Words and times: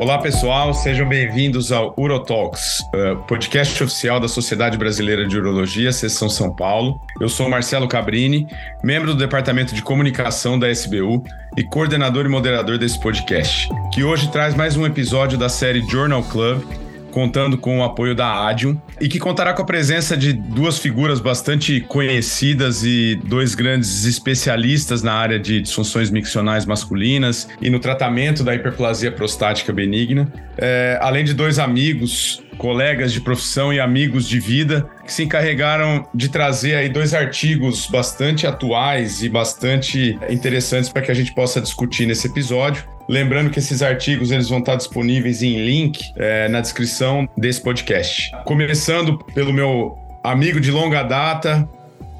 Olá 0.00 0.16
pessoal, 0.18 0.72
sejam 0.72 1.08
bem-vindos 1.08 1.72
ao 1.72 1.92
Urotalks, 1.98 2.78
uh, 2.94 3.16
podcast 3.26 3.82
oficial 3.82 4.20
da 4.20 4.28
Sociedade 4.28 4.78
Brasileira 4.78 5.26
de 5.26 5.36
Urologia, 5.36 5.90
Seção 5.90 6.28
São 6.28 6.54
Paulo. 6.54 7.00
Eu 7.20 7.28
sou 7.28 7.50
Marcelo 7.50 7.88
Cabrini, 7.88 8.46
membro 8.80 9.12
do 9.12 9.18
Departamento 9.18 9.74
de 9.74 9.82
Comunicação 9.82 10.56
da 10.56 10.70
SBU 10.70 11.24
e 11.56 11.64
coordenador 11.64 12.26
e 12.26 12.28
moderador 12.28 12.78
desse 12.78 13.00
podcast, 13.00 13.68
que 13.92 14.04
hoje 14.04 14.30
traz 14.30 14.54
mais 14.54 14.76
um 14.76 14.86
episódio 14.86 15.36
da 15.36 15.48
série 15.48 15.80
Journal 15.88 16.22
Club, 16.22 16.62
contando 17.10 17.58
com 17.58 17.80
o 17.80 17.84
apoio 17.84 18.14
da 18.14 18.46
Adium 18.46 18.80
e 19.00 19.08
que 19.08 19.18
contará 19.18 19.52
com 19.52 19.62
a 19.62 19.64
presença 19.64 20.16
de 20.16 20.32
duas 20.32 20.78
figuras 20.78 21.20
bastante 21.20 21.80
conhecidas 21.80 22.84
e 22.84 23.18
dois 23.24 23.54
grandes 23.54 24.04
especialistas 24.04 25.02
na 25.02 25.12
área 25.12 25.38
de 25.38 25.60
disfunções 25.60 26.10
miccionais 26.10 26.66
masculinas 26.66 27.48
e 27.60 27.70
no 27.70 27.78
tratamento 27.78 28.42
da 28.42 28.54
hiperplasia 28.54 29.10
prostática 29.10 29.72
benigna, 29.72 30.32
é, 30.56 30.98
além 31.00 31.24
de 31.24 31.34
dois 31.34 31.58
amigos, 31.58 32.42
colegas 32.56 33.12
de 33.12 33.20
profissão 33.20 33.72
e 33.72 33.80
amigos 33.80 34.28
de 34.28 34.40
vida 34.40 34.88
que 35.04 35.12
se 35.12 35.22
encarregaram 35.22 36.06
de 36.14 36.28
trazer 36.28 36.74
aí 36.74 36.88
dois 36.88 37.14
artigos 37.14 37.86
bastante 37.86 38.46
atuais 38.46 39.22
e 39.22 39.28
bastante 39.28 40.18
interessantes 40.28 40.90
para 40.90 41.02
que 41.02 41.10
a 41.10 41.14
gente 41.14 41.32
possa 41.32 41.60
discutir 41.60 42.06
nesse 42.06 42.26
episódio. 42.26 42.97
Lembrando 43.08 43.48
que 43.48 43.58
esses 43.58 43.80
artigos 43.80 44.30
eles 44.30 44.50
vão 44.50 44.58
estar 44.58 44.76
disponíveis 44.76 45.42
em 45.42 45.64
link 45.64 46.12
é, 46.16 46.46
na 46.48 46.60
descrição 46.60 47.26
desse 47.38 47.62
podcast. 47.62 48.30
Começando 48.44 49.16
pelo 49.34 49.50
meu 49.50 49.96
amigo 50.22 50.60
de 50.60 50.70
longa 50.70 51.02
data, 51.02 51.66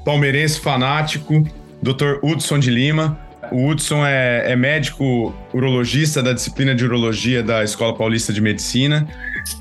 palmeirense 0.03 0.59
fanático, 0.59 1.43
Dr. 1.81 2.17
Hudson 2.23 2.57
de 2.57 2.71
Lima. 2.71 3.19
O 3.51 3.67
Hudson 3.67 4.05
é, 4.05 4.51
é, 4.51 4.55
médico 4.55 5.33
urologista 5.53 6.21
da 6.21 6.33
disciplina 6.33 6.73
de 6.75 6.85
urologia 6.85 7.41
da 7.41 7.63
Escola 7.63 7.95
Paulista 7.95 8.31
de 8.31 8.41
Medicina, 8.41 9.07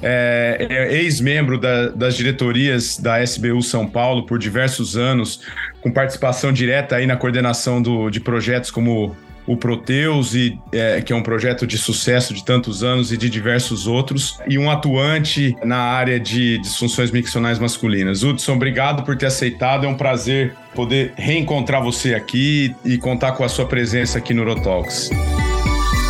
é, 0.03 0.67
é 0.69 0.95
ex-membro 0.95 1.59
da, 1.59 1.89
das 1.89 2.15
diretorias 2.15 2.99
da 2.99 3.23
SBU 3.23 3.63
São 3.63 3.87
Paulo 3.87 4.27
por 4.27 4.39
diversos 4.39 4.95
anos, 4.97 5.41
com 5.81 5.91
participação 5.91 6.53
direta 6.53 6.97
aí 6.97 7.07
na 7.07 7.17
coordenação 7.17 7.81
do, 7.81 8.11
de 8.11 8.21
projetos 8.21 8.71
como 8.71 9.17
o 9.49 9.57
Proteus, 9.57 10.35
e, 10.35 10.61
é, 10.71 11.01
que 11.01 11.11
é 11.11 11.17
um 11.17 11.23
projeto 11.23 11.67
de 11.67 11.79
sucesso 11.79 12.35
de 12.35 12.45
tantos 12.45 12.85
anos 12.85 13.11
e 13.11 13.17
de 13.17 13.31
diversos 13.31 13.87
outros, 13.87 14.39
e 14.47 14.59
um 14.59 14.71
atuante 14.71 15.57
na 15.65 15.79
área 15.79 16.21
de 16.21 16.59
disfunções 16.59 17.11
miccionais 17.11 17.59
masculinas. 17.59 18.23
Hudson, 18.23 18.53
obrigado 18.53 19.05
por 19.05 19.17
ter 19.17 19.27
aceitado, 19.27 19.87
é 19.87 19.89
um 19.89 19.97
prazer 19.97 20.55
poder 20.75 21.15
reencontrar 21.17 21.83
você 21.83 22.15
aqui 22.15 22.77
e 22.85 22.99
contar 22.99 23.33
com 23.33 23.43
a 23.43 23.49
sua 23.49 23.65
presença 23.65 24.19
aqui 24.19 24.35
no 24.35 24.43
Urotalks. 24.43 25.11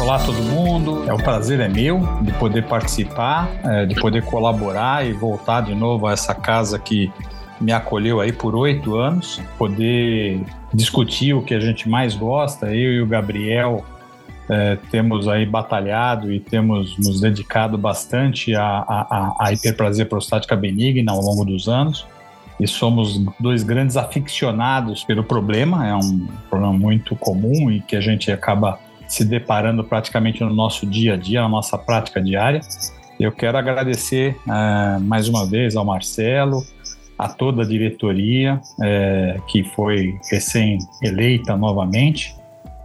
Olá 0.00 0.18
todo 0.18 0.42
mundo, 0.42 1.04
é 1.08 1.14
um 1.14 1.18
prazer 1.18 1.60
é 1.60 1.68
meu 1.68 2.00
de 2.22 2.32
poder 2.34 2.64
participar, 2.64 3.48
é, 3.64 3.86
de 3.86 3.94
poder 3.94 4.22
colaborar 4.24 5.06
e 5.06 5.12
voltar 5.12 5.60
de 5.60 5.74
novo 5.76 6.08
a 6.08 6.12
essa 6.12 6.34
casa 6.34 6.78
que 6.78 7.10
me 7.60 7.72
acolheu 7.72 8.20
aí 8.20 8.32
por 8.32 8.54
oito 8.54 8.96
anos, 8.96 9.40
poder 9.56 10.40
discutir 10.72 11.34
o 11.34 11.42
que 11.42 11.54
a 11.54 11.60
gente 11.60 11.88
mais 11.88 12.14
gosta. 12.14 12.66
Eu 12.66 12.92
e 12.92 13.02
o 13.02 13.06
Gabriel 13.06 13.84
é, 14.48 14.76
temos 14.90 15.28
aí 15.28 15.44
batalhado 15.44 16.32
e 16.32 16.40
temos 16.40 16.96
nos 16.98 17.20
dedicado 17.20 17.76
bastante 17.76 18.54
à, 18.54 19.34
à 19.38 19.52
hiperplasia 19.52 20.06
prostática 20.06 20.56
benigna 20.56 21.12
ao 21.12 21.20
longo 21.20 21.44
dos 21.44 21.68
anos. 21.68 22.06
E 22.58 22.66
somos 22.66 23.20
dois 23.38 23.62
grandes 23.62 23.96
aficionados 23.96 25.04
pelo 25.04 25.22
problema, 25.22 25.86
é 25.86 25.94
um 25.94 26.26
problema 26.50 26.72
muito 26.72 27.14
comum 27.14 27.70
e 27.70 27.80
que 27.80 27.94
a 27.94 28.00
gente 28.00 28.32
acaba 28.32 28.80
se 29.06 29.24
deparando 29.24 29.84
praticamente 29.84 30.42
no 30.42 30.52
nosso 30.52 30.84
dia 30.84 31.14
a 31.14 31.16
dia, 31.16 31.40
na 31.42 31.48
nossa 31.48 31.78
prática 31.78 32.20
diária. 32.20 32.60
Eu 33.18 33.32
quero 33.32 33.58
agradecer 33.58 34.36
é, 34.48 34.98
mais 34.98 35.28
uma 35.28 35.46
vez 35.46 35.76
ao 35.76 35.84
Marcelo, 35.84 36.64
a 37.18 37.28
toda 37.28 37.62
a 37.62 37.66
diretoria 37.66 38.60
é, 38.80 39.36
que 39.48 39.64
foi 39.64 40.18
recém-eleita 40.30 41.56
novamente, 41.56 42.36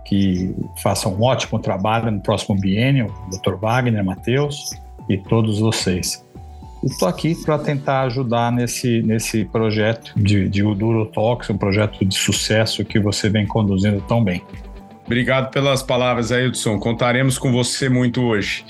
que 0.03 0.55
faça 0.81 1.07
um 1.07 1.21
ótimo 1.21 1.59
trabalho 1.59 2.11
no 2.11 2.19
próximo 2.19 2.59
biênio, 2.59 3.13
Dr. 3.29 3.55
Wagner, 3.55 4.03
Matheus 4.03 4.71
e 5.07 5.17
todos 5.17 5.59
vocês. 5.59 6.25
Estou 6.83 7.07
aqui 7.07 7.33
para 7.45 7.57
tentar 7.59 8.01
ajudar 8.01 8.51
nesse, 8.51 9.01
nesse 9.03 9.45
projeto 9.45 10.11
de, 10.17 10.49
de 10.49 10.63
Uduro 10.63 11.05
Talks, 11.05 11.49
um 11.49 11.57
projeto 11.57 12.03
de 12.03 12.13
sucesso 12.13 12.83
que 12.83 12.99
você 12.99 13.29
vem 13.29 13.47
conduzindo 13.47 14.01
tão 14.01 14.21
bem. 14.21 14.43
Obrigado 15.05 15.49
pelas 15.51 15.81
palavras 15.81 16.31
aí, 16.31 16.47
Hudson. 16.47 16.79
Contaremos 16.79 17.37
com 17.37 17.51
você 17.51 17.87
muito 17.87 18.21
hoje. 18.21 18.65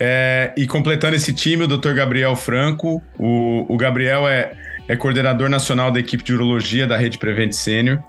É, 0.00 0.52
e 0.56 0.66
completando 0.66 1.14
esse 1.14 1.32
time, 1.32 1.64
o 1.64 1.68
Dr. 1.68 1.92
Gabriel 1.94 2.34
Franco. 2.34 3.00
O, 3.18 3.72
o 3.72 3.76
Gabriel 3.76 4.26
é 4.26 4.52
é 4.88 4.96
coordenador 4.96 5.48
nacional 5.48 5.90
da 5.90 6.00
equipe 6.00 6.22
de 6.22 6.34
urologia 6.34 6.86
da 6.86 6.96
Rede 6.96 7.18
Prevent 7.18 7.52
Sênior, 7.52 8.02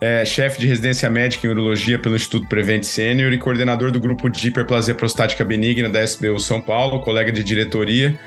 é 0.00 0.24
chefe 0.24 0.58
de 0.58 0.66
residência 0.66 1.10
médica 1.10 1.46
em 1.46 1.50
urologia 1.50 1.98
pelo 1.98 2.16
Instituto 2.16 2.48
Prevent 2.48 2.84
Sênior 2.84 3.32
e 3.32 3.38
coordenador 3.38 3.90
do 3.90 4.00
grupo 4.00 4.30
de 4.30 4.48
hiperplasia 4.48 4.94
prostática 4.94 5.44
benigna 5.44 5.90
da 5.90 6.02
SBU 6.02 6.40
São 6.40 6.58
Paulo, 6.58 7.00
colega 7.00 7.30
de 7.30 7.44
diretoria. 7.44 8.18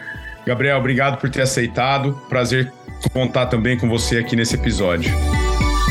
Gabriel, 0.46 0.78
obrigado 0.78 1.20
por 1.20 1.31
ter 1.31 1.42
aceitado. 1.42 2.14
Prazer 2.30 2.72
contar 3.12 3.48
também 3.48 3.76
com 3.76 3.90
você 3.90 4.20
aqui 4.20 4.36
nesse 4.36 4.54
episódio. 4.54 5.12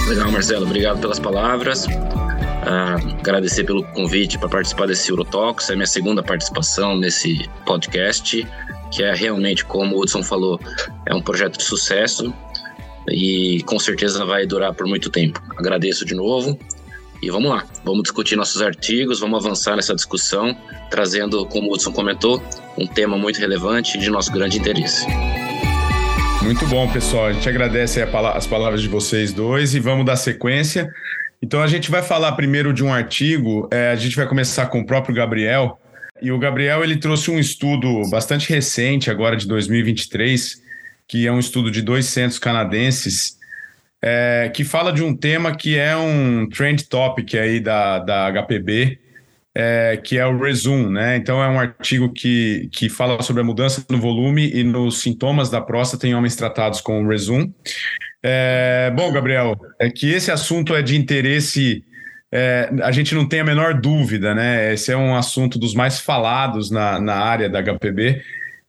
Legal, 0.08 0.30
Marcelo. 0.30 0.66
Obrigado 0.66 1.00
pelas 1.00 1.18
palavras. 1.18 1.86
Uh, 1.86 3.18
agradecer 3.18 3.64
pelo 3.64 3.82
convite 3.82 4.38
para 4.38 4.48
participar 4.48 4.86
desse 4.86 5.12
Urotalks. 5.12 5.68
É 5.68 5.74
minha 5.74 5.86
segunda 5.86 6.22
participação 6.22 6.96
nesse 6.96 7.50
podcast 7.66 8.46
que 8.92 9.02
é 9.02 9.14
realmente, 9.14 9.64
como 9.64 9.96
o 9.96 10.00
Hudson 10.00 10.22
falou, 10.22 10.60
é 11.06 11.14
um 11.14 11.22
projeto 11.22 11.56
de 11.56 11.64
sucesso 11.64 12.32
e 13.08 13.62
com 13.64 13.78
certeza 13.78 14.24
vai 14.24 14.46
durar 14.46 14.74
por 14.74 14.86
muito 14.86 15.10
tempo. 15.10 15.42
Agradeço 15.56 16.04
de 16.04 16.14
novo 16.14 16.58
e 17.22 17.30
vamos 17.30 17.50
lá, 17.50 17.64
vamos 17.84 18.02
discutir 18.02 18.36
nossos 18.36 18.60
artigos, 18.60 19.20
vamos 19.20 19.44
avançar 19.44 19.76
nessa 19.76 19.94
discussão, 19.94 20.56
trazendo, 20.90 21.46
como 21.46 21.70
o 21.70 21.74
Hudson 21.74 21.92
comentou, 21.92 22.42
um 22.76 22.86
tema 22.86 23.16
muito 23.16 23.40
relevante 23.40 23.96
e 23.96 24.00
de 24.00 24.10
nosso 24.10 24.30
grande 24.30 24.58
interesse. 24.58 25.06
Muito 26.42 26.66
bom, 26.66 26.90
pessoal. 26.92 27.26
A 27.26 27.32
gente 27.32 27.48
agradece 27.48 28.02
as 28.02 28.46
palavras 28.46 28.82
de 28.82 28.88
vocês 28.88 29.32
dois 29.32 29.74
e 29.74 29.80
vamos 29.80 30.04
dar 30.04 30.16
sequência. 30.16 30.92
Então, 31.40 31.62
a 31.62 31.66
gente 31.66 31.90
vai 31.90 32.02
falar 32.02 32.32
primeiro 32.32 32.72
de 32.72 32.84
um 32.84 32.92
artigo, 32.92 33.68
é, 33.70 33.90
a 33.90 33.96
gente 33.96 34.16
vai 34.16 34.26
começar 34.26 34.66
com 34.66 34.80
o 34.80 34.86
próprio 34.86 35.14
Gabriel, 35.14 35.78
e 36.22 36.30
o 36.30 36.38
Gabriel 36.38 36.84
ele 36.84 36.96
trouxe 36.96 37.30
um 37.30 37.38
estudo 37.38 38.08
bastante 38.08 38.48
recente, 38.48 39.10
agora 39.10 39.36
de 39.36 39.46
2023, 39.46 40.62
que 41.08 41.26
é 41.26 41.32
um 41.32 41.38
estudo 41.38 41.70
de 41.70 41.82
dois 41.82 42.06
centros 42.06 42.38
canadenses, 42.38 43.36
é, 44.00 44.50
que 44.54 44.64
fala 44.64 44.92
de 44.92 45.02
um 45.02 45.14
tema 45.14 45.54
que 45.54 45.76
é 45.76 45.96
um 45.96 46.48
trend 46.48 46.84
topic 46.88 47.34
aí 47.34 47.60
da, 47.60 47.98
da 47.98 48.30
HPB, 48.32 48.98
é, 49.54 50.00
que 50.02 50.16
é 50.16 50.26
o 50.26 50.38
Resume, 50.38 50.90
né? 50.90 51.16
Então 51.16 51.42
é 51.42 51.48
um 51.48 51.58
artigo 51.58 52.12
que, 52.12 52.68
que 52.72 52.88
fala 52.88 53.20
sobre 53.22 53.42
a 53.42 53.44
mudança 53.44 53.84
no 53.90 53.98
volume 53.98 54.50
e 54.50 54.64
nos 54.64 55.02
sintomas 55.02 55.50
da 55.50 55.60
próstata 55.60 56.06
em 56.06 56.14
homens 56.14 56.36
tratados 56.36 56.80
com 56.80 57.04
o 57.04 57.08
Resume. 57.08 57.52
É, 58.22 58.92
bom, 58.96 59.12
Gabriel, 59.12 59.56
é 59.78 59.90
que 59.90 60.10
esse 60.10 60.30
assunto 60.30 60.74
é 60.74 60.82
de 60.82 60.96
interesse 60.96 61.84
é, 62.32 62.70
a 62.82 62.90
gente 62.90 63.14
não 63.14 63.28
tem 63.28 63.40
a 63.40 63.44
menor 63.44 63.78
dúvida, 63.78 64.34
né? 64.34 64.72
Esse 64.72 64.90
é 64.90 64.96
um 64.96 65.14
assunto 65.14 65.58
dos 65.58 65.74
mais 65.74 66.00
falados 66.00 66.70
na, 66.70 66.98
na 66.98 67.16
área 67.16 67.46
da 67.46 67.62
HPB. 67.62 68.22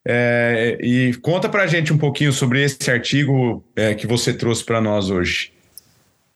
É, 0.06 0.78
e 0.82 1.14
conta 1.22 1.48
para 1.48 1.64
a 1.64 1.68
gente 1.68 1.94
um 1.94 1.98
pouquinho 1.98 2.34
sobre 2.34 2.62
esse 2.62 2.92
artigo 2.92 3.64
é, 3.74 3.96
que 3.96 4.06
você 4.06 4.34
trouxe 4.34 4.66
para 4.66 4.82
nós 4.82 5.10
hoje. 5.10 5.54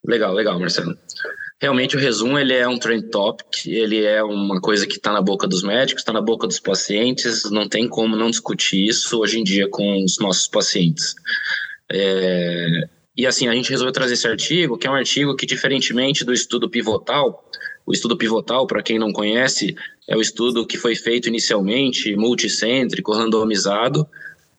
Legal, 0.05 0.33
legal, 0.33 0.57
Marcelo. 0.57 0.97
Realmente 1.59 1.97
o 1.97 1.99
resumo 1.99 2.39
ele 2.39 2.53
é 2.53 2.67
um 2.67 2.77
trend 2.77 3.09
topic, 3.09 3.65
ele 3.65 4.05
é 4.05 4.23
uma 4.23 4.61
coisa 4.61 4.87
que 4.87 4.93
está 4.93 5.11
na 5.11 5.21
boca 5.21 5.47
dos 5.47 5.63
médicos, 5.63 6.01
está 6.01 6.13
na 6.13 6.21
boca 6.21 6.47
dos 6.47 6.59
pacientes, 6.59 7.49
não 7.51 7.67
tem 7.67 7.89
como 7.89 8.15
não 8.15 8.29
discutir 8.29 8.85
isso 8.85 9.19
hoje 9.19 9.39
em 9.39 9.43
dia 9.43 9.67
com 9.67 10.01
os 10.01 10.17
nossos 10.19 10.47
pacientes. 10.47 11.15
É, 11.91 12.87
e 13.17 13.25
assim, 13.25 13.47
a 13.47 13.53
gente 13.53 13.71
resolveu 13.71 13.91
trazer 13.91 14.13
esse 14.13 14.27
artigo, 14.27 14.77
que 14.77 14.85
é 14.85 14.91
um 14.91 14.93
artigo 14.93 15.35
que, 15.35 15.47
diferentemente 15.47 16.23
do 16.23 16.31
estudo 16.31 16.69
pivotal, 16.69 17.43
o 17.83 17.91
estudo 17.91 18.15
pivotal, 18.15 18.67
para 18.67 18.83
quem 18.83 18.99
não 18.99 19.11
conhece, 19.11 19.75
é 20.07 20.15
o 20.15 20.21
estudo 20.21 20.67
que 20.67 20.77
foi 20.77 20.95
feito 20.95 21.27
inicialmente, 21.27 22.15
multicêntrico, 22.15 23.13
randomizado, 23.13 24.07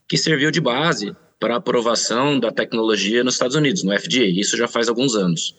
que 0.08 0.16
serviu 0.16 0.50
de 0.50 0.60
base 0.60 1.14
para 1.38 1.54
a 1.54 1.58
aprovação 1.58 2.40
da 2.40 2.50
tecnologia 2.50 3.22
nos 3.22 3.34
Estados 3.34 3.54
Unidos, 3.54 3.84
no 3.84 3.96
FDA. 3.96 4.24
Isso 4.24 4.56
já 4.56 4.66
faz 4.66 4.88
alguns 4.88 5.14
anos. 5.14 5.54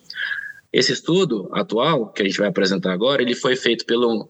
Esse 0.73 0.91
estudo 0.91 1.49
atual, 1.53 2.11
que 2.11 2.21
a 2.21 2.25
gente 2.25 2.37
vai 2.37 2.49
apresentar 2.49 2.91
agora, 2.91 3.21
ele 3.21 3.33
foi 3.33 3.55
feito 3.55 3.85
pelo 3.85 4.27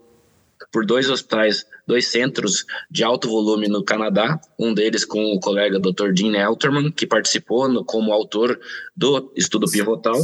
por 0.71 0.85
dois 0.85 1.09
hospitais, 1.09 1.65
dois 1.87 2.07
centros 2.07 2.65
de 2.89 3.03
alto 3.03 3.27
volume 3.27 3.67
no 3.67 3.83
Canadá, 3.83 4.39
um 4.59 4.73
deles 4.73 5.03
com 5.03 5.33
o 5.33 5.39
colega 5.39 5.79
Dr. 5.79 6.11
Dean 6.13 6.35
Elterman, 6.37 6.91
que 6.91 7.07
participou 7.07 7.67
no, 7.67 7.83
como 7.83 8.13
autor 8.13 8.59
do 8.95 9.31
estudo 9.35 9.69
pivotal. 9.69 10.17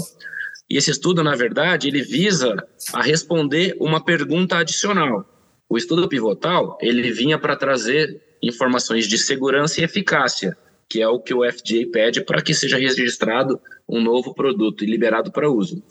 E 0.70 0.78
esse 0.78 0.92
estudo, 0.92 1.24
na 1.24 1.36
verdade, 1.36 1.88
ele 1.88 2.02
visa 2.02 2.56
a 2.94 3.02
responder 3.02 3.76
uma 3.80 4.04
pergunta 4.04 4.58
adicional. 4.58 5.26
O 5.68 5.78
estudo 5.78 6.08
pivotal, 6.08 6.78
ele 6.82 7.12
vinha 7.12 7.40
para 7.40 7.56
trazer 7.56 8.22
informações 8.42 9.08
de 9.08 9.18
segurança 9.18 9.82
e 9.82 9.84
eficácia, 9.84 10.56
que 10.88 11.02
é 11.02 11.08
o 11.08 11.20
que 11.20 11.34
o 11.34 11.44
FDA 11.44 11.90
pede 11.92 12.22
para 12.22 12.42
que 12.42 12.54
seja 12.54 12.78
registrado 12.78 13.60
um 13.90 14.02
novo 14.02 14.34
produto 14.34 14.84
e 14.84 14.88
liberado 14.88 15.32
para 15.32 15.50
uso. 15.50 15.84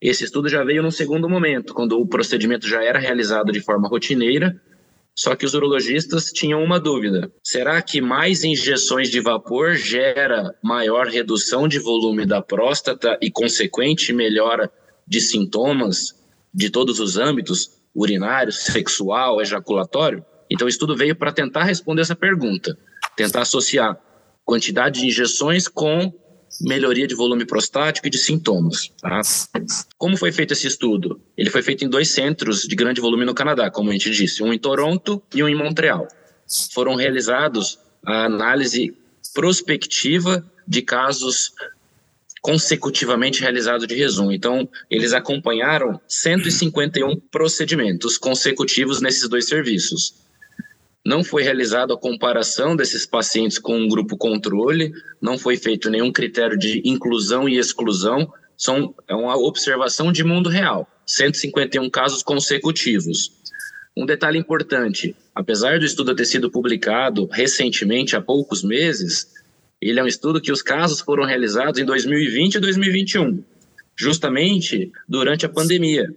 Esse 0.00 0.24
estudo 0.24 0.48
já 0.48 0.62
veio 0.62 0.82
num 0.82 0.90
segundo 0.90 1.28
momento, 1.28 1.72
quando 1.72 1.98
o 1.98 2.06
procedimento 2.06 2.68
já 2.68 2.84
era 2.84 2.98
realizado 2.98 3.50
de 3.50 3.60
forma 3.60 3.88
rotineira, 3.88 4.60
só 5.14 5.34
que 5.34 5.46
os 5.46 5.54
urologistas 5.54 6.26
tinham 6.26 6.62
uma 6.62 6.78
dúvida: 6.78 7.32
será 7.42 7.80
que 7.80 8.02
mais 8.02 8.44
injeções 8.44 9.08
de 9.08 9.20
vapor 9.20 9.74
gera 9.74 10.54
maior 10.62 11.06
redução 11.06 11.66
de 11.66 11.78
volume 11.78 12.26
da 12.26 12.42
próstata 12.42 13.18
e 13.22 13.30
consequente 13.30 14.12
melhora 14.12 14.70
de 15.06 15.20
sintomas 15.20 16.14
de 16.52 16.68
todos 16.68 17.00
os 17.00 17.16
âmbitos, 17.16 17.70
urinário, 17.94 18.52
sexual, 18.52 19.40
ejaculatório? 19.40 20.22
Então 20.50 20.66
o 20.66 20.70
estudo 20.70 20.94
veio 20.94 21.16
para 21.16 21.32
tentar 21.32 21.64
responder 21.64 22.02
essa 22.02 22.14
pergunta, 22.14 22.78
tentar 23.16 23.40
associar 23.40 23.98
quantidade 24.44 25.00
de 25.00 25.06
injeções 25.06 25.66
com 25.66 26.12
melhoria 26.60 27.06
de 27.06 27.14
volume 27.14 27.44
prostático 27.44 28.06
e 28.06 28.10
de 28.10 28.18
sintomas. 28.18 28.90
Tá? 29.00 29.20
Como 29.98 30.16
foi 30.16 30.32
feito 30.32 30.52
esse 30.52 30.66
estudo? 30.66 31.20
Ele 31.36 31.50
foi 31.50 31.62
feito 31.62 31.84
em 31.84 31.88
dois 31.88 32.10
centros 32.10 32.62
de 32.62 32.74
grande 32.74 33.00
volume 33.00 33.24
no 33.24 33.34
Canadá, 33.34 33.70
como 33.70 33.90
a 33.90 33.92
gente 33.92 34.10
disse, 34.10 34.42
um 34.42 34.52
em 34.52 34.58
Toronto 34.58 35.22
e 35.34 35.42
um 35.42 35.48
em 35.48 35.54
Montreal. 35.54 36.08
Foram 36.72 36.94
realizados 36.94 37.78
a 38.04 38.24
análise 38.24 38.96
prospectiva 39.34 40.44
de 40.66 40.82
casos 40.82 41.52
consecutivamente 42.40 43.40
realizados 43.40 43.88
de 43.88 43.94
resumo. 43.96 44.30
Então, 44.30 44.68
eles 44.88 45.12
acompanharam 45.12 46.00
151 46.06 47.18
procedimentos 47.30 48.16
consecutivos 48.16 49.00
nesses 49.00 49.28
dois 49.28 49.48
serviços. 49.48 50.25
Não 51.06 51.22
foi 51.22 51.44
realizada 51.44 51.94
a 51.94 51.96
comparação 51.96 52.74
desses 52.74 53.06
pacientes 53.06 53.60
com 53.60 53.78
um 53.78 53.86
grupo 53.86 54.16
controle, 54.16 54.92
não 55.22 55.38
foi 55.38 55.56
feito 55.56 55.88
nenhum 55.88 56.10
critério 56.10 56.58
de 56.58 56.82
inclusão 56.84 57.48
e 57.48 57.56
exclusão, 57.56 58.28
são, 58.56 58.92
é 59.06 59.14
uma 59.14 59.36
observação 59.36 60.10
de 60.10 60.24
mundo 60.24 60.50
real, 60.50 60.90
151 61.06 61.88
casos 61.90 62.24
consecutivos. 62.24 63.30
Um 63.96 64.04
detalhe 64.04 64.36
importante: 64.36 65.14
apesar 65.32 65.78
do 65.78 65.84
estudo 65.84 66.12
ter 66.12 66.24
sido 66.24 66.50
publicado 66.50 67.26
recentemente, 67.26 68.16
há 68.16 68.20
poucos 68.20 68.64
meses, 68.64 69.28
ele 69.80 70.00
é 70.00 70.02
um 70.02 70.08
estudo 70.08 70.40
que 70.40 70.50
os 70.50 70.60
casos 70.60 71.00
foram 71.00 71.22
realizados 71.22 71.78
em 71.78 71.84
2020 71.84 72.56
e 72.56 72.58
2021, 72.58 73.44
justamente 73.94 74.90
durante 75.08 75.46
a 75.46 75.48
pandemia. 75.48 76.12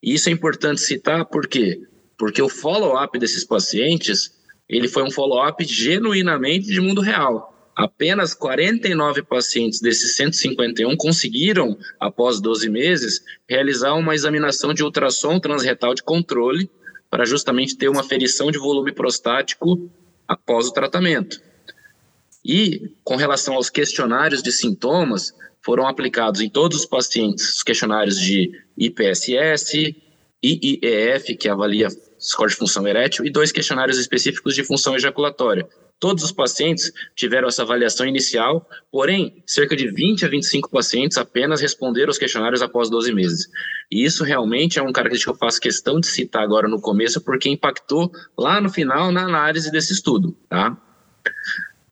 E 0.00 0.14
isso 0.14 0.28
é 0.28 0.32
importante 0.32 0.82
citar 0.82 1.24
porque 1.24 1.82
porque 2.16 2.40
o 2.40 2.48
follow-up 2.48 3.18
desses 3.18 3.44
pacientes, 3.44 4.32
ele 4.68 4.88
foi 4.88 5.02
um 5.02 5.10
follow-up 5.10 5.64
genuinamente 5.64 6.66
de 6.66 6.80
mundo 6.80 7.00
real. 7.00 7.52
Apenas 7.76 8.34
49 8.34 9.22
pacientes 9.22 9.80
desses 9.80 10.14
151 10.16 10.96
conseguiram, 10.96 11.76
após 11.98 12.40
12 12.40 12.68
meses, 12.70 13.20
realizar 13.48 13.94
uma 13.94 14.14
examinação 14.14 14.72
de 14.72 14.84
ultrassom 14.84 15.40
transretal 15.40 15.92
de 15.92 16.02
controle 16.02 16.70
para 17.10 17.24
justamente 17.24 17.76
ter 17.76 17.88
uma 17.88 18.04
ferição 18.04 18.50
de 18.50 18.58
volume 18.58 18.92
prostático 18.92 19.90
após 20.26 20.68
o 20.68 20.72
tratamento. 20.72 21.40
E, 22.44 22.92
com 23.02 23.16
relação 23.16 23.54
aos 23.54 23.70
questionários 23.70 24.42
de 24.42 24.52
sintomas, 24.52 25.32
foram 25.62 25.88
aplicados 25.88 26.40
em 26.40 26.48
todos 26.48 26.80
os 26.80 26.86
pacientes 26.86 27.56
os 27.56 27.62
questionários 27.62 28.20
de 28.20 28.52
IPSS, 28.76 29.96
IIEF, 30.44 31.34
que 31.36 31.48
avalia 31.48 31.88
score 32.18 32.50
de 32.50 32.56
função 32.56 32.86
erétil, 32.86 33.24
e 33.24 33.30
dois 33.30 33.50
questionários 33.50 33.98
específicos 33.98 34.54
de 34.54 34.62
função 34.62 34.94
ejaculatória. 34.94 35.66
Todos 35.98 36.22
os 36.22 36.32
pacientes 36.32 36.92
tiveram 37.14 37.48
essa 37.48 37.62
avaliação 37.62 38.06
inicial, 38.06 38.68
porém, 38.92 39.42
cerca 39.46 39.74
de 39.74 39.88
20 39.88 40.26
a 40.26 40.28
25 40.28 40.68
pacientes 40.68 41.16
apenas 41.16 41.60
responderam 41.60 42.10
os 42.10 42.18
questionários 42.18 42.60
após 42.60 42.90
12 42.90 43.12
meses. 43.14 43.48
E 43.90 44.04
isso 44.04 44.24
realmente 44.24 44.78
é 44.78 44.82
um 44.82 44.92
característica 44.92 45.32
que 45.32 45.36
eu 45.36 45.38
faço 45.38 45.60
questão 45.60 45.98
de 46.00 46.06
citar 46.06 46.42
agora 46.42 46.68
no 46.68 46.80
começo, 46.80 47.20
porque 47.22 47.48
impactou 47.48 48.10
lá 48.36 48.60
no 48.60 48.68
final 48.68 49.10
na 49.12 49.22
análise 49.22 49.70
desse 49.70 49.92
estudo, 49.92 50.36
tá? 50.48 50.76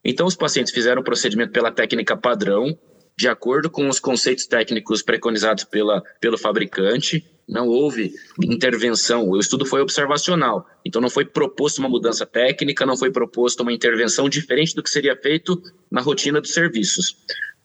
Então, 0.03 0.27
os 0.27 0.35
pacientes 0.35 0.73
fizeram 0.73 1.01
o 1.01 1.05
procedimento 1.05 1.51
pela 1.53 1.71
técnica 1.71 2.15
padrão, 2.15 2.77
de 3.17 3.27
acordo 3.27 3.69
com 3.69 3.87
os 3.87 3.99
conceitos 3.99 4.45
técnicos 4.45 5.01
preconizados 5.01 5.63
pela, 5.63 6.01
pelo 6.19 6.37
fabricante, 6.37 7.25
não 7.47 7.67
houve 7.67 8.13
intervenção, 8.41 9.27
o 9.27 9.39
estudo 9.39 9.65
foi 9.65 9.81
observacional, 9.81 10.67
então 10.85 11.01
não 11.01 11.09
foi 11.09 11.25
proposto 11.25 11.79
uma 11.79 11.89
mudança 11.89 12.25
técnica, 12.25 12.85
não 12.85 12.97
foi 12.97 13.11
proposto 13.11 13.61
uma 13.61 13.73
intervenção 13.73 14.29
diferente 14.29 14.75
do 14.75 14.81
que 14.81 14.89
seria 14.89 15.15
feito 15.15 15.61
na 15.91 16.01
rotina 16.01 16.39
dos 16.39 16.53
serviços. 16.53 17.17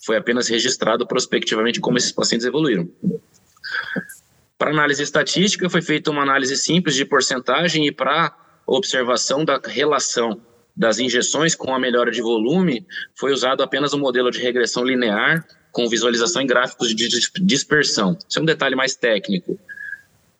Foi 0.04 0.16
apenas 0.16 0.48
registrado 0.48 1.06
prospectivamente 1.06 1.80
como 1.80 1.96
esses 1.96 2.12
pacientes 2.12 2.46
evoluíram. 2.46 2.88
Para 4.56 4.70
análise 4.70 5.02
estatística, 5.02 5.70
foi 5.70 5.82
feita 5.82 6.10
uma 6.10 6.22
análise 6.22 6.56
simples 6.56 6.96
de 6.96 7.04
porcentagem 7.04 7.86
e 7.86 7.92
para 7.92 8.36
observação 8.66 9.44
da 9.44 9.60
relação 9.64 10.40
das 10.76 11.00
injeções 11.00 11.56
com 11.56 11.75
a 11.75 11.78
melhora 11.78 12.10
de 12.10 12.22
volume, 12.22 12.86
foi 13.16 13.32
usado 13.32 13.64
apenas 13.64 13.92
um 13.92 13.98
modelo 13.98 14.30
de 14.30 14.38
regressão 14.38 14.84
linear 14.84 15.44
com 15.72 15.88
visualização 15.88 16.40
em 16.40 16.46
gráficos 16.46 16.94
de 16.94 17.08
dispersão. 17.40 18.16
Isso 18.28 18.38
é 18.38 18.42
um 18.42 18.44
detalhe 18.44 18.76
mais 18.76 18.94
técnico. 18.94 19.58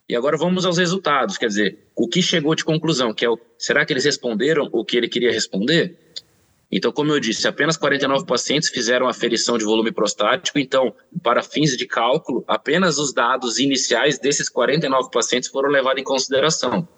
E 0.09 0.17
agora 0.17 0.39
vamos 0.39 0.65
aos 0.65 0.79
resultados, 0.79 1.37
quer 1.37 1.49
dizer, 1.49 1.79
o 1.95 2.09
que 2.09 2.23
chegou 2.23 2.55
de 2.55 2.65
conclusão, 2.65 3.13
que 3.13 3.25
é 3.25 3.29
o, 3.29 3.39
será 3.59 3.85
que 3.85 3.93
eles 3.93 4.07
responderam 4.07 4.69
o 4.73 4.83
que 4.83 4.97
ele 4.97 5.09
queria 5.09 5.31
responder? 5.31 5.99
Então, 6.71 6.91
como 6.93 7.13
eu 7.13 7.21
disse, 7.21 7.47
apenas 7.47 7.77
49 7.77 8.27
pacientes 8.27 8.71
fizeram 8.71 9.07
aferição 9.07 9.59
de 9.59 9.65
volume 9.65 9.93
prostático, 9.93 10.59
então, 10.59 10.95
para 11.23 11.43
fins 11.43 11.77
de 11.77 11.87
cálculo, 11.87 12.45
apenas 12.47 12.99
os 12.99 13.13
dados 13.13 13.59
iniciais 13.59 14.19
desses 14.19 14.49
49 14.49 15.11
pacientes 15.11 15.49
foram 15.51 15.69
levados 15.69 16.01
em 16.01 16.05
consideração. 16.05 16.89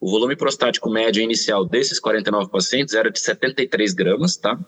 O 0.00 0.10
volume 0.10 0.36
prostático 0.36 0.90
médio 0.90 1.22
inicial 1.22 1.64
desses 1.64 1.98
49 1.98 2.50
pacientes 2.50 2.94
era 2.94 3.10
de 3.10 3.18
73 3.18 3.94
gramas, 3.94 4.36
tá? 4.36 4.58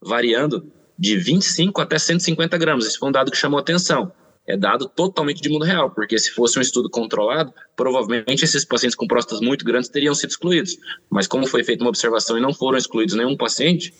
Variando 0.00 0.72
de 0.98 1.16
25 1.16 1.80
até 1.80 1.98
150 1.98 2.56
gramas. 2.56 2.86
Esse 2.86 2.98
foi 2.98 3.08
um 3.08 3.12
dado 3.12 3.30
que 3.30 3.36
chamou 3.36 3.58
atenção. 3.58 4.12
É 4.46 4.56
dado 4.56 4.88
totalmente 4.88 5.42
de 5.42 5.48
mundo 5.48 5.64
real, 5.64 5.90
porque 5.90 6.18
se 6.18 6.30
fosse 6.30 6.58
um 6.58 6.62
estudo 6.62 6.88
controlado, 6.88 7.52
provavelmente 7.74 8.44
esses 8.44 8.64
pacientes 8.64 8.94
com 8.94 9.06
próstatas 9.06 9.40
muito 9.40 9.64
grandes 9.64 9.88
teriam 9.88 10.14
sido 10.14 10.30
excluídos. 10.30 10.76
Mas 11.10 11.26
como 11.26 11.46
foi 11.46 11.64
feita 11.64 11.82
uma 11.82 11.90
observação 11.90 12.38
e 12.38 12.40
não 12.40 12.54
foram 12.54 12.78
excluídos 12.78 13.16
nenhum 13.16 13.36
paciente, 13.36 13.92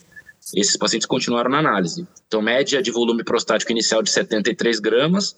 esses 0.55 0.77
pacientes 0.77 1.05
continuaram 1.05 1.49
na 1.49 1.59
análise. 1.59 2.07
Então, 2.27 2.41
média 2.41 2.81
de 2.81 2.91
volume 2.91 3.23
prostático 3.23 3.71
inicial 3.71 4.01
de 4.01 4.09
73 4.09 4.79
gramas, 4.79 5.35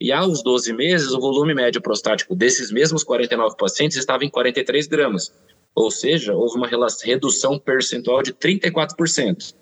e 0.00 0.10
aos 0.10 0.42
12 0.42 0.72
meses, 0.72 1.12
o 1.12 1.20
volume 1.20 1.54
médio 1.54 1.80
prostático 1.80 2.34
desses 2.34 2.72
mesmos 2.72 3.04
49 3.04 3.56
pacientes 3.56 3.96
estava 3.96 4.24
em 4.24 4.28
43 4.28 4.86
gramas. 4.86 5.32
Ou 5.74 5.90
seja, 5.90 6.34
houve 6.34 6.56
uma 6.56 6.68
redução 7.04 7.58
percentual 7.58 8.22
de 8.22 8.32
34%. 8.32 9.54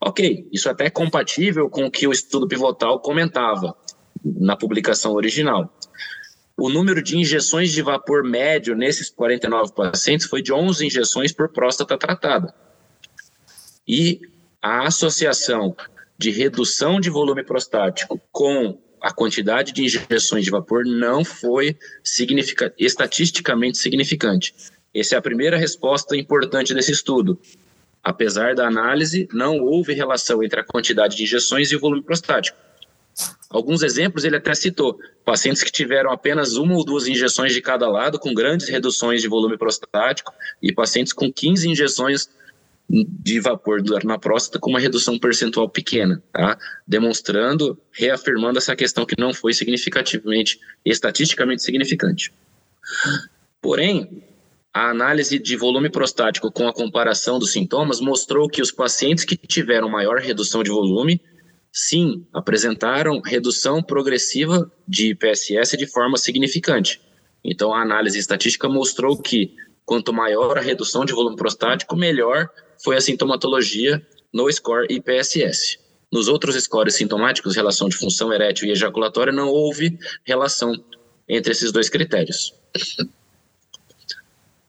Ok, 0.00 0.48
isso 0.52 0.68
até 0.68 0.86
é 0.86 0.90
compatível 0.90 1.68
com 1.68 1.84
o 1.84 1.90
que 1.90 2.06
o 2.06 2.12
estudo 2.12 2.48
pivotal 2.48 2.98
comentava 3.00 3.76
na 4.24 4.56
publicação 4.56 5.12
original. 5.12 5.72
O 6.56 6.68
número 6.68 7.02
de 7.02 7.18
injeções 7.18 7.72
de 7.72 7.82
vapor 7.82 8.22
médio 8.22 8.76
nesses 8.76 9.10
49 9.10 9.72
pacientes 9.74 10.26
foi 10.26 10.40
de 10.40 10.52
11 10.52 10.86
injeções 10.86 11.32
por 11.32 11.48
próstata 11.48 11.98
tratada. 11.98 12.54
E 13.86 14.20
a 14.62 14.86
associação 14.86 15.76
de 16.16 16.30
redução 16.30 17.00
de 17.00 17.10
volume 17.10 17.44
prostático 17.44 18.20
com 18.30 18.78
a 19.00 19.12
quantidade 19.12 19.72
de 19.72 19.84
injeções 19.84 20.44
de 20.44 20.50
vapor 20.50 20.84
não 20.86 21.24
foi 21.24 21.76
significa, 22.02 22.72
estatisticamente 22.78 23.76
significante. 23.76 24.54
Essa 24.94 25.16
é 25.16 25.18
a 25.18 25.22
primeira 25.22 25.58
resposta 25.58 26.16
importante 26.16 26.72
desse 26.72 26.92
estudo. 26.92 27.38
Apesar 28.02 28.54
da 28.54 28.66
análise, 28.66 29.28
não 29.32 29.58
houve 29.58 29.92
relação 29.92 30.42
entre 30.42 30.60
a 30.60 30.64
quantidade 30.64 31.16
de 31.16 31.24
injeções 31.24 31.70
e 31.70 31.76
o 31.76 31.80
volume 31.80 32.02
prostático. 32.02 32.56
Alguns 33.54 33.84
exemplos 33.84 34.24
ele 34.24 34.34
até 34.34 34.52
citou: 34.52 34.98
pacientes 35.24 35.62
que 35.62 35.70
tiveram 35.70 36.10
apenas 36.10 36.56
uma 36.56 36.74
ou 36.74 36.84
duas 36.84 37.06
injeções 37.06 37.54
de 37.54 37.62
cada 37.62 37.88
lado, 37.88 38.18
com 38.18 38.34
grandes 38.34 38.68
reduções 38.68 39.22
de 39.22 39.28
volume 39.28 39.56
prostático, 39.56 40.34
e 40.60 40.72
pacientes 40.72 41.12
com 41.12 41.32
15 41.32 41.68
injeções 41.68 42.28
de 42.90 43.38
vapor 43.38 43.80
na 44.02 44.18
próstata 44.18 44.58
com 44.58 44.70
uma 44.70 44.80
redução 44.80 45.18
percentual 45.18 45.68
pequena, 45.68 46.22
tá? 46.32 46.58
demonstrando, 46.86 47.78
reafirmando 47.92 48.58
essa 48.58 48.74
questão 48.74 49.06
que 49.06 49.14
não 49.18 49.32
foi 49.32 49.54
significativamente, 49.54 50.58
estatisticamente 50.84 51.62
significante. 51.62 52.32
Porém, 53.62 54.22
a 54.72 54.90
análise 54.90 55.38
de 55.38 55.56
volume 55.56 55.88
prostático 55.88 56.50
com 56.50 56.66
a 56.66 56.74
comparação 56.74 57.38
dos 57.38 57.52
sintomas 57.52 58.00
mostrou 58.00 58.48
que 58.48 58.60
os 58.60 58.72
pacientes 58.72 59.24
que 59.24 59.36
tiveram 59.36 59.88
maior 59.88 60.18
redução 60.18 60.62
de 60.62 60.70
volume, 60.70 61.22
sim, 61.74 62.24
apresentaram 62.32 63.20
redução 63.20 63.82
progressiva 63.82 64.70
de 64.86 65.08
IPSS 65.08 65.76
de 65.76 65.88
forma 65.88 66.16
significante. 66.16 67.00
Então, 67.42 67.74
a 67.74 67.82
análise 67.82 68.16
estatística 68.16 68.68
mostrou 68.68 69.20
que 69.20 69.56
quanto 69.84 70.12
maior 70.12 70.56
a 70.56 70.60
redução 70.60 71.04
de 71.04 71.12
volume 71.12 71.36
prostático, 71.36 71.96
melhor 71.96 72.48
foi 72.82 72.96
a 72.96 73.00
sintomatologia 73.00 74.06
no 74.32 74.50
score 74.52 74.86
IPSS. 74.88 75.78
Nos 76.12 76.28
outros 76.28 76.54
scores 76.62 76.94
sintomáticos, 76.94 77.56
relação 77.56 77.88
de 77.88 77.96
função 77.96 78.32
erétil 78.32 78.68
e 78.68 78.70
ejaculatória, 78.70 79.32
não 79.32 79.48
houve 79.48 79.98
relação 80.24 80.72
entre 81.28 81.50
esses 81.50 81.72
dois 81.72 81.88
critérios. 81.88 82.54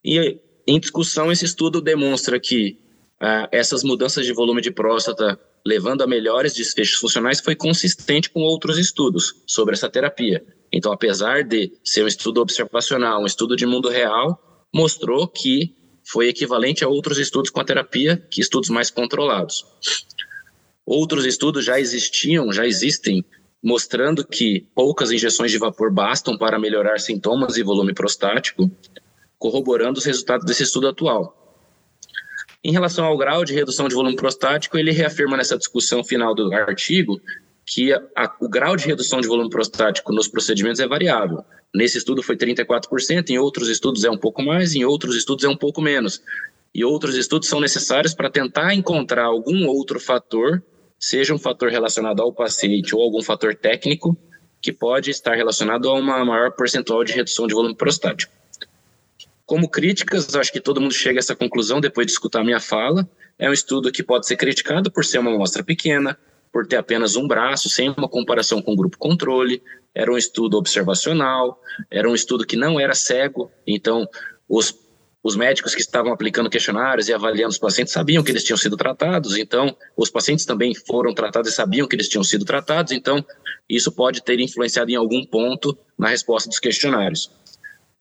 E 0.04 0.40
em 0.66 0.80
discussão, 0.80 1.32
esse 1.32 1.46
estudo 1.46 1.80
demonstra 1.80 2.40
que 2.40 2.80
ah, 3.20 3.48
essas 3.52 3.84
mudanças 3.84 4.26
de 4.26 4.34
volume 4.34 4.62
de 4.62 4.72
próstata 4.72 5.40
levando 5.66 6.04
a 6.04 6.08
melhores 6.08 6.54
desfechos 6.54 7.00
funcionais 7.00 7.42
foi 7.42 7.56
consistente 7.56 8.30
com 8.30 8.42
outros 8.42 8.78
estudos 8.78 9.42
sobre 9.48 9.74
essa 9.74 9.90
terapia. 9.90 10.46
Então, 10.72 10.92
apesar 10.92 11.44
de 11.44 11.72
ser 11.84 12.04
um 12.04 12.08
estudo 12.08 12.42
observacional, 12.42 13.22
um 13.22 13.26
estudo 13.26 13.56
de 13.56 13.66
mundo 13.66 13.90
real, 13.90 14.68
mostrou 14.74 15.28
que 15.28 15.76
foi 16.08 16.28
equivalente 16.28 16.84
a 16.84 16.88
outros 16.88 17.18
estudos 17.18 17.50
com 17.50 17.60
a 17.60 17.66
terapia, 17.66 18.18
que 18.30 18.42
estudos 18.42 18.70
mais 18.70 18.92
controlados. 18.92 19.66
Outros 20.86 21.26
estudos 21.26 21.66
já 21.66 21.80
existiam, 21.80 22.52
já 22.52 22.68
existem, 22.68 23.26
mostrando 23.64 24.24
que 24.24 24.68
poucas 24.76 25.12
injeções 25.12 25.50
de 25.50 25.58
vapor 25.58 25.92
bastam 25.92 26.38
para 26.38 26.60
melhorar 26.60 27.00
sintomas 27.00 27.58
e 27.58 27.64
volume 27.64 27.94
prostático, 27.94 28.70
corroborando 29.40 29.98
os 29.98 30.06
resultados 30.06 30.46
desse 30.46 30.62
estudo 30.62 30.88
atual. 30.88 31.45
Em 32.66 32.72
relação 32.72 33.06
ao 33.06 33.16
grau 33.16 33.46
de 33.46 33.54
redução 33.54 33.88
de 33.88 33.94
volume 33.94 34.16
prostático, 34.16 34.76
ele 34.76 34.90
reafirma 34.90 35.38
nessa 35.38 35.56
discussão 35.56 36.04
final 36.04 36.34
do 36.34 36.52
artigo 36.52 37.22
que 37.64 37.94
a, 37.94 38.02
a, 38.16 38.36
o 38.42 38.50
grau 38.50 38.76
de 38.76 38.88
redução 38.88 39.22
de 39.22 39.28
volume 39.28 39.52
prostático 39.52 40.12
nos 40.12 40.28
procedimentos 40.28 40.80
é 40.80 40.88
variável. 40.88 41.46
Nesse 41.72 42.00
estudo 42.00 42.24
foi 42.24 42.36
34%, 42.36 43.30
em 43.30 43.38
outros 43.38 43.70
estudos 43.70 44.04
é 44.04 44.10
um 44.10 44.18
pouco 44.18 44.42
mais, 44.42 44.74
em 44.74 44.84
outros 44.84 45.16
estudos 45.16 45.46
é 45.46 45.48
um 45.48 45.56
pouco 45.56 45.80
menos. 45.80 46.24
E 46.74 46.84
outros 46.84 47.16
estudos 47.16 47.48
são 47.48 47.60
necessários 47.60 48.16
para 48.16 48.32
tentar 48.32 48.74
encontrar 48.74 49.26
algum 49.26 49.68
outro 49.68 50.00
fator, 50.00 50.64
seja 50.98 51.36
um 51.36 51.40
fator 51.40 51.70
relacionado 51.70 52.20
ao 52.20 52.34
paciente 52.34 52.96
ou 52.96 53.02
algum 53.04 53.22
fator 53.22 53.54
técnico, 53.54 54.18
que 54.60 54.74
pode 54.74 55.12
estar 55.12 55.36
relacionado 55.36 55.88
a 55.88 55.94
uma 55.94 56.26
maior 56.26 56.52
percentual 56.54 57.04
de 57.04 57.14
redução 57.14 57.46
de 57.46 57.54
volume 57.54 57.76
prostático. 57.76 58.34
Como 59.46 59.70
críticas, 59.70 60.36
acho 60.36 60.52
que 60.52 60.60
todo 60.60 60.82
mundo 60.82 60.94
chega 60.94 61.20
a 61.20 61.22
essa 61.22 61.36
conclusão 61.36 61.80
depois 61.80 62.08
de 62.08 62.14
escutar 62.14 62.44
minha 62.44 62.60
fala. 62.60 63.08
É 63.38 63.48
um 63.48 63.54
estudo 63.54 63.92
que 63.92 64.02
pode 64.02 64.26
ser 64.26 64.38
criticado 64.38 64.92
por 64.92 65.06
ser 65.06 65.20
uma 65.20 65.32
amostra 65.32 65.64
pequena, 65.64 66.18
por 66.52 66.66
ter 66.66 66.78
apenas 66.78 67.16
um 67.16 67.28
braço, 67.28 67.70
sem 67.70 67.90
uma 67.90 68.10
comparação 68.10 68.60
com 68.60 68.74
o 68.74 68.76
grupo 68.76 68.98
controle. 68.98 69.62
Era 69.94 70.12
um 70.12 70.18
estudo 70.18 70.58
observacional, 70.58 71.62
era 71.92 72.10
um 72.10 72.16
estudo 72.16 72.46
que 72.46 72.56
não 72.56 72.80
era 72.80 72.96
cego, 72.96 73.52
então 73.68 74.08
os, 74.50 74.76
os 75.24 75.36
médicos 75.36 75.76
que 75.76 75.82
estavam 75.82 76.12
aplicando 76.12 76.50
questionários 76.50 77.08
e 77.08 77.14
avaliando 77.14 77.52
os 77.52 77.60
pacientes 77.60 77.94
sabiam 77.94 78.24
que 78.24 78.32
eles 78.32 78.44
tinham 78.44 78.58
sido 78.58 78.76
tratados, 78.76 79.38
então 79.38 79.78
os 79.96 80.10
pacientes 80.10 80.44
também 80.44 80.74
foram 80.74 81.14
tratados 81.14 81.52
e 81.52 81.56
sabiam 81.56 81.88
que 81.88 81.96
eles 81.96 82.10
tinham 82.10 82.24
sido 82.24 82.44
tratados, 82.44 82.92
então 82.92 83.24
isso 83.70 83.92
pode 83.92 84.24
ter 84.24 84.40
influenciado 84.40 84.92
em 84.92 84.96
algum 84.96 85.24
ponto 85.26 85.78
na 85.98 86.10
resposta 86.10 86.50
dos 86.50 86.60
questionários 86.60 87.32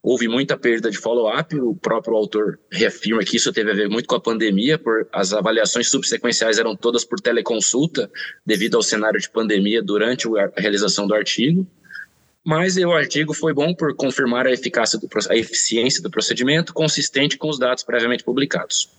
houve 0.05 0.29
muita 0.29 0.55
perda 0.55 0.91
de 0.91 0.99
follow-up. 0.99 1.59
O 1.59 1.75
próprio 1.75 2.15
autor 2.15 2.61
reafirma 2.71 3.25
que 3.25 3.39
isso 3.39 3.51
teve 3.51 3.71
a 3.71 3.75
ver 3.75 3.89
muito 3.89 4.07
com 4.07 4.15
a 4.15 4.21
pandemia, 4.21 4.79
por 4.79 5.09
as 5.11 5.33
avaliações 5.33 5.89
subsequenciais 5.89 6.59
eram 6.59 6.77
todas 6.77 7.07
por 7.07 7.19
teleconsulta, 7.19 8.11
devido 8.45 8.77
ao 8.77 8.83
cenário 8.83 9.19
de 9.19 9.31
pandemia 9.31 9.83
durante 9.83 10.29
a 10.39 10.53
realização 10.61 11.07
do 11.07 11.15
artigo. 11.15 11.67
Mas 12.45 12.77
o 12.77 12.93
artigo 12.93 13.33
foi 13.33 13.55
bom 13.55 13.75
por 13.75 13.97
confirmar 13.97 14.47
a 14.47 14.53
eficácia, 14.53 14.99
do, 14.99 15.09
a 15.31 15.37
eficiência 15.37 16.03
do 16.03 16.11
procedimento 16.11 16.75
consistente 16.75 17.39
com 17.39 17.49
os 17.49 17.59
dados 17.59 17.83
previamente 17.83 18.23
publicados. 18.23 18.91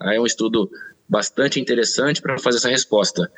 É 0.00 0.20
um 0.20 0.26
estudo 0.26 0.70
bastante 1.08 1.58
interessante 1.58 2.22
para 2.22 2.38
fazer 2.38 2.58
essa 2.58 2.68
resposta. 2.68 3.28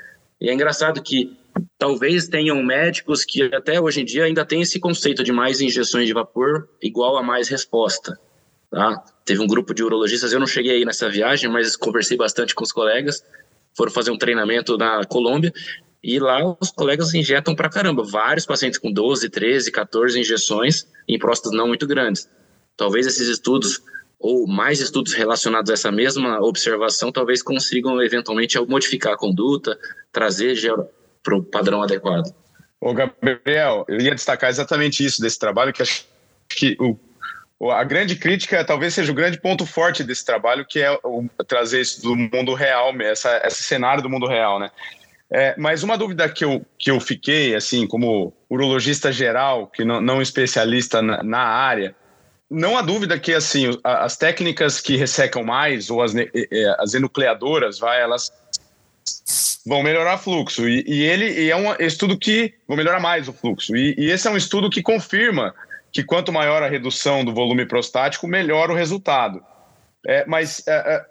E 0.45 0.51
é 0.51 0.53
engraçado 0.53 1.03
que 1.03 1.35
talvez 1.79 2.29
tenham 2.29 2.63
médicos 2.63 3.25
que 3.25 3.45
até 3.45 3.81
hoje 3.81 4.03
em 4.03 4.05
dia 4.05 4.25
ainda 4.25 4.45
têm 4.45 4.61
esse 4.61 4.79
conceito 4.79 5.25
de 5.25 5.33
mais 5.33 5.63
injeções 5.63 6.07
de 6.07 6.13
vapor 6.13 6.69
igual 6.83 7.17
a 7.17 7.23
mais 7.23 7.49
resposta. 7.49 8.21
Tá? 8.71 9.03
Teve 9.25 9.41
um 9.41 9.47
grupo 9.47 9.73
de 9.73 9.83
urologistas, 9.83 10.35
eu 10.35 10.39
não 10.39 10.47
cheguei 10.47 10.73
aí 10.73 10.85
nessa 10.85 11.09
viagem, 11.09 11.51
mas 11.51 11.77
conversei 11.77 12.19
bastante 12.19 12.55
com 12.55 12.63
os 12.63 12.73
colegas, 12.73 13.25
foram 13.75 13.91
fazer 13.91 14.11
um 14.11 14.19
treinamento 14.19 14.77
na 14.77 15.03
Colômbia 15.07 15.51
e 16.03 16.19
lá 16.19 16.55
os 16.61 16.71
colegas 16.71 17.15
injetam 17.15 17.55
pra 17.55 17.71
caramba, 17.71 18.05
vários 18.05 18.45
pacientes 18.45 18.79
com 18.79 18.93
12, 18.93 19.31
13, 19.31 19.73
14 19.73 20.21
injeções 20.21 20.87
em 21.09 21.19
próstatas 21.19 21.57
não 21.57 21.69
muito 21.69 21.87
grandes. 21.87 22.29
Talvez 22.77 23.07
esses 23.07 23.29
estudos 23.29 23.81
ou 24.25 24.47
mais 24.47 24.81
estudos 24.81 25.13
relacionados 25.13 25.71
a 25.71 25.75
essa 25.75 25.93
mesma 25.93 26.41
observação 26.41 27.13
talvez 27.13 27.43
consigam 27.43 28.03
eventualmente 28.03 28.59
modificar 28.61 29.13
a 29.13 29.17
conduta, 29.19 29.79
trazer 30.11 30.57
para 31.23 31.37
o 31.37 31.43
padrão 31.43 31.83
adequado. 31.83 32.35
Ô 32.81 32.95
Gabriel, 32.95 33.85
eu 33.87 34.01
ia 34.01 34.15
destacar 34.15 34.49
exatamente 34.49 35.05
isso 35.05 35.21
desse 35.21 35.39
trabalho, 35.39 35.75
que 35.75 35.83
acho 35.83 36.07
que 36.49 36.75
o, 37.61 37.71
a 37.71 37.85
grande 37.85 38.17
crítica 38.17 38.65
talvez 38.65 38.95
seja 38.95 39.13
o 39.13 39.15
grande 39.15 39.39
ponto 39.39 39.67
forte 39.67 40.03
desse 40.03 40.25
trabalho, 40.25 40.65
que 40.67 40.81
é 40.81 40.91
o, 41.05 41.29
trazer 41.47 41.83
isso 41.83 42.01
do 42.01 42.17
mundo 42.17 42.55
real, 42.55 42.99
essa, 43.03 43.43
esse 43.45 43.63
cenário 43.63 44.03
do 44.03 44.09
mundo 44.09 44.27
real, 44.27 44.59
né? 44.59 44.71
É, 45.31 45.55
mas 45.59 45.83
uma 45.83 45.99
dúvida 45.99 46.27
que 46.31 46.47
eu, 46.47 46.65
que 46.79 46.91
eu 46.91 46.99
fiquei, 46.99 47.55
assim, 47.55 47.87
como 47.87 48.33
urologista 48.49 49.13
geral, 49.13 49.67
que 49.67 49.85
não, 49.85 50.01
não 50.01 50.23
especialista 50.23 51.03
na, 51.03 51.23
na 51.23 51.41
área, 51.41 51.95
não 52.55 52.79
há 52.79 52.83
dúvida 52.83 53.19
que 53.19 53.35
assim 53.35 53.79
as 53.83 54.17
técnicas 54.17 54.81
que 54.81 54.97
ressecam 54.97 55.43
mais 55.45 55.91
ou 55.91 56.03
as, 56.03 56.13
as 56.79 56.95
enucleadoras, 56.95 57.79
vai, 57.79 58.01
elas 58.01 58.33
vão 59.67 59.83
melhorar 59.83 60.15
o 60.15 60.19
fluxo 60.19 60.69
e, 60.69 60.85
e 60.87 61.03
ele 61.03 61.27
e 61.31 61.51
é 61.51 61.57
um 61.57 61.75
estudo 61.79 62.19
que 62.19 62.55
vão 62.69 62.77
melhorar 62.77 63.01
mais 63.01 63.29
o 63.29 63.33
fluxo 63.33 63.75
e, 63.77 63.95
e, 63.99 64.11
esse 64.11 64.29
é 64.29 64.31
um 64.31 64.37
estudo 64.37 64.71
que 64.71 64.83
confirma 64.83 65.55
que 65.93 66.03
quanto 66.03 66.33
maior 66.33 66.63
a 66.63 66.69
redução 66.69 67.25
do 67.25 67.33
volume 67.33 67.65
prostático, 67.65 68.27
melhor 68.27 68.69
o 68.69 68.75
resultado. 68.75 69.41
É, 70.05 70.27
mas 70.27 70.67
é, 70.67 71.07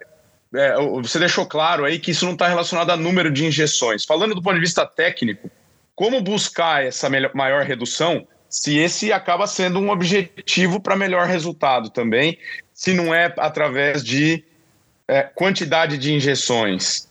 é, 0.53 0.59
é 0.59 0.75
você 1.01 1.17
deixou 1.17 1.45
claro 1.45 1.85
aí 1.85 1.97
que 1.97 2.11
isso 2.11 2.25
não 2.25 2.33
está 2.33 2.49
relacionado 2.49 2.89
a 2.89 2.97
número 2.97 3.31
de 3.31 3.45
injeções. 3.45 4.03
Falando 4.03 4.35
do 4.35 4.41
ponto 4.41 4.55
de 4.55 4.59
vista 4.59 4.85
técnico, 4.85 5.49
como 5.95 6.21
buscar 6.21 6.83
essa 6.83 7.09
melhor, 7.09 7.31
maior 7.33 7.63
redução? 7.63 8.27
Se 8.53 8.77
esse 8.77 9.11
acaba 9.11 9.47
sendo 9.47 9.79
um 9.79 9.89
objetivo 9.89 10.79
para 10.79 10.95
melhor 10.95 11.25
resultado 11.25 11.89
também, 11.89 12.37
se 12.71 12.93
não 12.93 13.11
é 13.11 13.33
através 13.39 14.03
de 14.03 14.43
é, 15.07 15.23
quantidade 15.23 15.97
de 15.97 16.13
injeções. 16.13 17.09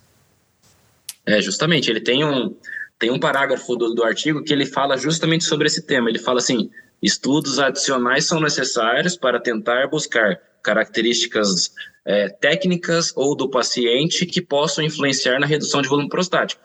É, 1.26 1.42
justamente, 1.42 1.90
ele 1.90 2.00
tem 2.00 2.24
um, 2.24 2.54
tem 2.96 3.10
um 3.10 3.18
parágrafo 3.18 3.74
do, 3.74 3.92
do 3.92 4.04
artigo 4.04 4.44
que 4.44 4.52
ele 4.52 4.64
fala 4.64 4.96
justamente 4.96 5.42
sobre 5.42 5.66
esse 5.66 5.82
tema. 5.82 6.08
Ele 6.08 6.20
fala 6.20 6.38
assim: 6.38 6.70
estudos 7.02 7.58
adicionais 7.58 8.24
são 8.24 8.40
necessários 8.40 9.16
para 9.16 9.40
tentar 9.40 9.88
buscar 9.88 10.40
características 10.62 11.74
é, 12.04 12.28
técnicas 12.28 13.12
ou 13.16 13.34
do 13.34 13.50
paciente 13.50 14.26
que 14.26 14.40
possam 14.40 14.84
influenciar 14.84 15.40
na 15.40 15.46
redução 15.46 15.82
de 15.82 15.88
volume 15.88 16.08
prostático. 16.08 16.62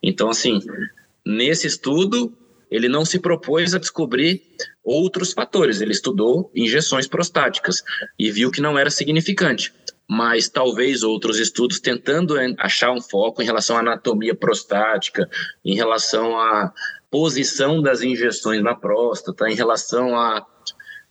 Então, 0.00 0.30
assim, 0.30 0.60
nesse 1.26 1.66
estudo, 1.66 2.32
ele 2.74 2.88
não 2.88 3.04
se 3.04 3.20
propôs 3.20 3.72
a 3.72 3.78
descobrir 3.78 4.42
outros 4.82 5.32
fatores. 5.32 5.80
Ele 5.80 5.92
estudou 5.92 6.50
injeções 6.52 7.06
prostáticas 7.06 7.84
e 8.18 8.32
viu 8.32 8.50
que 8.50 8.60
não 8.60 8.76
era 8.76 8.90
significante. 8.90 9.72
Mas 10.10 10.48
talvez 10.48 11.04
outros 11.04 11.38
estudos 11.38 11.78
tentando 11.78 12.34
achar 12.58 12.90
um 12.90 13.00
foco 13.00 13.40
em 13.40 13.44
relação 13.44 13.76
à 13.76 13.80
anatomia 13.80 14.34
prostática, 14.34 15.30
em 15.64 15.76
relação 15.76 16.36
à 16.36 16.72
posição 17.08 17.80
das 17.80 18.02
injeções 18.02 18.60
na 18.60 18.74
próstata, 18.74 19.48
em 19.48 19.54
relação 19.54 20.18
a 20.18 20.44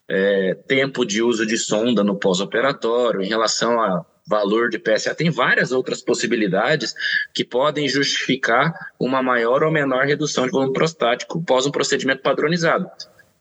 é, 0.10 0.56
tempo 0.68 1.06
de 1.06 1.22
uso 1.22 1.46
de 1.46 1.58
sonda 1.58 2.04
no 2.04 2.20
pós-operatório, 2.20 3.22
em 3.22 3.28
relação 3.30 3.80
a 3.82 4.06
valor 4.26 4.70
de 4.70 4.80
PSA. 4.80 5.14
Tem 5.14 5.30
várias 5.30 5.72
outras 5.72 6.02
possibilidades 6.02 6.94
que 7.34 7.44
podem 7.44 7.88
justificar 7.88 8.74
uma 9.00 9.22
maior 9.22 9.64
ou 9.64 9.72
menor 9.72 10.06
redução 10.06 10.46
de 10.46 10.52
volume 10.52 10.74
prostático 10.74 11.44
pós 11.44 11.66
um 11.66 11.72
procedimento 11.72 12.22
padronizado. 12.22 12.90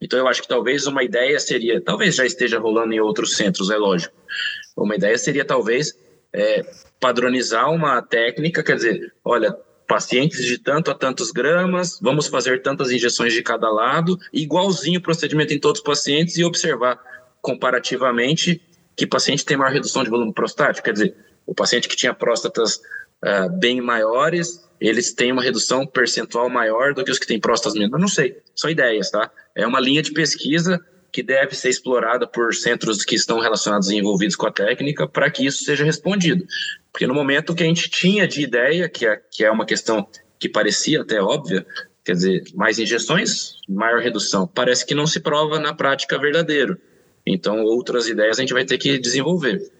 Então, 0.01 0.19
eu 0.19 0.27
acho 0.27 0.43
que 0.43 0.49
talvez 0.49 0.87
uma 0.87 1.05
ideia 1.05 1.39
seria, 1.39 1.81
talvez 1.81 2.17
já 2.17 2.27
esteja 2.27 2.59
rolando 2.59 2.93
em 2.93 3.01
outros 3.01 3.37
centros, 3.37 3.71
é 3.71 3.77
lógico. 3.77 4.15
Uma 4.77 4.97
ideia 4.97 5.17
seria 5.17 5.45
talvez 5.45 5.97
é, 6.33 6.65
padronizar 6.99 7.71
uma 7.71 8.03
técnica, 8.03 8.65
quer 8.65 8.77
dizer, 8.77 9.13
olha, 9.25 9.57
pacientes 9.87 10.45
de 10.45 10.59
tanto 10.59 10.91
a 10.91 10.95
tantos 10.95 11.31
gramas, 11.31 12.01
vamos 12.01 12.27
fazer 12.27 12.63
tantas 12.63 12.91
injeções 12.91 13.33
de 13.33 13.43
cada 13.43 13.71
lado, 13.71 14.19
igualzinho 14.33 14.99
o 14.99 15.03
procedimento 15.03 15.55
em 15.55 15.61
todos 15.61 15.81
os 15.81 15.85
pacientes 15.85 16.37
e 16.37 16.45
observar 16.45 16.99
comparativamente 17.41 18.61
que 18.97 19.07
paciente 19.07 19.45
tem 19.45 19.57
maior 19.57 19.73
redução 19.73 20.05
de 20.05 20.11
volume 20.11 20.33
prostático, 20.33 20.85
quer 20.85 20.93
dizer, 20.93 21.15
o 21.47 21.55
paciente 21.55 21.89
que 21.89 21.97
tinha 21.97 22.15
próstatas 22.15 22.77
uh, 22.77 23.49
bem 23.59 23.81
maiores, 23.81 24.69
eles 24.81 25.13
têm 25.13 25.33
uma 25.33 25.43
redução 25.43 25.87
percentual 25.87 26.49
maior 26.49 26.95
do 26.95 27.05
que 27.05 27.11
os 27.11 27.19
que 27.19 27.27
têm 27.27 27.41
próstatas 27.41 27.75
menores. 27.75 27.93
Eu 27.93 28.01
não 28.01 28.09
sei, 28.09 28.39
são 28.55 28.71
ideias, 28.71 29.11
tá? 29.11 29.31
É 29.55 29.67
uma 29.67 29.81
linha 29.81 30.03
de 30.03 30.13
pesquisa 30.13 30.81
que 31.13 31.23
deve 31.23 31.55
ser 31.55 31.69
explorada 31.69 32.27
por 32.27 32.55
centros 32.55 33.05
que 33.05 33.15
estão 33.15 33.39
relacionados 33.39 33.91
e 33.91 33.97
envolvidos 33.97 34.35
com 34.35 34.47
a 34.47 34.51
técnica 34.53 35.07
para 35.07 35.31
que 35.31 35.45
isso 35.45 35.63
seja 35.63 35.85
respondido. 35.85 36.45
Porque 36.91 37.07
no 37.07 37.15
momento 37.15 37.55
que 37.55 37.63
a 37.63 37.67
gente 37.67 37.91
tinha 37.91 38.27
de 38.27 38.43
ideia, 38.43 38.89
que 38.89 39.07
é, 39.07 39.21
que 39.31 39.45
é 39.45 39.51
uma 39.51 39.67
questão 39.67 40.09
que 40.39 40.49
parecia 40.49 41.03
até 41.03 41.21
óbvia, 41.21 41.67
quer 42.03 42.15
dizer, 42.15 42.45
mais 42.55 42.79
injeções, 42.79 43.57
maior 43.69 44.01
redução, 44.01 44.47
parece 44.47 44.87
que 44.87 44.95
não 44.95 45.07
se 45.07 45.21
prova 45.21 45.59
na 45.59 45.75
prática 45.75 46.19
verdadeiro. 46.19 46.79
Então, 47.27 47.63
outras 47.65 48.09
ideias 48.09 48.39
a 48.39 48.43
gente 48.43 48.53
vai 48.53 48.65
ter 48.65 48.79
que 48.79 48.99
desenvolver. 48.99 49.71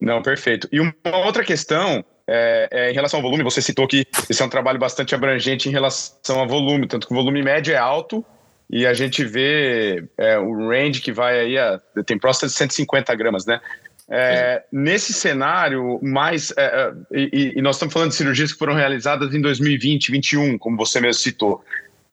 Não, 0.00 0.22
perfeito. 0.22 0.68
E 0.72 0.80
uma 0.80 0.94
outra 1.24 1.44
questão 1.44 2.04
é, 2.26 2.68
é, 2.70 2.90
em 2.90 2.94
relação 2.94 3.18
ao 3.18 3.22
volume, 3.22 3.42
você 3.42 3.60
citou 3.60 3.86
que 3.86 4.06
esse 4.28 4.42
é 4.42 4.44
um 4.44 4.48
trabalho 4.48 4.78
bastante 4.78 5.14
abrangente 5.14 5.68
em 5.68 5.72
relação 5.72 6.40
ao 6.40 6.48
volume, 6.48 6.86
tanto 6.86 7.06
que 7.06 7.12
o 7.12 7.16
volume 7.16 7.42
médio 7.42 7.74
é 7.74 7.76
alto 7.76 8.24
e 8.70 8.86
a 8.86 8.94
gente 8.94 9.24
vê 9.24 10.04
é, 10.16 10.38
o 10.38 10.68
range 10.68 11.00
que 11.00 11.12
vai 11.12 11.38
aí, 11.38 11.58
a, 11.58 11.80
tem 12.06 12.18
próstata 12.18 12.46
de 12.46 12.54
150 12.54 13.14
gramas, 13.14 13.44
né? 13.44 13.60
É, 14.08 14.62
nesse 14.72 15.12
cenário, 15.12 15.98
mais. 16.02 16.52
É, 16.56 16.64
é, 16.64 16.92
e, 17.12 17.52
e, 17.56 17.62
nós 17.62 17.76
estamos 17.76 17.92
falando 17.92 18.10
de 18.10 18.16
cirurgias 18.16 18.52
que 18.52 18.58
foram 18.58 18.74
realizadas 18.74 19.34
em 19.34 19.40
2020, 19.40 20.10
2021, 20.10 20.58
como 20.58 20.76
você 20.76 21.00
mesmo 21.00 21.22
citou. 21.22 21.64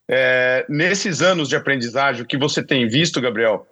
É, 0.08 0.64
nesses 0.68 1.22
anos 1.22 1.48
de 1.48 1.56
aprendizagem, 1.56 2.22
o 2.22 2.26
que 2.26 2.36
você 2.36 2.62
tem 2.62 2.88
visto, 2.88 3.20
Gabriel, 3.20 3.66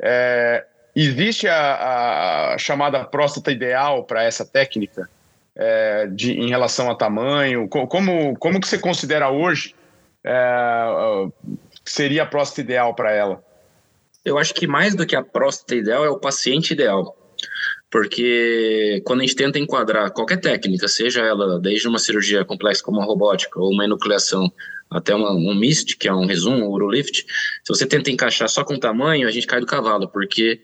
é, 0.00 0.64
existe 0.94 1.48
a, 1.48 2.52
a, 2.54 2.58
chamada 2.58 3.04
próstata 3.04 3.50
ideal 3.52 4.04
para 4.04 4.22
essa 4.22 4.44
técnica? 4.44 5.08
é, 5.58 6.06
de, 6.06 6.32
em 6.32 6.48
relação 6.48 6.88
a 6.88 6.94
tamanho? 6.94 7.68
Como, 7.68 8.36
como 8.38 8.60
que 8.60 8.68
você 8.68 8.78
considera 8.78 9.28
hoje 9.28 9.74
é, 10.24 11.28
seria 11.84 12.22
a 12.22 12.26
próstata 12.26 12.60
ideal 12.60 12.94
para 12.94 13.12
ela? 13.12 13.44
Eu 14.24 14.38
acho 14.38 14.54
que 14.54 14.66
mais 14.66 14.94
do 14.94 15.04
que 15.04 15.16
a 15.16 15.22
próstata 15.22 15.74
ideal 15.74 16.04
é 16.04 16.10
o 16.10 16.18
paciente 16.18 16.72
ideal. 16.72 17.16
Porque 17.90 19.02
quando 19.04 19.20
a 19.20 19.22
gente 19.22 19.36
tenta 19.36 19.58
enquadrar 19.58 20.12
qualquer 20.12 20.38
técnica, 20.38 20.86
seja 20.88 21.22
ela 21.22 21.58
desde 21.58 21.88
uma 21.88 21.98
cirurgia 21.98 22.44
complexa 22.44 22.82
como 22.82 23.00
a 23.00 23.04
robótica 23.04 23.58
ou 23.58 23.72
uma 23.72 23.84
enucleação 23.84 24.52
até 24.90 25.14
uma, 25.14 25.32
um 25.32 25.54
MIST, 25.54 25.96
que 25.96 26.08
é 26.08 26.14
um 26.14 26.26
resumo, 26.26 26.64
um 26.64 26.70
Urolift, 26.70 27.24
se 27.26 27.68
você 27.68 27.86
tenta 27.86 28.10
encaixar 28.10 28.48
só 28.48 28.64
com 28.64 28.78
tamanho, 28.78 29.28
a 29.28 29.30
gente 29.30 29.46
cai 29.46 29.60
do 29.60 29.66
cavalo, 29.66 30.08
porque 30.08 30.60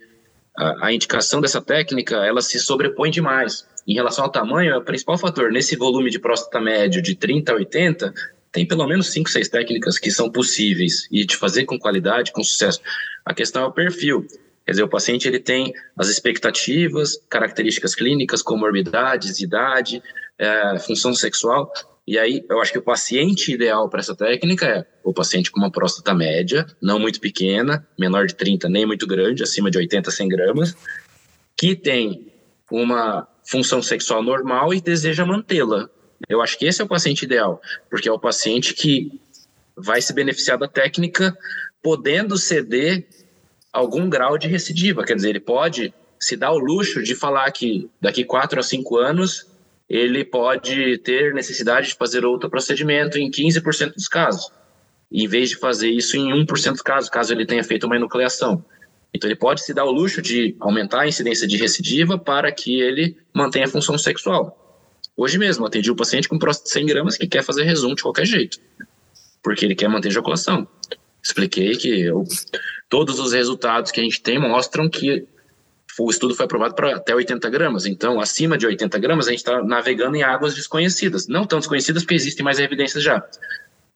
a, 0.57 0.87
a 0.87 0.93
indicação 0.93 1.41
dessa 1.41 1.61
técnica, 1.61 2.17
ela 2.17 2.41
se 2.41 2.59
sobrepõe 2.59 3.11
demais 3.11 3.67
em 3.87 3.95
relação 3.95 4.25
ao 4.25 4.31
tamanho, 4.31 4.73
é 4.73 4.77
o 4.77 4.85
principal 4.85 5.19
fator. 5.19 5.53
Nesse 5.53 5.77
volume 5.77 6.11
de 6.11 6.19
próstata 6.19 6.61
médio 6.61 7.03
de 7.03 7.15
30 7.15 7.53
a 7.53 7.55
80, 7.57 8.15
tem 8.51 8.67
pelo 8.67 8.87
menos 8.87 9.09
5, 9.09 9.29
6 9.29 9.49
técnicas 9.49 9.99
que 9.99 10.11
são 10.11 10.31
possíveis 10.31 11.09
e 11.11 11.27
de 11.27 11.37
fazer 11.37 11.65
com 11.65 11.79
qualidade, 11.79 12.33
com 12.33 12.43
sucesso. 12.43 12.81
A 13.25 13.35
questão 13.35 13.65
é 13.65 13.67
o 13.67 13.73
perfil. 13.73 14.27
Quer 14.65 14.73
dizer, 14.73 14.83
o 14.83 14.89
paciente 14.89 15.29
ele 15.29 15.39
tem 15.39 15.73
as 15.97 16.09
expectativas, 16.09 17.21
características 17.29 17.95
clínicas, 17.95 18.41
comorbidades, 18.41 19.41
idade, 19.41 20.03
é, 20.39 20.79
função 20.79 21.15
sexual. 21.15 21.71
E 22.07 22.19
aí, 22.19 22.45
eu 22.49 22.61
acho 22.61 22.73
que 22.73 22.79
o 22.79 22.83
paciente 22.83 23.53
ideal 23.53 23.89
para 23.89 24.01
essa 24.01 24.15
técnica 24.15 24.67
é 24.67 24.87
o 25.03 25.13
paciente 25.13 25.51
com 25.51 25.59
uma 25.59 25.71
próstata 25.71 26.15
média, 26.15 26.67
não 26.81 26.99
muito 26.99 27.21
pequena, 27.21 27.87
menor 27.99 28.27
de 28.27 28.35
30, 28.35 28.69
nem 28.69 28.87
muito 28.87 29.07
grande, 29.07 29.43
acima 29.43 29.71
de 29.71 29.79
80, 29.79 30.11
100 30.11 30.29
gramas, 30.29 30.77
que 31.57 31.75
tem 31.75 32.33
uma 32.71 33.29
função 33.45 33.83
sexual 33.83 34.23
normal 34.23 34.73
e 34.73 34.81
deseja 34.81 35.25
mantê-la. 35.25 35.89
Eu 36.29 36.41
acho 36.41 36.59
que 36.59 36.67
esse 36.67 36.81
é 36.81 36.85
o 36.85 36.89
paciente 36.89 37.25
ideal, 37.25 37.61
porque 37.91 38.09
é 38.09 38.13
o 38.13 38.19
paciente 38.19 38.75
que 38.75 39.21
vai 39.77 40.01
se 40.01 40.13
beneficiar 40.13 40.59
da 40.59 40.69
técnica, 40.69 41.37
podendo 41.83 42.37
ceder 42.39 43.07
algum 43.75 44.09
grau 44.09 44.39
de 44.39 44.49
recidiva. 44.49 45.05
Quer 45.05 45.17
dizer, 45.17 45.31
ele 45.31 45.41
pode 45.41 45.93
se 46.19 46.37
dar 46.37 46.53
o 46.53 46.59
luxo 46.59 47.03
de 47.03 47.15
falar 47.15 47.51
que 47.51 47.91
daqui 48.01 48.25
quatro 48.25 48.59
a 48.59 48.63
cinco 48.63 48.97
anos 48.97 49.47
ele 49.89 50.25
pode 50.25 50.99
ter 50.99 51.35
necessidade 51.35 51.89
de 51.89 51.95
fazer 51.95 52.25
outro 52.25 52.49
procedimento 52.49 53.19
em 53.19 53.31
15% 53.31 53.95
dos 53.95 54.09
casos, 54.09 54.51
em 55.13 55.29
vez 55.29 55.51
de 55.51 55.57
fazer 55.57 55.91
isso 55.91 56.17
em 56.17 56.33
1% 56.33 56.73
dos 56.73 56.83
casos, 56.83 57.11
caso 57.11 57.33
ele 57.33 57.45
tenha 57.45 57.63
feito 57.63 57.85
uma 57.85 57.97
enucleação. 57.97 58.65
Então, 59.13 59.29
ele 59.29 59.37
pode 59.37 59.63
se 59.63 59.73
dar 59.73 59.85
o 59.85 59.93
luxo 59.93 60.21
de 60.21 60.57
aumentar 60.59 61.03
a 61.03 61.07
incidência 61.07 61.47
de 61.47 61.57
recidiva 61.57 62.19
para 62.19 62.51
que 62.51 62.81
ele 62.81 63.17
mantenha 63.33 63.67
a 63.67 63.69
função 63.69 63.97
sexual. 63.97 64.61
Hoje 65.17 65.39
mesmo, 65.39 65.65
atendi 65.65 65.91
um 65.91 65.95
paciente 65.95 66.29
com 66.29 66.39
próstata 66.39 66.69
de 66.69 66.73
100 66.73 66.87
gramas 66.87 67.17
que 67.17 67.27
quer 67.29 67.45
fazer 67.45 67.63
resumo 67.63 67.95
de 67.95 68.03
qualquer 68.03 68.27
jeito, 68.27 68.59
porque 69.41 69.65
ele 69.65 69.77
quer 69.77 69.89
manter 69.89 70.09
ejaculação. 70.09 70.67
Expliquei 71.23 71.77
que 71.77 72.01
eu, 72.01 72.25
todos 72.95 73.19
os 73.19 73.33
resultados 73.33 73.91
que 73.91 73.99
a 73.99 74.05
gente 74.05 74.23
tem 74.23 74.39
mostram 74.39 74.89
que 74.89 75.27
o 75.99 76.09
estudo 76.09 76.33
foi 76.33 76.45
aprovado 76.45 76.77
para 76.77 76.95
até 76.95 77.13
80 77.13 77.51
gramas. 77.51 77.87
Então, 77.87 78.21
acima 78.21 78.57
de 78.57 78.69
80 78.69 78.97
gramas, 79.01 79.27
a 79.27 79.31
gente 79.31 79.41
está 79.41 79.61
navegando 79.65 80.17
em 80.17 80.23
águas 80.23 80.55
desconhecidas. 80.55 81.27
Não 81.27 81.45
tão 81.45 81.59
desconhecidas, 81.59 82.05
porque 82.05 82.15
existem 82.15 82.45
mais 82.45 82.61
evidências 82.61 83.03
já. 83.03 83.21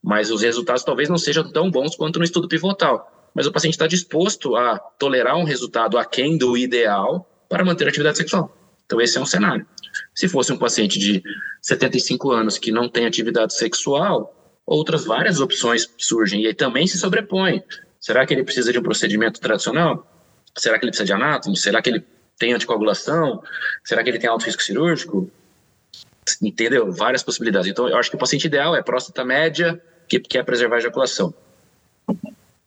Mas 0.02 0.32
os 0.32 0.42
resultados 0.42 0.82
talvez 0.82 1.08
não 1.08 1.16
sejam 1.16 1.48
tão 1.48 1.70
bons 1.70 1.94
quanto 1.94 2.18
no 2.18 2.24
estudo 2.24 2.48
pivotal 2.48 3.14
mas 3.32 3.46
o 3.46 3.52
paciente 3.52 3.74
está 3.74 3.86
disposto 3.86 4.56
a 4.56 4.78
tolerar 4.98 5.36
um 5.36 5.44
resultado 5.44 5.96
aquém 5.96 6.36
do 6.36 6.56
ideal 6.56 7.24
para 7.48 7.64
manter 7.64 7.84
a 7.84 7.88
atividade 7.88 8.16
sexual. 8.16 8.52
Então, 8.84 9.00
esse 9.00 9.16
é 9.16 9.20
um 9.20 9.26
cenário. 9.26 9.64
Se 10.12 10.28
fosse 10.28 10.52
um 10.52 10.58
paciente 10.58 10.98
de 10.98 11.22
75 11.62 12.32
anos 12.32 12.58
que 12.58 12.72
não 12.72 12.88
tem 12.88 13.06
atividade 13.06 13.54
sexual, 13.54 14.34
outras 14.66 15.04
várias 15.04 15.38
opções 15.38 15.88
surgem 15.96 16.46
e 16.46 16.52
também 16.52 16.88
se 16.88 16.98
sobrepõem. 16.98 17.62
Será 18.08 18.24
que 18.24 18.32
ele 18.32 18.42
precisa 18.42 18.72
de 18.72 18.78
um 18.78 18.82
procedimento 18.82 19.38
tradicional? 19.38 20.10
Será 20.56 20.78
que 20.78 20.84
ele 20.86 20.92
precisa 20.92 21.04
de 21.04 21.12
anátomo? 21.12 21.54
Será 21.54 21.82
que 21.82 21.90
ele 21.90 22.02
tem 22.38 22.54
anticoagulação? 22.54 23.42
Será 23.84 24.02
que 24.02 24.08
ele 24.08 24.18
tem 24.18 24.30
alto 24.30 24.46
risco 24.46 24.62
cirúrgico? 24.62 25.30
Entendeu? 26.40 26.90
Várias 26.90 27.22
possibilidades. 27.22 27.70
Então, 27.70 27.86
eu 27.86 27.98
acho 27.98 28.08
que 28.08 28.16
o 28.16 28.18
paciente 28.18 28.46
ideal 28.46 28.74
é 28.74 28.80
próstata 28.80 29.26
média 29.26 29.78
que 30.08 30.18
quer 30.20 30.42
preservar 30.42 30.76
a 30.76 30.78
ejaculação. 30.78 31.34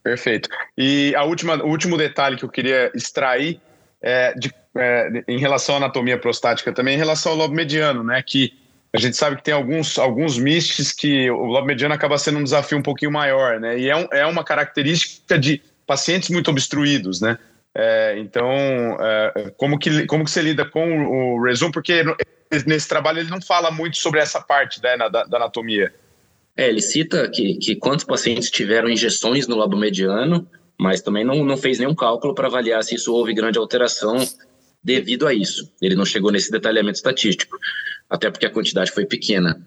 Perfeito. 0.04 0.48
E 0.78 1.12
a 1.16 1.24
última, 1.24 1.56
o 1.56 1.70
último 1.70 1.98
detalhe 1.98 2.38
que 2.38 2.46
eu 2.46 2.50
queria 2.50 2.92
extrair 2.94 3.60
é, 4.00 4.36
de, 4.36 4.54
é, 4.76 5.24
em 5.28 5.40
relação 5.40 5.74
à 5.74 5.78
anatomia 5.80 6.20
prostática 6.20 6.72
também, 6.72 6.94
em 6.94 7.00
relação 7.00 7.32
ao 7.32 7.38
lobo 7.40 7.56
mediano, 7.56 8.04
né? 8.04 8.22
Que 8.22 8.61
a 8.94 9.00
gente 9.00 9.16
sabe 9.16 9.38
que 9.38 9.44
tem 9.44 9.54
alguns, 9.54 9.98
alguns 9.98 10.38
mistes 10.38 10.92
que 10.92 11.30
o 11.32 11.46
lobo 11.46 11.66
mediano 11.66 11.94
acaba 11.94 12.18
sendo 12.18 12.40
um 12.40 12.44
desafio 12.44 12.78
um 12.78 12.82
pouquinho 12.82 13.12
maior, 13.12 13.60
né? 13.60 13.80
E 13.80 13.90
é, 13.90 13.96
um, 13.96 14.08
é 14.12 14.26
uma 14.26 14.44
característica 14.44 15.40
de 15.40 15.62
pacientes 15.88 16.30
muito 16.30 16.52
obstruídos, 16.52 17.22
né? 17.22 17.38
É, 17.74 18.16
então, 18.20 18.52
é, 19.00 19.54
como, 19.56 19.80
que, 19.80 20.06
como 20.06 20.26
que 20.26 20.32
você 20.32 20.42
lida 20.42 20.66
com 20.66 21.06
o 21.06 21.44
resumo? 21.44 21.72
Porque 21.72 22.04
nesse 22.66 22.88
trabalho 22.88 23.20
ele 23.20 23.30
não 23.30 23.42
fala 23.42 23.72
muito 23.72 23.98
sobre 23.98 24.20
essa 24.20 24.42
parte 24.42 24.82
né, 24.84 24.98
da, 24.98 25.24
da 25.24 25.38
anatomia. 25.38 25.94
É, 26.58 26.68
ele 26.68 26.82
cita 26.82 27.30
que, 27.30 27.56
que 27.56 27.76
quantos 27.78 28.04
pacientes 28.04 28.52
tiveram 28.52 28.90
injeções 28.90 29.48
no 29.48 29.56
lobo 29.56 29.78
mediano, 29.78 30.46
mas 30.78 31.02
também 31.02 31.24
não, 31.24 31.46
não 31.46 31.56
fez 31.56 31.80
nenhum 31.80 31.96
cálculo 31.96 32.36
para 32.36 32.48
avaliar 32.48 32.84
se 32.84 32.96
isso 32.96 33.14
houve 33.14 33.34
grande 33.34 33.58
alteração 33.58 34.18
devido 34.84 35.28
a 35.28 35.34
isso. 35.34 35.72
Ele 35.82 35.96
não 35.96 36.06
chegou 36.06 36.32
nesse 36.32 36.52
detalhamento 36.52 36.98
estatístico, 36.98 37.58
até 38.12 38.30
porque 38.30 38.46
a 38.46 38.50
quantidade 38.50 38.92
foi 38.92 39.06
pequena. 39.06 39.66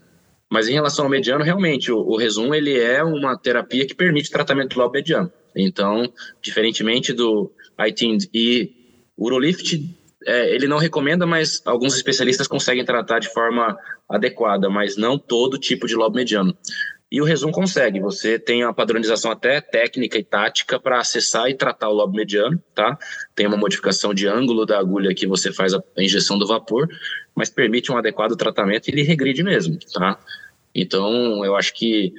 Mas 0.52 0.68
em 0.68 0.74
relação 0.74 1.06
ao 1.06 1.10
mediano, 1.10 1.42
realmente, 1.42 1.90
o, 1.90 1.98
o 1.98 2.54
ele 2.54 2.78
é 2.78 3.02
uma 3.02 3.36
terapia 3.38 3.86
que 3.86 3.94
permite 3.94 4.30
tratamento 4.30 4.78
lobo 4.78 4.92
mediano. 4.92 5.32
Então, 5.56 6.12
diferentemente 6.42 7.14
do 7.14 7.50
ITIND 7.80 8.28
e 8.34 8.70
Urolift, 9.16 9.82
é, 10.26 10.54
ele 10.54 10.68
não 10.68 10.76
recomenda, 10.76 11.26
mas 11.26 11.62
alguns 11.64 11.96
especialistas 11.96 12.46
conseguem 12.46 12.84
tratar 12.84 13.18
de 13.18 13.32
forma 13.32 13.76
adequada, 14.08 14.68
mas 14.68 14.96
não 14.96 15.18
todo 15.18 15.58
tipo 15.58 15.86
de 15.86 15.94
lobo 15.94 16.16
mediano. 16.16 16.54
E 17.10 17.20
o 17.20 17.24
resumo 17.24 17.52
consegue. 17.52 18.00
Você 18.00 18.38
tem 18.38 18.64
uma 18.64 18.74
padronização 18.74 19.30
até 19.30 19.60
técnica 19.60 20.18
e 20.18 20.24
tática 20.24 20.80
para 20.80 20.98
acessar 20.98 21.48
e 21.48 21.54
tratar 21.54 21.88
o 21.88 21.92
lobo 21.92 22.16
mediano, 22.16 22.60
tá? 22.74 22.98
Tem 23.34 23.46
uma 23.46 23.56
modificação 23.56 24.12
de 24.12 24.26
ângulo 24.26 24.66
da 24.66 24.78
agulha 24.78 25.14
que 25.14 25.26
você 25.26 25.52
faz 25.52 25.74
a 25.74 25.82
injeção 25.98 26.38
do 26.38 26.46
vapor, 26.46 26.88
mas 27.34 27.50
permite 27.50 27.92
um 27.92 27.96
adequado 27.96 28.36
tratamento 28.36 28.88
e 28.88 28.92
ele 28.92 29.02
regride 29.02 29.42
mesmo, 29.42 29.78
tá? 29.92 30.18
Então, 30.74 31.44
eu 31.44 31.54
acho 31.54 31.72
que 31.74 32.12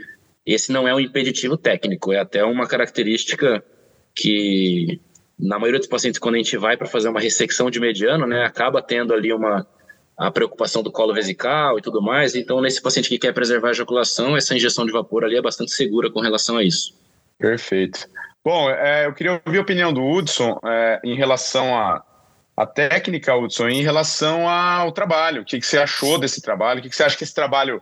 esse 0.46 0.72
não 0.72 0.88
é 0.88 0.94
um 0.94 1.00
impeditivo 1.00 1.58
técnico, 1.58 2.14
é 2.14 2.20
até 2.20 2.44
uma 2.46 2.68
característica 2.68 3.64
que 4.14 5.02
na 5.38 5.60
maioria 5.60 5.80
dos 5.80 5.90
pacientes, 5.90 6.20
quando 6.20 6.36
a 6.36 6.38
gente 6.38 6.56
vai 6.56 6.78
para 6.78 6.88
fazer 6.88 7.10
uma 7.10 7.20
ressecção 7.20 7.70
de 7.70 7.80
mediano, 7.80 8.26
né, 8.26 8.46
acaba 8.46 8.82
tendo 8.82 9.14
ali 9.14 9.34
uma 9.34 9.68
a 10.18 10.32
preocupação 10.32 10.82
do 10.82 10.92
colo 10.92 11.14
vesical 11.14 11.78
e 11.78 11.82
tudo 11.82 12.02
mais. 12.02 12.36
Então, 12.36 12.62
nesse 12.62 12.82
paciente 12.82 13.10
que 13.10 13.20
quer 13.20 13.34
preservar 13.34 13.70
a 13.70 13.72
ejaculação, 13.72 14.36
essa 14.38 14.56
injeção 14.56 14.86
de 14.86 14.92
vapor 14.92 15.24
ali 15.24 15.38
é 15.38 15.42
bastante 15.42 15.72
segura 15.72 16.10
com 16.10 16.22
relação 16.22 16.58
a 16.58 16.64
isso. 16.64 16.94
Perfeito. 17.38 18.08
Bom, 18.44 18.70
é, 18.70 19.08
eu 19.08 19.14
queria 19.14 19.42
ouvir 19.46 19.58
a 19.58 19.62
opinião 19.62 19.92
do 19.92 20.04
Hudson 20.04 20.60
é, 20.64 21.02
em 21.04 21.16
relação 21.16 21.76
à 21.78 22.04
a, 22.56 22.64
a, 22.64 22.66
técnica, 22.66 23.36
Hudson, 23.36 23.68
em 23.68 23.82
relação 23.82 24.48
ao 24.48 24.92
trabalho. 24.92 25.42
O 25.42 25.46
que, 25.46 25.60
que 25.60 25.66
você 25.66 25.80
achou 25.80 26.18
desse 26.18 26.42
trabalho? 26.42 26.80
O 26.80 26.84
que, 26.84 26.90
que 26.90 26.96
você 26.96 27.04
acha 27.04 27.18
que 27.18 27.24
esse 27.24 27.34
trabalho 27.34 27.82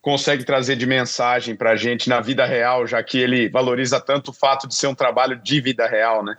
consegue 0.00 0.44
trazer 0.44 0.76
de 0.76 0.86
mensagem 0.86 1.56
para 1.56 1.70
a 1.70 1.76
gente 1.76 2.10
na 2.10 2.20
vida 2.20 2.44
real, 2.44 2.86
já 2.86 3.02
que 3.02 3.18
ele 3.18 3.48
valoriza 3.48 3.98
tanto 3.98 4.30
o 4.30 4.34
fato 4.34 4.68
de 4.68 4.74
ser 4.74 4.86
um 4.86 4.94
trabalho 4.94 5.40
de 5.42 5.60
vida 5.62 5.86
real, 5.86 6.22
né? 6.22 6.36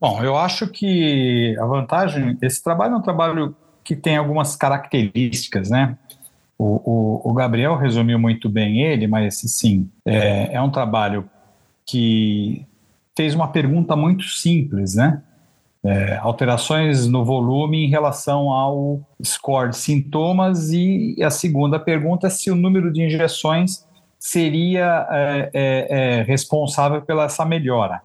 Bom, 0.00 0.22
eu 0.22 0.36
acho 0.36 0.68
que 0.68 1.56
a 1.58 1.66
vantagem, 1.66 2.38
esse 2.40 2.62
trabalho 2.62 2.94
é 2.94 2.96
um 2.96 3.02
trabalho 3.02 3.56
que 3.84 3.96
tem 3.96 4.16
algumas 4.16 4.56
características, 4.56 5.70
né? 5.70 5.96
O, 6.58 7.20
o, 7.24 7.30
o 7.30 7.34
Gabriel 7.34 7.76
resumiu 7.76 8.18
muito 8.18 8.48
bem 8.48 8.82
ele, 8.82 9.06
mas 9.06 9.40
sim, 9.40 9.88
é, 10.04 10.54
é 10.54 10.60
um 10.60 10.70
trabalho 10.70 11.28
que 11.86 12.66
fez 13.16 13.34
uma 13.34 13.48
pergunta 13.48 13.96
muito 13.96 14.24
simples, 14.24 14.94
né? 14.94 15.22
É, 15.82 16.18
alterações 16.18 17.06
no 17.06 17.24
volume 17.24 17.86
em 17.86 17.88
relação 17.88 18.50
ao 18.50 19.00
score 19.24 19.70
de 19.70 19.78
sintomas 19.78 20.70
e 20.70 21.16
a 21.22 21.30
segunda 21.30 21.78
pergunta 21.80 22.26
é 22.26 22.30
se 22.30 22.50
o 22.50 22.54
número 22.54 22.92
de 22.92 23.02
injeções 23.02 23.86
seria 24.18 25.08
é, 25.10 25.50
é, 25.54 26.18
é 26.18 26.22
responsável 26.22 27.00
pela 27.00 27.24
essa 27.24 27.46
melhora. 27.46 28.02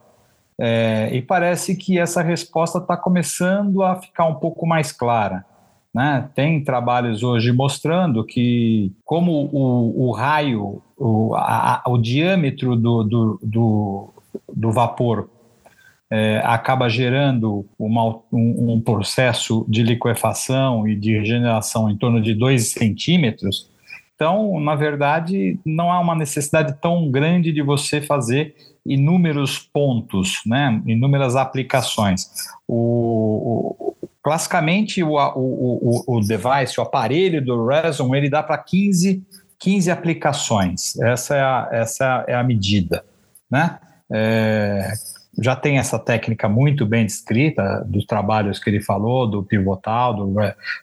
É, 0.58 1.10
e 1.12 1.22
parece 1.22 1.76
que 1.76 2.00
essa 2.00 2.22
resposta 2.22 2.78
está 2.78 2.96
começando 2.96 3.84
a 3.84 3.98
ficar 4.02 4.26
um 4.26 4.36
pouco 4.36 4.66
mais 4.66 4.94
clara. 4.94 5.46
Né? 5.96 6.30
Tem 6.36 6.62
trabalhos 6.62 7.24
hoje 7.24 7.54
mostrando 7.54 8.26
que, 8.26 8.92
como 9.06 9.32
o, 9.32 10.08
o 10.08 10.12
raio, 10.12 10.82
o, 10.98 11.34
a, 11.36 11.82
o 11.88 11.98
diâmetro 11.98 12.76
do, 12.76 13.02
do, 13.02 13.40
do, 13.42 14.14
do 14.54 14.72
vapor 14.74 15.30
é, 16.12 16.42
acaba 16.44 16.90
gerando 16.90 17.66
uma, 17.80 18.10
um, 18.30 18.74
um, 18.74 18.82
processo 18.82 19.66
de 19.70 19.84
liquefação 19.84 20.86
e 20.86 20.98
de 20.98 21.18
regeneração 21.18 21.90
em 21.90 21.96
torno 21.96 22.22
de 22.22 22.34
2 22.34 22.74
centímetros, 22.74 23.72
então, 24.16 24.60
na 24.62 24.76
verdade, 24.76 25.60
não 25.66 25.92
há 25.92 26.00
uma 26.00 26.16
necessidade 26.16 26.76
tão 26.82 27.12
grande 27.12 27.52
de 27.52 27.62
você 27.62 28.02
fazer 28.02 28.56
inúmeros 28.86 29.60
pontos, 29.60 30.42
né, 30.46 30.82
inúmeras 30.86 31.36
aplicações. 31.36 32.30
O, 32.68 33.76
o 33.78 33.96
classicamente, 34.24 35.04
o, 35.04 35.16
o, 35.16 36.04
o, 36.08 36.20
device, 36.22 36.80
o 36.80 36.84
aparelho 36.84 37.44
do 37.44 37.68
Reson, 37.68 38.16
ele 38.16 38.28
dá 38.30 38.42
para 38.42 38.58
15, 38.58 39.24
15 39.60 39.92
aplicações. 39.92 40.98
Essa 41.00 41.36
é 41.36 41.42
a, 41.42 41.70
essa 41.72 42.26
é 42.28 42.34
a 42.34 42.44
medida. 42.44 43.06
Né? 43.52 43.78
É, 44.12 44.94
já 45.40 45.56
tem 45.56 45.78
essa 45.78 46.00
técnica 46.00 46.50
muito 46.50 46.86
bem 46.88 47.06
descrita 47.06 47.84
dos 47.86 48.06
trabalhos 48.06 48.58
que 48.58 48.70
ele 48.70 48.82
falou, 48.82 49.28
do 49.28 49.44
pivotal, 49.44 50.16
do, 50.16 50.34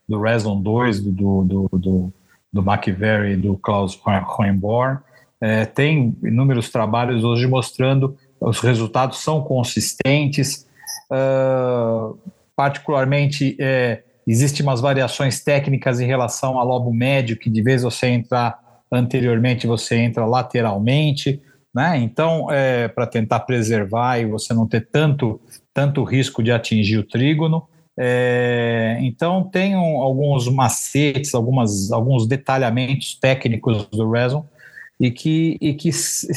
do 0.09 0.21
Reson 0.21 0.61
2, 0.61 1.01
do, 1.01 1.11
do, 1.11 1.69
do, 1.73 2.13
do 2.53 2.61
McVery 2.61 3.33
e 3.33 3.37
do 3.37 3.57
Klaus 3.57 3.99
Hohenborn. 4.05 4.99
É, 5.41 5.65
tem 5.65 6.17
inúmeros 6.23 6.71
trabalhos 6.71 7.25
hoje 7.25 7.47
mostrando 7.47 8.17
os 8.41 8.61
resultados 8.61 9.19
são 9.19 9.43
consistentes. 9.43 10.67
Uh, 11.11 12.19
particularmente, 12.57 13.57
é, 13.61 14.03
existem 14.27 14.65
umas 14.65 14.81
variações 14.81 15.43
técnicas 15.43 16.01
em 16.01 16.07
relação 16.07 16.59
ao 16.59 16.67
lobo 16.67 16.93
médio, 16.93 17.39
que 17.39 17.49
de 17.49 17.63
vez 17.63 17.83
você 17.83 18.09
entrar 18.09 18.59
anteriormente, 18.91 19.67
você 19.67 19.97
entra 19.97 20.27
lateralmente. 20.27 21.41
Né? 21.75 21.99
Então, 21.99 22.51
é, 22.51 22.89
para 22.89 23.07
tentar 23.07 23.41
preservar 23.41 24.19
e 24.19 24.27
você 24.27 24.53
não 24.53 24.67
ter 24.67 24.89
tanto, 24.91 25.41
tanto 25.73 26.05
risco 26.05 26.43
de 26.43 26.53
atingir 26.53 26.99
o 26.99 27.05
trígono. 27.05 27.67
É, 27.99 28.99
então, 29.03 29.45
tem 29.45 29.77
um, 29.77 30.01
alguns 30.01 30.49
macetes, 30.49 31.35
algumas, 31.35 31.93
alguns 31.93 32.27
detalhamentos 32.27 33.15
técnicos 33.15 33.87
do 33.87 34.11
Reson 34.11 34.47
e 34.99 35.11
que, 35.11 35.59
e 35.61 35.75
que 35.75 35.91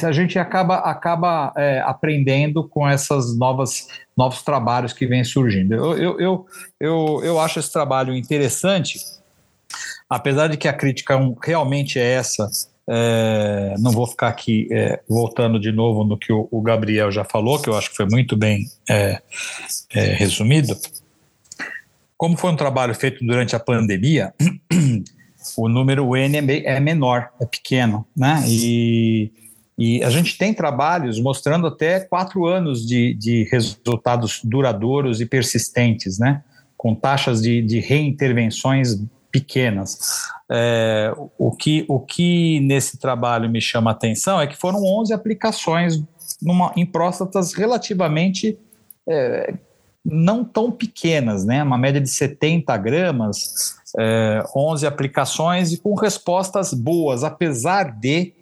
a 0.04 0.12
gente 0.12 0.40
acaba, 0.40 0.78
acaba 0.78 1.54
é, 1.56 1.82
aprendendo 1.82 2.68
com 2.68 2.88
essas 2.88 3.38
novas 3.38 3.88
novos 4.18 4.42
trabalhos 4.42 4.94
que 4.94 5.06
vêm 5.06 5.24
surgindo. 5.24 5.74
Eu, 5.74 5.98
eu, 5.98 6.20
eu, 6.20 6.46
eu, 6.80 7.22
eu 7.24 7.40
acho 7.40 7.60
esse 7.60 7.72
trabalho 7.72 8.16
interessante, 8.16 8.98
apesar 10.10 10.48
de 10.48 10.58
que 10.58 10.68
a 10.68 10.74
crítica 10.74 11.16
realmente 11.44 12.00
é 12.00 12.14
essa. 12.14 12.50
É, 12.88 13.76
não 13.80 13.92
vou 13.92 14.06
ficar 14.06 14.28
aqui 14.28 14.68
é, 14.72 15.02
voltando 15.10 15.60
de 15.60 15.72
novo 15.72 16.04
no 16.04 16.18
que 16.18 16.32
o, 16.32 16.48
o, 16.52 16.62
Gabriel 16.62 17.12
já 17.12 17.24
falou, 17.24 17.60
que 17.60 17.68
eu 17.68 17.76
acho 17.76 17.90
que 17.90 17.96
foi 17.96 18.06
muito 18.06 18.38
bem 18.38 18.66
é, 18.88 19.22
é 19.92 20.02
resumido. 20.14 20.78
Como 22.18 22.38
foi 22.38 22.52
um 22.52 22.56
trabalho 22.56 22.96
feito 22.96 23.26
durante 23.26 23.56
a 23.56 23.60
pandemia, 23.60 24.34
o 25.58 25.68
número 25.68 26.16
N 26.16 26.38
é, 26.38 26.76
é 26.76 26.80
menor, 26.80 27.30
é 27.40 27.46
pequeno, 27.46 28.06
né? 28.16 28.44
E, 28.48 29.32
e 29.78 30.04
a 30.04 30.10
gente 30.10 30.38
tem 30.38 30.54
trabalhos 30.54 31.20
mostrando 31.20 31.68
até 31.68 32.00
quatro 32.00 32.46
anos 32.46 32.86
de, 32.86 33.14
de 33.14 33.44
resultados 33.52 34.42
duradouros 34.44 35.20
e 35.20 35.26
persistentes, 35.26 36.18
né? 36.18 36.44
Com 36.78 36.96
taxas 36.96 37.42
de, 37.42 37.62
de 37.62 37.80
reintervenções 37.80 38.98
pequenas. 39.32 40.30
É, 40.50 41.14
o, 41.38 41.52
que, 41.52 41.84
o 41.90 42.00
que 42.00 42.62
nesse 42.62 42.98
trabalho 42.98 43.50
me 43.50 43.60
chama 43.60 43.92
a 43.92 43.94
atenção 43.94 44.40
é 44.40 44.48
que 44.48 44.56
foram 44.56 44.82
11 44.82 45.14
aplicações 45.14 46.02
numa, 46.42 46.72
em 46.78 46.86
próstatas 46.86 47.54
relativamente 47.54 48.58
é, 49.08 49.54
não 50.06 50.44
tão 50.44 50.72
pequenas, 50.72 51.44
né? 51.44 51.64
Uma 51.64 51.78
média 51.78 52.00
de 52.00 52.10
70 52.10 52.78
gramas, 52.78 53.76
é, 53.98 54.44
11 54.56 54.86
aplicações 54.86 55.74
e 55.74 55.78
com 55.78 55.96
respostas 55.96 56.74
boas, 56.74 57.24
apesar 57.24 57.92
de 57.92 58.34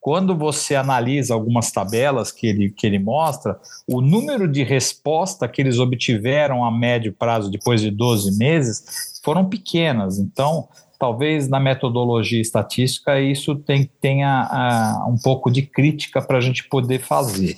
quando 0.00 0.36
você 0.36 0.76
analisa 0.76 1.34
algumas 1.34 1.72
tabelas 1.72 2.30
que 2.30 2.46
ele, 2.46 2.70
que 2.70 2.86
ele 2.86 2.98
mostra, 2.98 3.58
o 3.86 4.00
número 4.00 4.46
de 4.46 4.62
resposta 4.62 5.48
que 5.48 5.60
eles 5.60 5.78
obtiveram 5.78 6.64
a 6.64 6.70
médio 6.70 7.12
prazo 7.12 7.50
depois 7.50 7.80
de 7.80 7.90
12 7.90 8.38
meses 8.38 9.20
foram 9.22 9.44
pequenas. 9.44 10.18
Então, 10.18 10.68
talvez 10.98 11.48
na 11.48 11.60
metodologia 11.60 12.40
estatística 12.40 13.20
isso 13.20 13.54
tem, 13.54 13.88
tenha 14.00 15.04
uh, 15.06 15.10
um 15.10 15.16
pouco 15.16 15.50
de 15.50 15.62
crítica 15.62 16.20
para 16.20 16.38
a 16.38 16.40
gente 16.40 16.68
poder 16.68 16.98
fazer. 16.98 17.56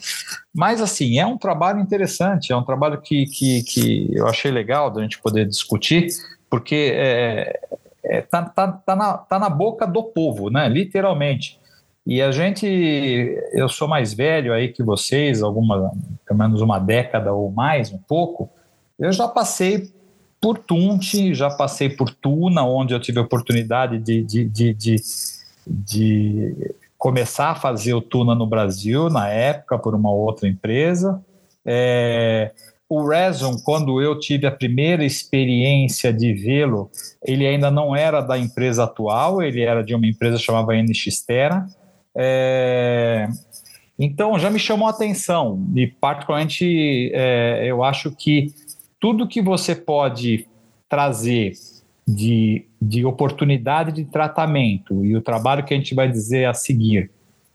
Mas, 0.55 0.81
assim, 0.81 1.19
é 1.19 1.27
um 1.27 1.39
trabalho 1.39 1.81
interessante, 1.81 2.53
é 2.53 2.57
um 2.57 2.63
trabalho 2.63 3.01
que, 3.01 3.25
que, 3.27 3.63
que 3.63 4.11
eu 4.13 4.27
achei 4.27 4.51
legal 4.51 4.91
da 4.91 5.01
gente 5.01 5.19
poder 5.21 5.47
discutir, 5.47 6.09
porque 6.51 6.93
é, 6.95 7.61
é, 8.05 8.21
tá, 8.21 8.43
tá, 8.43 8.69
tá, 8.73 8.95
na, 8.95 9.15
tá 9.17 9.39
na 9.39 9.49
boca 9.49 9.87
do 9.87 10.03
povo, 10.03 10.51
né? 10.51 10.69
literalmente. 10.69 11.59
E 12.07 12.21
a 12.21 12.33
gente, 12.33 12.67
eu 13.53 13.69
sou 13.69 13.87
mais 13.87 14.13
velho 14.13 14.53
aí 14.53 14.69
que 14.69 14.83
vocês, 14.83 15.43
alguma, 15.43 15.93
pelo 16.27 16.39
menos 16.39 16.61
uma 16.61 16.79
década 16.79 17.33
ou 17.33 17.51
mais, 17.51 17.93
um 17.93 17.99
pouco, 17.99 18.51
eu 18.99 19.13
já 19.13 19.29
passei 19.29 19.91
por 20.41 20.59
Tunte, 20.59 21.35
já 21.35 21.51
passei 21.51 21.91
por 21.91 22.11
Tuna, 22.11 22.65
onde 22.65 22.95
eu 22.95 23.01
tive 23.01 23.19
a 23.19 23.23
oportunidade 23.23 23.99
de, 23.99 24.23
de, 24.23 24.45
de, 24.45 24.75
de, 24.75 24.97
de 25.67 26.75
começar 26.97 27.51
a 27.51 27.55
fazer 27.55 27.93
o 27.93 28.01
Tuna 28.01 28.35
no 28.35 28.47
Brasil, 28.47 29.11
na 29.11 29.29
época, 29.29 29.79
por 29.79 29.95
uma 29.95 30.11
outra 30.11 30.49
empresa. 30.49 31.23
É, 31.65 32.53
o 32.89 33.07
Reson, 33.07 33.57
quando 33.65 34.03
eu 34.03 34.19
tive 34.19 34.47
a 34.47 34.51
primeira 34.51 35.05
experiência 35.05 36.13
de 36.13 36.33
vê-lo, 36.33 36.91
ele 37.25 37.47
ainda 37.47 37.71
não 37.71 37.95
era 37.95 38.21
da 38.21 38.39
empresa 38.39 38.85
atual, 38.85 39.43
ele 39.43 39.61
era 39.61 39.85
de 39.85 39.95
uma 39.95 40.07
empresa 40.07 40.39
chamada 40.39 40.75
NXTera. 40.75 41.67
É, 42.17 43.29
então 43.99 44.39
já 44.39 44.51
me 44.51 44.59
chamou 44.59 44.89
a 44.89 44.91
atenção 44.91 45.65
e 45.77 45.87
particularmente 45.87 47.13
é, 47.15 47.65
eu 47.65 47.85
acho 47.85 48.11
que 48.11 48.53
tudo 49.01 49.27
que 49.27 49.41
você 49.41 49.75
pode 49.75 50.47
trazer 50.89 51.55
de, 52.07 52.67
de 52.81 53.05
oportunidade 53.05 53.93
de 53.93 54.05
tratamento 54.05 55.05
e 55.05 55.17
o 55.17 55.23
trabalho 55.23 55.65
que 55.65 55.73
a 55.73 55.77
gente 55.77 55.95
vai 55.95 56.11
dizer 56.11 56.45
a 56.45 56.55
seguir 56.55 57.11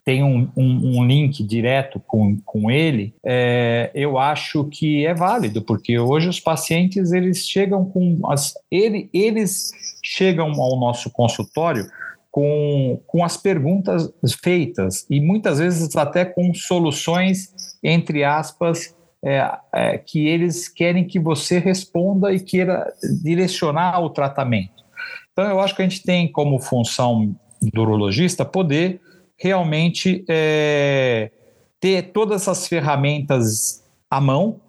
tem 0.05 0.23
um, 0.23 0.47
um, 0.55 0.99
um 0.99 1.05
link 1.05 1.43
direto 1.43 1.99
com, 1.99 2.37
com 2.45 2.69
ele, 2.69 3.15
é, 3.25 3.89
eu 3.95 4.19
acho 4.19 4.63
que 4.65 5.03
é 5.03 5.15
válido, 5.15 5.63
porque 5.63 5.97
hoje 5.97 6.29
os 6.29 6.39
pacientes 6.39 7.11
eles 7.11 7.39
chegam 7.39 7.83
com 7.85 8.19
as, 8.25 8.53
ele, 8.69 9.09
eles 9.11 9.71
chegam 10.03 10.51
ao 10.61 10.79
nosso 10.79 11.09
consultório 11.09 11.87
com, 12.29 13.01
com 13.07 13.25
as 13.25 13.35
perguntas 13.35 14.13
feitas 14.43 15.07
e 15.09 15.19
muitas 15.19 15.57
vezes 15.57 15.95
até 15.95 16.23
com 16.23 16.53
soluções, 16.53 17.51
entre 17.83 18.23
aspas, 18.23 18.94
é, 19.25 19.57
é, 19.73 19.97
que 19.97 20.27
eles 20.27 20.69
querem 20.69 21.03
que 21.03 21.19
você 21.19 21.57
responda 21.57 22.31
e 22.31 22.39
queira 22.39 22.93
direcionar 23.23 23.99
o 23.99 24.11
tratamento. 24.11 24.85
Então, 25.31 25.45
eu 25.45 25.59
acho 25.59 25.75
que 25.75 25.81
a 25.81 25.87
gente 25.87 26.03
tem 26.03 26.31
como 26.31 26.59
função 26.59 27.35
do 27.59 27.81
urologista 27.81 28.45
poder 28.45 29.01
realmente 29.35 30.23
é, 30.29 31.31
ter 31.79 32.11
todas 32.13 32.43
essas 32.43 32.67
ferramentas 32.67 33.83
à 34.11 34.21
mão, 34.21 34.61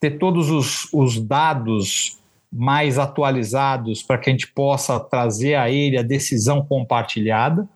ter 0.00 0.12
todos 0.12 0.48
os, 0.48 0.88
os 0.92 1.20
dados 1.20 2.18
mais 2.52 3.00
atualizados 3.00 4.00
para 4.00 4.16
que 4.16 4.30
a 4.30 4.32
gente 4.32 4.46
possa 4.46 5.00
trazer 5.00 5.56
a 5.56 5.68
ele 5.68 5.98
a 5.98 6.02
decisão 6.02 6.64
compartilhada 6.64 7.68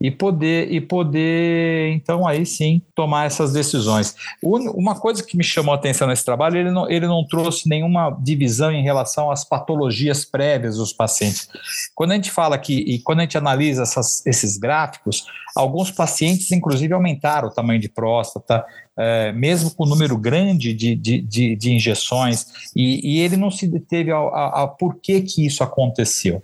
e 0.00 0.10
poder 0.10 0.72
e 0.72 0.80
poder 0.80 1.92
então 1.92 2.26
aí 2.26 2.46
sim 2.46 2.80
tomar 2.94 3.26
essas 3.26 3.52
decisões. 3.52 4.14
Uma 4.42 4.98
coisa 4.98 5.22
que 5.22 5.36
me 5.36 5.44
chamou 5.44 5.74
a 5.74 5.76
atenção 5.76 6.08
nesse 6.08 6.24
trabalho, 6.24 6.56
ele 6.56 6.70
não, 6.70 6.90
ele 6.90 7.06
não 7.06 7.26
trouxe 7.26 7.68
nenhuma 7.68 8.10
divisão 8.18 8.72
em 8.72 8.82
relação 8.82 9.30
às 9.30 9.44
patologias 9.44 10.24
prévias 10.24 10.76
dos 10.78 10.92
pacientes. 10.92 11.48
Quando 11.94 12.12
a 12.12 12.14
gente 12.14 12.30
fala 12.30 12.54
aqui 12.54 12.78
e 12.78 12.98
quando 13.00 13.18
a 13.18 13.22
gente 13.22 13.36
analisa 13.36 13.82
essas, 13.82 14.24
esses 14.24 14.56
gráficos, 14.56 15.26
alguns 15.54 15.90
pacientes 15.90 16.50
inclusive 16.50 16.94
aumentaram 16.94 17.48
o 17.48 17.52
tamanho 17.52 17.80
de 17.80 17.88
próstata, 17.88 18.64
é, 18.96 19.32
mesmo 19.32 19.70
com 19.70 19.84
o 19.84 19.88
número 19.88 20.16
grande 20.16 20.72
de, 20.72 20.94
de, 20.94 21.20
de, 21.20 21.56
de 21.56 21.72
injeções, 21.72 22.46
e, 22.74 23.16
e, 23.16 23.20
ele 23.20 23.36
não 23.36 23.50
se 23.50 23.66
deteve 23.66 24.10
ao, 24.10 24.34
ao, 24.34 24.56
ao 24.56 24.76
porquê 24.76 25.20
que 25.20 25.44
isso 25.44 25.62
aconteceu. 25.62 26.42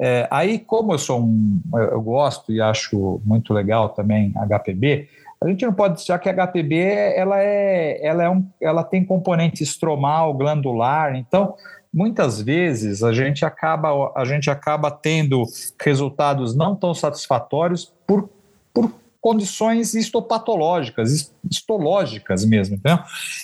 É, 0.00 0.28
aí, 0.30 0.58
como 0.58 0.92
eu 0.92 0.98
sou 0.98 1.20
um, 1.20 1.60
eu 1.74 2.00
gosto 2.00 2.52
e 2.52 2.60
acho 2.60 3.20
muito 3.24 3.52
legal 3.52 3.88
também 3.88 4.32
HPB, 4.36 5.08
a 5.40 5.48
gente 5.48 5.64
não 5.64 5.72
pode 5.72 5.96
deixar 5.96 6.18
que 6.18 6.28
a 6.28 6.46
HPB 6.46 6.76
ela 7.16 7.40
é, 7.40 8.04
ela 8.04 8.24
é 8.24 8.30
um, 8.30 8.44
ela 8.60 8.84
tem 8.84 9.04
componente 9.04 9.62
estromal, 9.62 10.34
glandular, 10.34 11.14
então 11.16 11.54
muitas 11.92 12.40
vezes 12.40 13.02
a 13.02 13.12
gente 13.12 13.44
acaba 13.44 14.12
a 14.14 14.24
gente 14.24 14.50
acaba 14.50 14.90
tendo 14.90 15.44
resultados 15.80 16.54
não 16.54 16.76
tão 16.76 16.92
satisfatórios 16.92 17.92
por, 18.06 18.28
por 18.74 18.92
condições 19.20 19.94
histopatológicas, 19.94 21.32
histológicas 21.48 22.44
mesmo, 22.44 22.76
entendeu? 22.76 22.98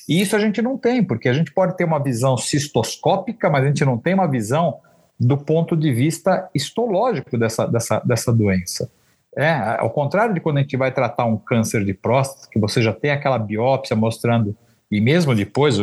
E 0.08 0.20
isso 0.20 0.36
a 0.36 0.38
gente 0.38 0.62
não 0.62 0.78
tem, 0.78 1.02
porque 1.02 1.28
a 1.28 1.32
gente 1.32 1.52
pode 1.52 1.76
ter 1.76 1.84
uma 1.84 2.02
visão 2.02 2.36
cistoscópica, 2.36 3.50
mas 3.50 3.64
a 3.64 3.66
gente 3.66 3.84
não 3.84 3.98
tem 3.98 4.14
uma 4.14 4.28
visão 4.28 4.78
do 5.18 5.36
ponto 5.36 5.76
de 5.76 5.92
vista 5.92 6.48
histológico 6.54 7.38
dessa, 7.38 7.66
dessa, 7.66 8.00
dessa 8.00 8.32
doença. 8.32 8.90
É, 9.36 9.50
ao 9.78 9.90
contrário 9.90 10.34
de 10.34 10.40
quando 10.40 10.58
a 10.58 10.60
gente 10.60 10.76
vai 10.76 10.92
tratar 10.92 11.24
um 11.24 11.36
câncer 11.36 11.84
de 11.84 11.92
próstata, 11.92 12.48
que 12.50 12.58
você 12.58 12.80
já 12.80 12.92
tem 12.92 13.10
aquela 13.10 13.38
biópsia 13.38 13.96
mostrando, 13.96 14.56
e 14.90 15.00
mesmo 15.00 15.34
depois 15.34 15.76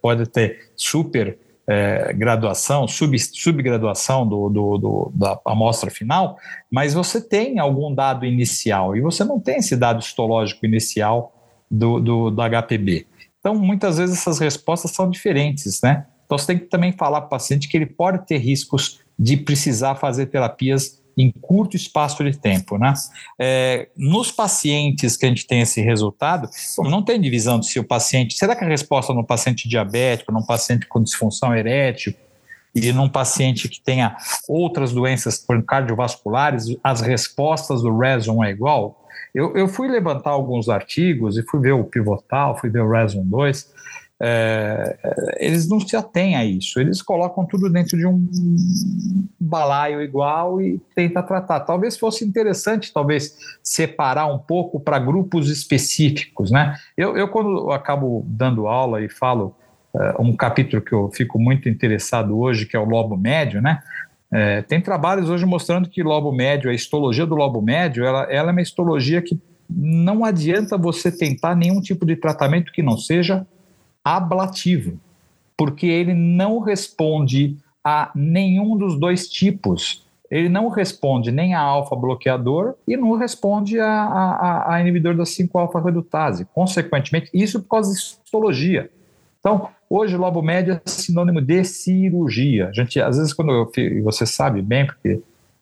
pode 0.00 0.26
ter 0.26 0.70
super 0.74 1.38
é, 1.66 2.12
graduação, 2.14 2.88
sub, 2.88 3.18
subgraduação 3.18 4.26
do, 4.26 4.48
do, 4.48 4.78
do, 4.78 5.12
da 5.14 5.38
amostra 5.44 5.90
final, 5.90 6.38
mas 6.70 6.94
você 6.94 7.20
tem 7.20 7.58
algum 7.58 7.94
dado 7.94 8.24
inicial, 8.24 8.96
e 8.96 9.00
você 9.00 9.22
não 9.22 9.38
tem 9.38 9.56
esse 9.56 9.76
dado 9.76 10.00
histológico 10.00 10.64
inicial 10.64 11.34
do, 11.70 12.00
do, 12.00 12.30
do 12.30 12.42
HPB. 12.42 13.06
Então, 13.38 13.54
muitas 13.54 13.98
vezes 13.98 14.18
essas 14.18 14.38
respostas 14.38 14.92
são 14.92 15.10
diferentes, 15.10 15.80
né? 15.82 16.06
Então, 16.32 16.38
você 16.38 16.46
tem 16.46 16.58
que 16.58 16.64
também 16.64 16.92
falar 16.92 17.20
para 17.20 17.26
o 17.26 17.30
paciente 17.30 17.68
que 17.68 17.76
ele 17.76 17.84
pode 17.84 18.26
ter 18.26 18.38
riscos 18.38 19.00
de 19.18 19.36
precisar 19.36 19.96
fazer 19.96 20.26
terapias 20.26 21.02
em 21.14 21.30
curto 21.30 21.76
espaço 21.76 22.24
de 22.24 22.34
tempo. 22.38 22.78
Né? 22.78 22.94
É, 23.38 23.88
nos 23.94 24.32
pacientes 24.32 25.14
que 25.14 25.26
a 25.26 25.28
gente 25.28 25.46
tem 25.46 25.60
esse 25.60 25.82
resultado, 25.82 26.48
não 26.78 27.02
tem 27.02 27.20
divisão 27.20 27.60
de 27.60 27.66
se 27.66 27.78
o 27.78 27.84
paciente. 27.84 28.34
Será 28.34 28.56
que 28.56 28.64
a 28.64 28.66
resposta 28.66 29.12
no 29.12 29.22
paciente 29.22 29.68
diabético, 29.68 30.32
num 30.32 30.42
paciente 30.42 30.86
com 30.86 31.02
disfunção 31.02 31.54
erétil, 31.54 32.14
e 32.74 32.90
num 32.92 33.10
paciente 33.10 33.68
que 33.68 33.78
tenha 33.78 34.16
outras 34.48 34.90
doenças 34.90 35.44
cardiovasculares, 35.66 36.74
as 36.82 37.02
respostas 37.02 37.82
do 37.82 37.94
RESON 37.94 38.42
é 38.42 38.50
igual? 38.50 39.06
Eu, 39.34 39.54
eu 39.54 39.68
fui 39.68 39.86
levantar 39.86 40.30
alguns 40.30 40.70
artigos 40.70 41.36
e 41.36 41.42
fui 41.42 41.60
ver 41.60 41.72
o 41.72 41.84
Pivotal, 41.84 42.58
fui 42.58 42.70
ver 42.70 42.80
o 42.80 42.90
RESON 42.90 43.22
2, 43.26 43.70
é, 44.24 45.36
eles 45.40 45.68
não 45.68 45.80
se 45.80 45.96
atêm 45.96 46.36
a 46.36 46.44
isso, 46.44 46.78
eles 46.78 47.02
colocam 47.02 47.44
tudo 47.44 47.68
dentro 47.68 47.98
de 47.98 48.06
um 48.06 48.24
balaio 49.40 50.00
igual 50.00 50.62
e 50.62 50.80
tentam 50.94 51.24
tratar. 51.24 51.58
Talvez 51.60 51.98
fosse 51.98 52.24
interessante, 52.24 52.92
talvez, 52.92 53.36
separar 53.64 54.26
um 54.26 54.38
pouco 54.38 54.78
para 54.78 55.00
grupos 55.00 55.50
específicos, 55.50 56.52
né? 56.52 56.76
Eu, 56.96 57.16
eu, 57.16 57.26
quando 57.26 57.72
acabo 57.72 58.24
dando 58.24 58.68
aula 58.68 59.02
e 59.02 59.08
falo 59.08 59.56
uh, 59.92 60.22
um 60.22 60.36
capítulo 60.36 60.80
que 60.80 60.92
eu 60.92 61.10
fico 61.12 61.36
muito 61.40 61.68
interessado 61.68 62.38
hoje, 62.38 62.64
que 62.64 62.76
é 62.76 62.80
o 62.80 62.84
lobo 62.84 63.16
médio, 63.16 63.60
né? 63.60 63.80
É, 64.32 64.62
tem 64.62 64.80
trabalhos 64.80 65.28
hoje 65.28 65.44
mostrando 65.44 65.88
que 65.88 66.00
lobo 66.00 66.30
médio, 66.30 66.70
a 66.70 66.74
histologia 66.74 67.26
do 67.26 67.34
lobo 67.34 67.60
médio, 67.60 68.04
ela, 68.04 68.22
ela 68.30 68.50
é 68.50 68.52
uma 68.52 68.62
histologia 68.62 69.20
que 69.20 69.36
não 69.68 70.24
adianta 70.24 70.78
você 70.78 71.10
tentar 71.10 71.56
nenhum 71.56 71.80
tipo 71.80 72.06
de 72.06 72.14
tratamento 72.14 72.70
que 72.70 72.82
não 72.82 72.96
seja 72.96 73.44
ablativo, 74.04 74.98
porque 75.56 75.86
ele 75.86 76.14
não 76.14 76.58
responde 76.58 77.56
a 77.84 78.10
nenhum 78.14 78.76
dos 78.76 78.98
dois 78.98 79.28
tipos. 79.28 80.06
Ele 80.30 80.48
não 80.48 80.68
responde 80.68 81.30
nem 81.30 81.54
a 81.54 81.60
alfa-bloqueador 81.60 82.74
e 82.88 82.96
não 82.96 83.16
responde 83.16 83.78
a, 83.78 83.86
a, 83.86 84.74
a 84.74 84.80
inibidor 84.80 85.14
da 85.14 85.24
5-alfa-redutase. 85.24 86.46
Consequentemente, 86.54 87.28
isso 87.34 87.60
por 87.60 87.68
causa 87.68 87.92
de 87.92 87.98
histologia. 87.98 88.90
Então, 89.40 89.68
hoje, 89.90 90.16
lobo 90.16 90.40
médio 90.40 90.74
é 90.74 90.80
sinônimo 90.88 91.40
de 91.40 91.64
cirurgia. 91.64 92.68
A 92.68 92.72
gente, 92.72 92.98
às 93.00 93.18
vezes, 93.18 93.34
quando 93.34 93.52
eu, 93.52 93.70
você 94.02 94.24
sabe 94.24 94.62
bem, 94.62 94.86
porque 94.86 95.20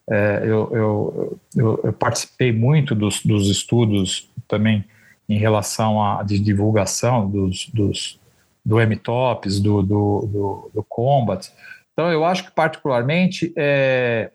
é, 0.08 0.40
eu, 0.44 0.68
eu, 0.72 1.38
eu, 1.56 1.80
eu, 1.84 1.92
participei 1.92 2.52
muito 2.52 2.94
dos, 2.94 3.24
dos 3.24 3.48
estudos 3.48 4.30
também 4.46 4.84
em 5.28 5.38
relação 5.38 6.02
à 6.02 6.22
divulgação 6.22 7.28
dos, 7.28 7.70
dos, 7.72 8.19
do 8.64 8.80
M-Tops, 8.80 9.60
do, 9.60 9.82
do, 9.82 10.28
do, 10.32 10.70
do, 10.74 10.82
Combat. 10.88 11.50
Então, 11.92 12.10
eu 12.10 12.24
acho 12.24 12.44
que, 12.44 12.50
particularmente, 12.50 13.52
é, 13.56 14.30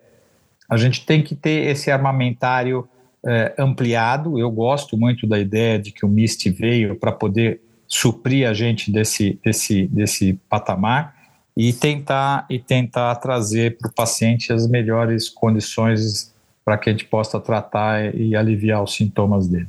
a 0.69 0.77
gente 0.77 1.05
tem 1.05 1.21
que 1.21 1.35
ter 1.35 1.67
esse 1.69 1.91
armamentário 1.91 2.87
é, 3.25 3.53
ampliado. 3.57 4.39
Eu 4.39 4.51
gosto 4.51 4.97
muito 4.97 5.27
da 5.27 5.39
ideia 5.39 5.79
de 5.79 5.91
que 5.91 6.05
o 6.05 6.09
MIST 6.09 6.49
veio 6.49 6.95
para 6.95 7.11
poder 7.11 7.61
suprir 7.87 8.47
a 8.47 8.53
gente 8.53 8.91
desse, 8.91 9.39
desse, 9.43 9.87
desse 9.87 10.33
patamar 10.49 11.15
e 11.55 11.71
tentar, 11.71 12.45
e 12.49 12.59
tentar 12.59 13.15
trazer 13.15 13.77
para 13.77 13.89
o 13.89 13.93
paciente 13.93 14.51
as 14.51 14.67
melhores 14.67 15.29
condições 15.29 16.33
para 16.63 16.77
que 16.77 16.89
a 16.89 16.91
gente 16.91 17.05
possa 17.05 17.39
tratar 17.39 18.13
e 18.15 18.35
aliviar 18.35 18.83
os 18.83 18.95
sintomas 18.95 19.47
dele. 19.47 19.67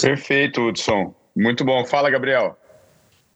Perfeito, 0.00 0.62
Hudson. 0.62 1.14
Muito 1.34 1.64
bom. 1.64 1.84
Fala, 1.84 2.08
Gabriel. 2.08 2.56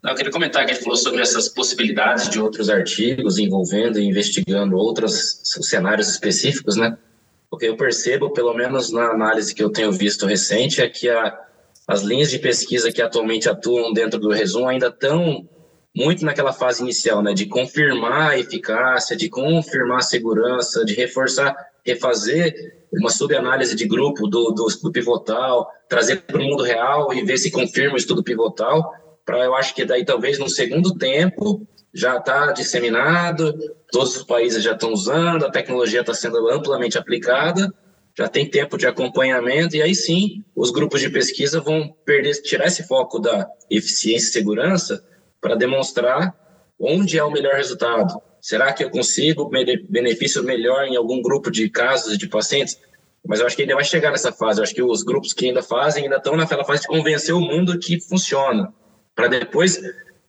Eu 0.02 0.14
queria 0.14 0.32
comentar 0.32 0.64
que 0.64 0.72
gente 0.72 0.82
falou 0.82 0.96
sobre 0.96 1.20
essas 1.20 1.48
possibilidades 1.48 2.30
de 2.30 2.40
outros 2.40 2.70
artigos 2.70 3.38
envolvendo 3.38 3.98
e 3.98 4.04
investigando 4.04 4.76
outros 4.76 5.42
cenários 5.44 6.08
específicos, 6.08 6.76
né? 6.76 6.96
O 7.50 7.56
que 7.58 7.66
eu 7.66 7.76
percebo, 7.76 8.30
pelo 8.30 8.54
menos 8.54 8.90
na 8.90 9.10
análise 9.10 9.54
que 9.54 9.62
eu 9.62 9.70
tenho 9.70 9.92
visto 9.92 10.24
recente, 10.24 10.80
é 10.80 10.88
que 10.88 11.08
a, 11.10 11.38
as 11.86 12.00
linhas 12.00 12.30
de 12.30 12.38
pesquisa 12.38 12.90
que 12.90 13.02
atualmente 13.02 13.48
atuam 13.48 13.92
dentro 13.92 14.18
do 14.18 14.30
resumo 14.30 14.68
ainda 14.68 14.86
estão 14.86 15.46
muito 15.94 16.24
naquela 16.24 16.52
fase 16.52 16.82
inicial, 16.82 17.22
né? 17.22 17.34
De 17.34 17.44
confirmar 17.44 18.30
a 18.30 18.38
eficácia, 18.38 19.14
de 19.14 19.28
confirmar 19.28 19.98
a 19.98 20.02
segurança, 20.02 20.82
de 20.82 20.94
reforçar, 20.94 21.54
refazer 21.84 22.54
uma 22.90 23.10
subanálise 23.10 23.76
de 23.76 23.86
grupo 23.86 24.26
do, 24.26 24.52
do 24.52 24.66
estudo 24.66 24.92
pivotal, 24.92 25.70
trazer 25.90 26.22
para 26.22 26.38
o 26.38 26.42
mundo 26.42 26.62
real 26.62 27.12
e 27.12 27.22
ver 27.22 27.36
se 27.36 27.50
confirma 27.50 27.94
o 27.94 27.98
estudo 27.98 28.22
pivotal 28.22 28.94
para 29.30 29.44
eu 29.44 29.54
acho 29.54 29.76
que 29.76 29.84
daí 29.84 30.04
talvez 30.04 30.40
no 30.40 30.48
segundo 30.48 30.92
tempo 30.98 31.64
já 31.94 32.16
está 32.16 32.50
disseminado, 32.50 33.56
todos 33.92 34.16
os 34.16 34.24
países 34.24 34.60
já 34.60 34.72
estão 34.72 34.92
usando, 34.92 35.46
a 35.46 35.50
tecnologia 35.50 36.00
está 36.00 36.12
sendo 36.12 36.48
amplamente 36.48 36.98
aplicada, 36.98 37.72
já 38.18 38.26
tem 38.26 38.50
tempo 38.50 38.76
de 38.76 38.88
acompanhamento 38.88 39.76
e 39.76 39.82
aí 39.82 39.94
sim 39.94 40.44
os 40.54 40.72
grupos 40.72 41.00
de 41.00 41.08
pesquisa 41.10 41.60
vão 41.60 41.94
perder, 42.04 42.42
tirar 42.42 42.66
esse 42.66 42.82
foco 42.88 43.20
da 43.20 43.48
eficiência 43.70 44.30
e 44.30 44.32
segurança 44.32 45.04
para 45.40 45.54
demonstrar 45.54 46.34
onde 46.76 47.16
é 47.16 47.22
o 47.22 47.30
melhor 47.30 47.54
resultado. 47.54 48.20
Será 48.40 48.72
que 48.72 48.82
eu 48.82 48.90
consigo 48.90 49.48
benefício 49.88 50.42
melhor 50.42 50.86
em 50.86 50.96
algum 50.96 51.22
grupo 51.22 51.52
de 51.52 51.70
casos 51.70 52.18
de 52.18 52.26
pacientes? 52.26 52.80
Mas 53.24 53.38
eu 53.38 53.46
acho 53.46 53.54
que 53.54 53.62
ainda 53.62 53.76
vai 53.76 53.84
chegar 53.84 54.10
nessa 54.10 54.32
fase. 54.32 54.58
Eu 54.58 54.64
acho 54.64 54.74
que 54.74 54.82
os 54.82 55.04
grupos 55.04 55.32
que 55.32 55.46
ainda 55.46 55.62
fazem 55.62 56.04
ainda 56.04 56.16
estão 56.16 56.36
naquela 56.36 56.64
fase 56.64 56.82
de 56.82 56.88
convencer 56.88 57.32
o 57.32 57.40
mundo 57.40 57.78
que 57.78 58.00
funciona 58.00 58.72
para 59.14 59.28
depois 59.28 59.80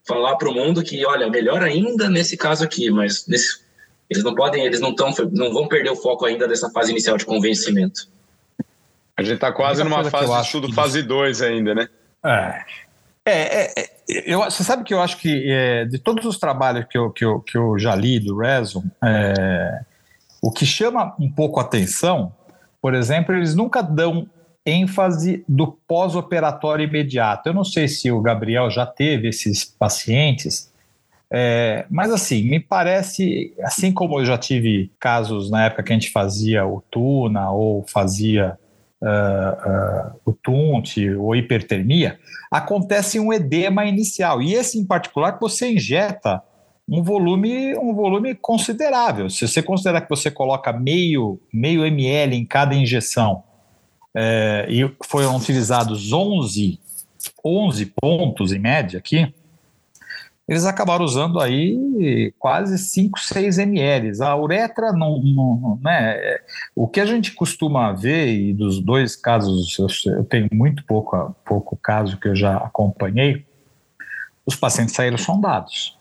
falar 0.06 0.36
para 0.36 0.48
o 0.48 0.54
mundo 0.54 0.82
que, 0.82 1.04
olha, 1.06 1.30
melhor 1.30 1.62
ainda 1.62 2.08
nesse 2.08 2.36
caso 2.36 2.64
aqui, 2.64 2.90
mas 2.90 3.26
nesse, 3.26 3.62
eles 4.10 4.22
não 4.22 4.34
podem, 4.34 4.64
eles 4.64 4.80
não, 4.80 4.94
tão, 4.94 5.12
não 5.32 5.52
vão 5.52 5.68
perder 5.68 5.90
o 5.90 5.96
foco 5.96 6.24
ainda 6.24 6.46
dessa 6.46 6.70
fase 6.70 6.90
inicial 6.90 7.16
de 7.16 7.24
convencimento. 7.24 8.08
A 9.16 9.22
gente 9.22 9.34
está 9.34 9.52
quase 9.52 9.82
numa 9.84 10.04
fase 10.04 10.32
de 10.32 10.40
estudo, 10.40 10.72
fase 10.72 11.02
2 11.02 11.42
ainda, 11.42 11.74
né? 11.74 11.88
É. 12.24 12.64
É, 13.24 13.80
é, 13.80 13.90
eu, 14.08 14.40
você 14.40 14.64
sabe 14.64 14.82
que 14.82 14.92
eu 14.92 15.00
acho 15.00 15.16
que 15.18 15.44
é, 15.48 15.84
de 15.84 15.98
todos 15.98 16.24
os 16.24 16.38
trabalhos 16.38 16.86
que 16.90 16.98
eu, 16.98 17.10
que 17.10 17.24
eu, 17.24 17.40
que 17.40 17.56
eu 17.56 17.78
já 17.78 17.94
li 17.94 18.18
do 18.18 18.36
Reson, 18.36 18.82
é, 19.02 19.80
o 20.42 20.50
que 20.50 20.66
chama 20.66 21.14
um 21.20 21.30
pouco 21.30 21.60
a 21.60 21.62
atenção, 21.62 22.34
por 22.80 22.94
exemplo, 22.94 23.34
eles 23.34 23.54
nunca 23.54 23.80
dão 23.80 24.28
ênfase 24.64 25.44
do 25.48 25.66
pós-operatório 25.88 26.86
imediato. 26.86 27.48
Eu 27.48 27.54
não 27.54 27.64
sei 27.64 27.88
se 27.88 28.10
o 28.10 28.20
Gabriel 28.20 28.70
já 28.70 28.86
teve 28.86 29.28
esses 29.28 29.64
pacientes, 29.64 30.70
É, 31.34 31.86
mas 31.88 32.12
assim, 32.12 32.42
me 32.42 32.60
parece, 32.60 33.54
assim 33.62 33.90
como 33.90 34.20
eu 34.20 34.24
já 34.26 34.36
tive 34.36 34.92
casos 35.00 35.50
na 35.50 35.64
época 35.64 35.82
que 35.82 35.90
a 35.90 35.94
gente 35.94 36.10
fazia 36.10 36.66
o 36.66 36.82
Tuna 36.90 37.50
ou 37.50 37.82
fazia 37.88 38.58
uh, 39.00 40.10
uh, 40.10 40.20
o 40.26 40.32
TUNT 40.34 40.98
ou 41.16 41.34
hipertermia, 41.34 42.18
acontece 42.50 43.18
um 43.18 43.32
edema 43.32 43.86
inicial. 43.86 44.42
E 44.42 44.52
esse 44.52 44.78
em 44.78 44.84
particular 44.84 45.32
que 45.32 45.40
você 45.40 45.72
injeta 45.72 46.42
um 46.86 47.02
volume, 47.02 47.74
um 47.78 47.94
volume 47.94 48.34
considerável. 48.34 49.30
Se 49.30 49.48
você 49.48 49.62
considerar 49.62 50.02
que 50.02 50.10
você 50.10 50.30
coloca 50.30 50.70
meio, 50.70 51.40
meio 51.50 51.86
ml 51.86 52.36
em 52.36 52.44
cada 52.44 52.74
injeção 52.74 53.42
é, 54.14 54.66
e 54.68 54.90
foram 55.04 55.36
utilizados 55.36 56.12
11, 56.12 56.78
11 57.44 57.86
pontos 58.00 58.52
em 58.52 58.58
média 58.58 58.98
aqui, 58.98 59.32
eles 60.48 60.66
acabaram 60.66 61.04
usando 61.04 61.40
aí 61.40 62.34
quase 62.38 62.76
5, 62.76 63.18
6 63.18 63.58
ml. 63.58 64.22
A 64.22 64.36
uretra 64.36 64.92
não, 64.92 65.18
não, 65.22 65.78
né? 65.80 66.38
O 66.74 66.88
que 66.88 67.00
a 67.00 67.06
gente 67.06 67.32
costuma 67.32 67.92
ver, 67.92 68.34
e 68.34 68.52
dos 68.52 68.80
dois 68.80 69.14
casos, 69.14 69.78
eu 70.06 70.24
tenho 70.24 70.48
muito 70.52 70.84
pouco, 70.84 71.34
pouco 71.44 71.76
caso 71.76 72.18
que 72.18 72.28
eu 72.28 72.34
já 72.34 72.56
acompanhei, 72.56 73.46
os 74.44 74.56
pacientes 74.56 74.94
saíram 74.94 75.16
sondados. 75.16 75.96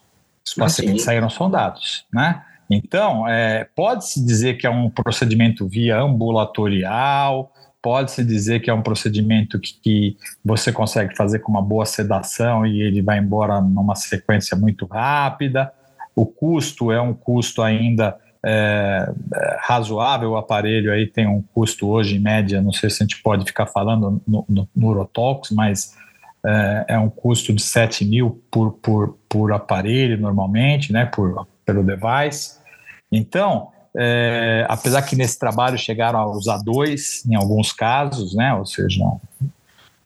Os 0.45 0.55
pacientes 0.55 1.03
saíram 1.03 1.29
sondados, 1.29 2.05
né? 2.11 2.43
Então, 2.69 3.27
é, 3.27 3.65
pode-se 3.75 4.25
dizer 4.25 4.57
que 4.57 4.65
é 4.65 4.69
um 4.69 4.89
procedimento 4.89 5.67
via 5.67 5.99
ambulatorial, 5.99 7.50
pode-se 7.81 8.23
dizer 8.23 8.61
que 8.61 8.69
é 8.69 8.73
um 8.73 8.81
procedimento 8.81 9.59
que, 9.59 9.73
que, 9.81 10.17
você 10.43 10.71
consegue 10.71 11.15
fazer 11.15 11.39
com 11.39 11.51
uma 11.51 11.61
boa 11.61 11.85
sedação 11.85 12.65
e 12.65 12.81
ele 12.81 13.01
vai 13.01 13.17
embora 13.17 13.59
numa 13.59 13.95
sequência 13.95 14.55
muito 14.55 14.85
rápida. 14.85 15.71
O 16.15 16.25
custo 16.25 16.91
é 16.91 17.01
um 17.01 17.13
custo 17.13 17.61
ainda 17.61 18.17
é, 18.43 19.11
é, 19.35 19.57
razoável, 19.61 20.31
o 20.31 20.37
aparelho 20.37 20.91
aí 20.91 21.07
tem 21.07 21.27
um 21.27 21.41
custo 21.53 21.87
hoje 21.87 22.15
em 22.15 22.19
média, 22.19 22.61
não 22.61 22.73
sei 22.73 22.89
se 22.89 23.03
a 23.03 23.05
gente 23.05 23.21
pode 23.21 23.45
ficar 23.45 23.67
falando 23.67 24.21
no, 24.27 24.45
no, 24.47 24.69
no 24.75 24.87
Urotox, 24.87 25.51
mas 25.51 25.95
é, 26.45 26.85
é, 26.89 26.99
um 26.99 27.09
custo 27.09 27.53
de 27.53 27.61
7 27.61 28.03
mil 28.03 28.43
por, 28.49 28.73
por, 28.73 29.17
por 29.29 29.51
aparelho 29.53 30.19
normalmente, 30.19 30.91
né, 30.91 31.05
por, 31.05 31.47
pelo 31.65 31.83
device. 31.83 32.59
Então, 33.11 33.69
é, 33.97 34.65
apesar 34.69 35.01
que 35.01 35.15
nesse 35.15 35.37
trabalho 35.37 35.77
chegaram 35.77 36.19
a 36.19 36.31
usar 36.31 36.57
dois 36.59 37.25
em 37.25 37.35
alguns 37.35 37.73
casos, 37.73 38.33
né? 38.33 38.53
Ou 38.53 38.65
seja, 38.65 39.03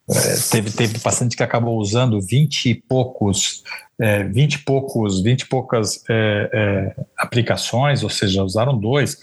é, 0.09 0.35
teve, 0.51 0.71
teve 0.71 0.99
paciente 0.99 1.35
que 1.35 1.43
acabou 1.43 1.79
usando 1.79 2.19
20 2.21 2.69
e 2.69 2.75
poucos, 2.75 3.63
é, 3.99 4.23
20 4.23 4.53
e 4.53 4.57
poucos, 4.59 5.21
20 5.21 5.41
e 5.41 5.45
poucas 5.47 6.03
é, 6.09 6.49
é, 6.53 7.03
aplicações, 7.17 8.03
ou 8.03 8.09
seja, 8.09 8.43
usaram 8.43 8.77
dois. 8.77 9.17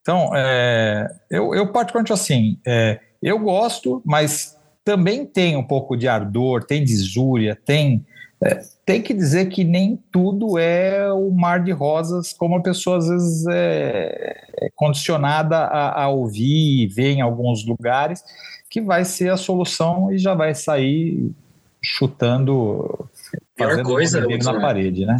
Então, 0.00 0.30
é, 0.34 1.10
eu, 1.30 1.54
eu 1.54 1.72
particularmente 1.72 2.12
assim, 2.12 2.58
é, 2.66 3.00
eu 3.22 3.38
gosto, 3.38 4.02
mas 4.04 4.56
também 4.84 5.24
tem 5.24 5.56
um 5.56 5.62
pouco 5.62 5.96
de 5.96 6.06
ardor, 6.06 6.64
tem 6.64 6.84
disúria, 6.84 7.58
tem 7.64 8.04
é, 8.44 8.60
tem 8.84 9.00
que 9.00 9.14
dizer 9.14 9.46
que 9.46 9.64
nem 9.64 9.98
tudo 10.12 10.58
é 10.58 11.10
o 11.10 11.30
mar 11.30 11.62
de 11.62 11.72
rosas, 11.72 12.34
como 12.34 12.56
a 12.56 12.62
pessoa 12.62 12.98
às 12.98 13.08
vezes 13.08 13.46
é, 13.48 14.36
é 14.56 14.68
condicionada 14.74 15.56
a, 15.56 16.02
a, 16.02 16.08
ouvir 16.08 16.82
e 16.82 16.86
ver 16.86 17.12
em 17.12 17.22
alguns 17.22 17.66
lugares, 17.66 18.22
que 18.68 18.82
vai 18.82 19.04
ser 19.04 19.30
a 19.30 19.36
solução 19.36 20.12
e 20.12 20.18
já 20.18 20.34
vai 20.34 20.54
sair 20.54 21.32
chutando, 21.82 23.08
pior 23.56 23.82
coisa 23.82 24.26
na 24.26 24.60
parede, 24.60 25.06
né? 25.06 25.16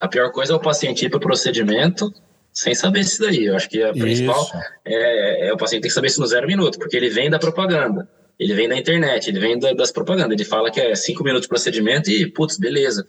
A 0.00 0.08
pior 0.08 0.32
coisa 0.32 0.54
é 0.54 0.56
o 0.56 0.60
paciente 0.60 1.04
ir 1.04 1.10
para 1.10 1.18
o 1.18 1.20
procedimento 1.20 2.12
sem 2.52 2.74
saber 2.74 3.00
isso 3.00 3.20
daí. 3.20 3.44
Eu 3.44 3.56
acho 3.56 3.68
que 3.68 3.82
a 3.82 3.92
principal 3.92 4.46
é, 4.84 5.48
é, 5.48 5.52
o 5.52 5.56
paciente 5.56 5.82
tem 5.82 5.88
que 5.88 5.94
saber 5.94 6.08
isso 6.08 6.20
no 6.20 6.26
zero 6.26 6.46
minuto, 6.46 6.78
porque 6.78 6.96
ele 6.96 7.10
vem 7.10 7.30
da 7.30 7.38
propaganda. 7.38 8.08
Ele 8.42 8.54
vem 8.54 8.68
da 8.68 8.76
internet, 8.76 9.28
ele 9.28 9.38
vem 9.38 9.56
da, 9.56 9.72
das 9.72 9.92
propagandas. 9.92 10.32
Ele 10.32 10.44
fala 10.44 10.68
que 10.68 10.80
é 10.80 10.96
cinco 10.96 11.22
minutos 11.22 11.42
de 11.44 11.48
procedimento 11.48 12.10
e, 12.10 12.26
putz, 12.26 12.58
beleza. 12.58 13.06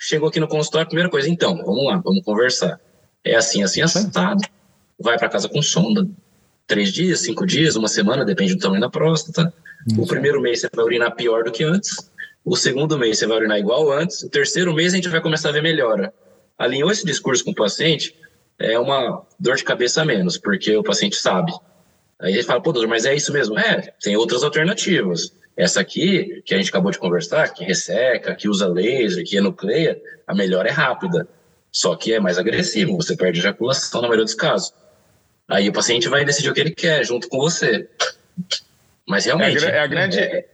Chegou 0.00 0.28
aqui 0.28 0.38
no 0.38 0.46
consultório, 0.46 0.86
primeira 0.86 1.10
coisa, 1.10 1.28
então, 1.28 1.56
vamos 1.64 1.84
lá, 1.84 1.96
vamos 1.96 2.22
conversar. 2.24 2.80
É 3.24 3.34
assim, 3.34 3.64
assim, 3.64 3.82
assentado. 3.82 4.40
Vai 5.00 5.18
para 5.18 5.28
casa 5.28 5.48
com 5.48 5.60
sonda. 5.60 6.08
Três 6.64 6.92
dias, 6.92 7.20
cinco 7.20 7.44
dias, 7.44 7.74
uma 7.74 7.88
semana, 7.88 8.24
depende 8.24 8.54
do 8.54 8.60
tamanho 8.60 8.80
da 8.80 8.88
próstata. 8.88 9.52
O 9.98 10.06
primeiro 10.06 10.40
mês 10.40 10.60
você 10.60 10.68
vai 10.72 10.84
urinar 10.84 11.16
pior 11.16 11.42
do 11.42 11.50
que 11.50 11.64
antes. 11.64 12.08
O 12.44 12.56
segundo 12.56 12.96
mês 12.96 13.18
você 13.18 13.26
vai 13.26 13.38
urinar 13.38 13.58
igual 13.58 13.90
antes. 13.90 14.22
O 14.22 14.30
terceiro 14.30 14.72
mês 14.72 14.92
a 14.92 14.96
gente 14.96 15.08
vai 15.08 15.20
começar 15.20 15.48
a 15.48 15.52
ver 15.52 15.62
melhora. 15.62 16.14
Alinhou 16.56 16.92
esse 16.92 17.04
discurso 17.04 17.44
com 17.44 17.50
o 17.50 17.54
paciente, 17.54 18.14
é 18.60 18.78
uma 18.78 19.26
dor 19.40 19.56
de 19.56 19.64
cabeça 19.64 20.02
a 20.02 20.04
menos, 20.04 20.38
porque 20.38 20.76
o 20.76 20.84
paciente 20.84 21.16
sabe. 21.16 21.52
Aí 22.22 22.34
ele 22.34 22.42
fala, 22.44 22.62
pô, 22.62 22.72
doutor, 22.72 22.88
mas 22.88 23.04
é 23.04 23.14
isso 23.14 23.32
mesmo? 23.32 23.58
É, 23.58 23.92
tem 24.00 24.16
outras 24.16 24.44
alternativas. 24.44 25.32
Essa 25.56 25.80
aqui, 25.80 26.40
que 26.46 26.54
a 26.54 26.56
gente 26.56 26.70
acabou 26.70 26.92
de 26.92 26.98
conversar, 26.98 27.52
que 27.52 27.64
resseca, 27.64 28.34
que 28.34 28.48
usa 28.48 28.68
laser, 28.68 29.24
que 29.24 29.36
enucleia, 29.36 30.00
a 30.26 30.34
melhor 30.34 30.64
é 30.64 30.70
rápida. 30.70 31.28
Só 31.70 31.96
que 31.96 32.12
é 32.12 32.20
mais 32.20 32.38
agressivo, 32.38 32.96
você 32.96 33.16
perde 33.16 33.40
ejaculação 33.40 34.00
na 34.00 34.08
maioria 34.08 34.24
dos 34.24 34.34
casos. 34.34 34.72
Aí 35.48 35.68
o 35.68 35.72
paciente 35.72 36.08
vai 36.08 36.24
decidir 36.24 36.48
o 36.48 36.54
que 36.54 36.60
ele 36.60 36.70
quer 36.70 37.04
junto 37.04 37.28
com 37.28 37.38
você. 37.38 37.88
Mas 39.06 39.24
realmente. 39.24 39.64
É 39.64 39.68
a, 39.68 39.74
é 39.76 39.80
a 39.80 39.86
grande. 39.86 40.18
É, 40.18 40.46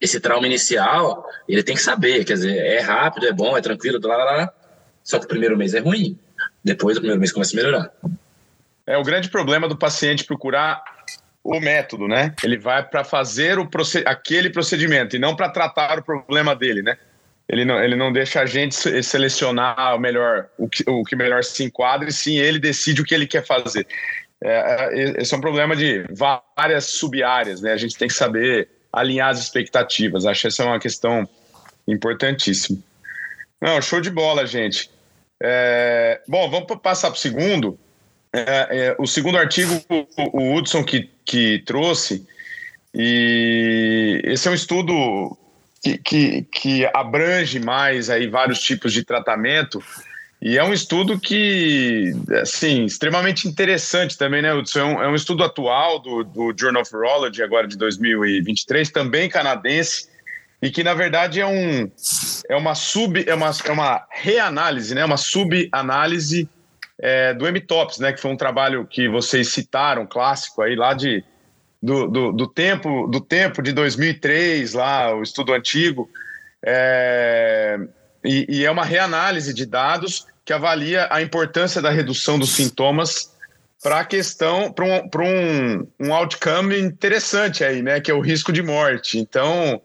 esse 0.00 0.20
trauma 0.20 0.46
inicial, 0.46 1.26
ele 1.48 1.62
tem 1.62 1.74
que 1.74 1.82
saber, 1.82 2.24
quer 2.24 2.34
dizer, 2.34 2.58
é 2.58 2.80
rápido, 2.80 3.26
é 3.26 3.32
bom, 3.32 3.56
é 3.56 3.62
tranquilo, 3.62 3.98
lá, 4.06 4.16
lá, 4.16 4.24
lá. 4.24 4.54
Só 5.02 5.18
que 5.18 5.24
o 5.24 5.28
primeiro 5.28 5.56
mês 5.56 5.72
é 5.72 5.78
ruim. 5.78 6.18
Depois, 6.62 6.96
o 6.96 7.00
primeiro 7.00 7.18
mês 7.18 7.32
começa 7.32 7.54
a 7.54 7.56
melhorar. 7.56 7.92
É 8.86 8.96
o 8.98 9.02
grande 9.02 9.28
problema 9.28 9.68
do 9.68 9.76
paciente 9.76 10.24
procurar 10.24 10.82
o 11.42 11.60
método, 11.60 12.08
né? 12.08 12.34
Ele 12.42 12.58
vai 12.58 12.82
para 12.82 13.04
fazer 13.04 13.58
o 13.58 13.66
proced 13.66 14.04
aquele 14.06 14.50
procedimento 14.50 15.16
e 15.16 15.18
não 15.18 15.36
para 15.36 15.48
tratar 15.48 15.98
o 15.98 16.02
problema 16.02 16.54
dele, 16.56 16.82
né? 16.82 16.96
Ele 17.46 17.64
não, 17.64 17.82
ele 17.82 17.94
não 17.94 18.10
deixa 18.10 18.40
a 18.40 18.46
gente 18.46 18.74
selecionar 19.02 19.94
o 19.94 19.98
melhor, 19.98 20.48
o 20.56 20.66
que, 20.66 20.82
o 20.88 21.04
que 21.04 21.14
melhor 21.14 21.44
se 21.44 21.62
enquadra, 21.62 22.08
e 22.08 22.12
sim 22.12 22.38
ele 22.38 22.58
decide 22.58 23.02
o 23.02 23.04
que 23.04 23.14
ele 23.14 23.26
quer 23.26 23.44
fazer. 23.44 23.86
É, 24.42 24.88
é 24.90 25.20
esse 25.20 25.34
é 25.34 25.36
um 25.36 25.40
problema 25.40 25.76
de 25.76 26.06
várias 26.10 26.86
sub-áreas, 26.86 27.60
né? 27.60 27.72
A 27.72 27.76
gente 27.76 27.98
tem 27.98 28.08
que 28.08 28.14
saber 28.14 28.68
alinhar 28.90 29.28
as 29.28 29.38
expectativas. 29.38 30.24
Acho 30.24 30.42
que 30.42 30.46
essa 30.46 30.62
é 30.62 30.66
uma 30.66 30.80
questão 30.80 31.28
importantíssima. 31.86 32.78
Não, 33.60 33.80
show 33.82 34.00
de 34.00 34.10
bola, 34.10 34.46
gente. 34.46 34.90
É, 35.42 36.22
bom, 36.26 36.48
vamos 36.50 36.66
passar 36.80 37.10
para 37.10 37.18
o 37.18 37.20
segundo. 37.20 37.78
É, 38.36 38.88
é, 38.88 38.96
o 38.98 39.06
segundo 39.06 39.38
artigo, 39.38 39.80
o, 39.88 40.40
o 40.40 40.56
Hudson 40.56 40.82
que, 40.82 41.08
que 41.24 41.62
trouxe, 41.64 42.26
e 42.92 44.20
esse 44.24 44.48
é 44.48 44.50
um 44.50 44.54
estudo 44.54 45.38
que, 45.80 45.98
que, 45.98 46.42
que, 46.50 46.90
abrange 46.92 47.60
mais 47.60 48.10
aí 48.10 48.26
vários 48.26 48.58
tipos 48.58 48.92
de 48.92 49.04
tratamento, 49.04 49.80
e 50.42 50.58
é 50.58 50.64
um 50.64 50.72
estudo 50.72 51.16
que, 51.16 52.12
assim, 52.42 52.84
extremamente 52.84 53.46
interessante 53.46 54.18
também, 54.18 54.42
né, 54.42 54.52
Hudson? 54.52 54.80
É 54.80 54.84
um, 54.84 55.02
é 55.04 55.08
um 55.10 55.14
estudo 55.14 55.44
atual 55.44 56.00
do, 56.00 56.24
do 56.24 56.52
Journal 56.58 56.82
of 56.82 56.92
Urology, 56.92 57.40
agora 57.40 57.68
de 57.68 57.78
2023, 57.78 58.90
também 58.90 59.28
canadense, 59.28 60.08
e 60.60 60.72
que, 60.72 60.82
na 60.82 60.92
verdade, 60.92 61.40
é, 61.40 61.46
um, 61.46 61.88
é 62.48 62.56
uma 62.56 62.74
sub, 62.74 63.24
é 63.28 63.34
uma, 63.34 63.52
é 63.64 63.70
uma 63.70 64.04
reanálise, 64.10 64.92
né, 64.92 65.04
uma 65.04 65.16
subanálise 65.16 66.48
é, 67.04 67.34
do 67.34 67.46
M-Tops, 67.46 67.98
né, 67.98 68.14
que 68.14 68.20
foi 68.20 68.30
um 68.30 68.36
trabalho 68.36 68.86
que 68.86 69.06
vocês 69.10 69.50
citaram, 69.50 70.06
clássico 70.06 70.62
aí 70.62 70.74
lá 70.74 70.94
de 70.94 71.22
do, 71.82 72.08
do, 72.08 72.32
do, 72.32 72.46
tempo 72.46 73.06
do 73.08 73.20
tempo 73.20 73.60
de 73.60 73.72
2003 73.72 74.72
lá 74.72 75.14
o 75.14 75.22
estudo 75.22 75.52
antigo 75.52 76.08
é, 76.64 77.78
e, 78.24 78.46
e, 78.48 78.64
é 78.64 78.70
uma 78.70 78.86
reanálise 78.86 79.52
de 79.52 79.66
dados 79.66 80.26
que 80.46 80.52
avalia 80.54 81.06
a 81.10 81.20
importância 81.20 81.82
da 81.82 81.90
redução 81.90 82.38
dos 82.38 82.52
sintomas 82.54 83.30
para 83.82 84.00
a 84.00 84.04
questão 84.06 84.72
para 84.72 84.86
um, 84.86 85.10
um, 85.28 85.86
um 86.00 86.14
outcome 86.14 86.80
interessante 86.80 87.62
aí, 87.62 87.82
né, 87.82 88.00
que 88.00 88.10
é 88.10 88.14
o 88.14 88.20
risco 88.20 88.50
de 88.50 88.62
morte. 88.62 89.18
Então 89.18 89.78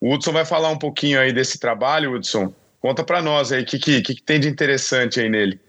o 0.00 0.12
Hudson 0.12 0.32
vai 0.32 0.44
falar 0.44 0.70
um 0.70 0.78
pouquinho 0.78 1.20
aí 1.20 1.32
desse 1.32 1.56
trabalho, 1.56 2.16
Hudson. 2.16 2.52
Conta 2.80 3.04
para 3.04 3.22
nós 3.22 3.52
aí 3.52 3.62
o 3.62 3.64
que, 3.64 3.78
que, 3.78 4.02
que 4.02 4.20
tem 4.20 4.40
de 4.40 4.48
interessante 4.48 5.20
aí 5.20 5.28
nele. 5.28 5.60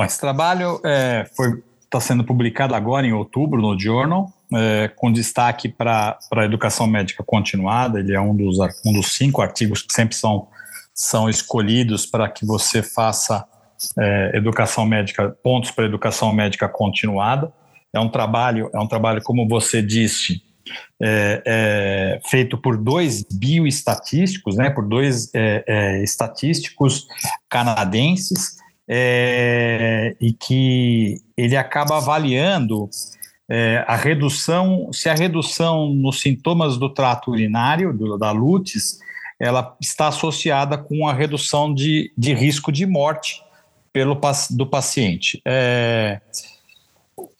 Bom, 0.00 0.04
esse 0.06 0.18
trabalho 0.18 0.80
é, 0.82 1.26
está 1.84 2.00
sendo 2.00 2.24
publicado 2.24 2.74
agora 2.74 3.06
em 3.06 3.12
outubro 3.12 3.60
no 3.60 3.78
Journal, 3.78 4.32
é, 4.50 4.88
com 4.96 5.12
destaque 5.12 5.68
para 5.68 6.18
a 6.34 6.44
educação 6.46 6.86
médica 6.86 7.22
continuada. 7.22 8.00
Ele 8.00 8.14
é 8.14 8.20
um 8.20 8.34
dos, 8.34 8.56
um 8.86 8.94
dos 8.94 9.14
cinco 9.14 9.42
artigos 9.42 9.82
que 9.82 9.92
sempre 9.92 10.16
são, 10.16 10.48
são 10.94 11.28
escolhidos 11.28 12.06
para 12.06 12.30
que 12.30 12.46
você 12.46 12.82
faça 12.82 13.44
é, 13.98 14.30
educação 14.38 14.86
médica, 14.86 15.36
pontos 15.42 15.70
para 15.70 15.84
educação 15.84 16.32
médica 16.32 16.66
continuada. 16.66 17.52
É 17.92 18.00
um 18.00 18.08
trabalho, 18.08 18.70
é 18.72 18.80
um 18.80 18.86
trabalho, 18.86 19.22
como 19.22 19.46
você 19.46 19.82
disse, 19.82 20.42
é, 20.98 21.42
é, 21.44 22.20
feito 22.26 22.56
por 22.56 22.78
dois 22.78 23.22
bioestatísticos, 23.30 24.56
né, 24.56 24.70
por 24.70 24.88
dois 24.88 25.28
é, 25.34 25.62
é 25.66 26.02
estatísticos 26.02 27.06
canadenses, 27.50 28.58
é, 28.92 30.16
e 30.20 30.32
que 30.32 31.22
ele 31.36 31.56
acaba 31.56 31.98
avaliando 31.98 32.90
é, 33.48 33.84
a 33.86 33.94
redução, 33.94 34.90
se 34.92 35.08
a 35.08 35.14
redução 35.14 35.94
nos 35.94 36.20
sintomas 36.20 36.76
do 36.76 36.92
trato 36.92 37.30
urinário, 37.30 37.96
do, 37.96 38.18
da 38.18 38.32
LUTES, 38.32 38.98
ela 39.38 39.76
está 39.80 40.08
associada 40.08 40.76
com 40.76 41.06
a 41.06 41.14
redução 41.14 41.72
de, 41.72 42.12
de 42.18 42.34
risco 42.34 42.72
de 42.72 42.84
morte 42.84 43.40
pelo, 43.92 44.20
do 44.50 44.66
paciente. 44.66 45.40
É, 45.46 46.20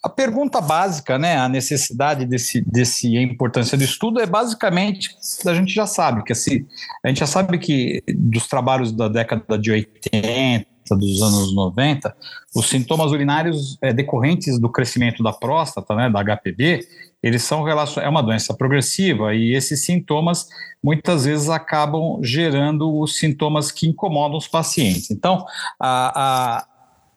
a 0.02 0.08
pergunta 0.08 0.60
básica, 0.60 1.18
né, 1.18 1.36
a 1.36 1.48
necessidade 1.48 2.26
desse, 2.26 2.62
desse 2.62 3.16
a 3.18 3.22
importância 3.22 3.76
do 3.76 3.82
estudo 3.82 4.20
é 4.20 4.26
basicamente, 4.26 5.16
a 5.44 5.54
gente 5.54 5.74
já 5.74 5.86
sabe 5.86 6.22
que 6.22 6.32
assim, 6.32 6.64
a 7.04 7.08
gente 7.08 7.18
já 7.18 7.26
sabe 7.26 7.58
que 7.58 8.02
dos 8.08 8.46
trabalhos 8.46 8.92
da 8.92 9.08
década 9.08 9.58
de 9.58 9.72
80, 9.72 10.69
dos 10.96 11.22
anos 11.22 11.54
90, 11.54 12.14
os 12.54 12.68
sintomas 12.68 13.12
urinários 13.12 13.78
é, 13.80 13.92
decorrentes 13.92 14.58
do 14.58 14.68
crescimento 14.68 15.22
da 15.22 15.32
próstata, 15.32 15.94
né, 15.94 16.10
da 16.10 16.22
HPV, 16.22 16.86
eles 17.22 17.42
são 17.42 17.68
é 17.68 18.08
uma 18.08 18.22
doença 18.22 18.54
progressiva 18.54 19.34
e 19.34 19.54
esses 19.54 19.84
sintomas 19.84 20.48
muitas 20.82 21.26
vezes 21.26 21.50
acabam 21.50 22.18
gerando 22.22 22.98
os 22.98 23.18
sintomas 23.18 23.70
que 23.70 23.86
incomodam 23.86 24.38
os 24.38 24.48
pacientes. 24.48 25.10
Então, 25.10 25.44
a, 25.78 26.62
a, 26.62 26.66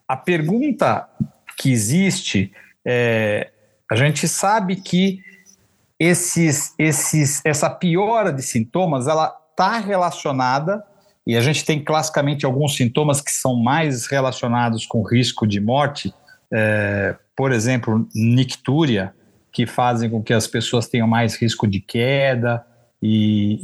a 0.07 0.17
pergunta 0.17 1.07
que 1.57 1.71
existe 1.71 2.51
é, 2.85 3.49
a 3.89 3.95
gente 3.95 4.27
sabe 4.27 4.75
que 4.77 5.19
esses, 5.99 6.73
esses, 6.77 7.41
essa 7.45 7.69
piora 7.69 8.33
de 8.33 8.41
sintomas 8.41 9.07
ela 9.07 9.33
está 9.51 9.77
relacionada 9.77 10.83
e 11.25 11.37
a 11.37 11.41
gente 11.41 11.63
tem 11.63 11.83
classicamente 11.83 12.45
alguns 12.45 12.75
sintomas 12.75 13.21
que 13.21 13.31
são 13.31 13.55
mais 13.55 14.07
relacionados 14.07 14.85
com 14.85 15.01
risco 15.01 15.47
de 15.47 15.59
morte, 15.59 16.13
é, 16.51 17.15
por 17.35 17.51
exemplo, 17.51 18.07
nictúria, 18.13 19.13
que 19.51 19.65
fazem 19.65 20.09
com 20.09 20.21
que 20.21 20.33
as 20.33 20.47
pessoas 20.47 20.87
tenham 20.87 21.07
mais 21.07 21.35
risco 21.35 21.67
de 21.67 21.79
queda, 21.79 22.65
e, 23.05 23.59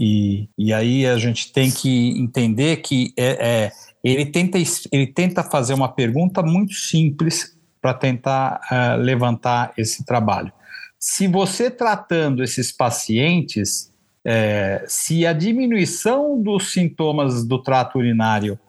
e, 0.57 0.67
e 0.67 0.73
aí 0.73 1.05
a 1.05 1.17
gente 1.17 1.51
tem 1.53 1.71
que 1.71 2.09
entender 2.19 2.77
que 2.77 3.13
é, 3.17 3.65
é, 3.65 3.71
ele, 4.03 4.25
tenta, 4.25 4.57
ele 4.91 5.07
tenta 5.07 5.43
fazer 5.43 5.73
uma 5.73 5.87
pergunta 5.87 6.41
muito 6.41 6.73
simples 6.73 7.57
para 7.81 7.93
tentar 7.93 8.59
uh, 8.69 8.97
levantar 8.97 9.71
esse 9.77 10.05
trabalho. 10.05 10.51
Se 10.99 11.27
você 11.27 11.71
tratando 11.71 12.43
esses 12.43 12.73
pacientes, 12.73 13.88
é, 14.25 14.83
se 14.87 15.25
a 15.25 15.33
diminuição 15.33 16.41
dos 16.41 16.73
sintomas 16.73 17.45
do 17.45 17.61
trato 17.61 17.97
urinário 17.97 18.59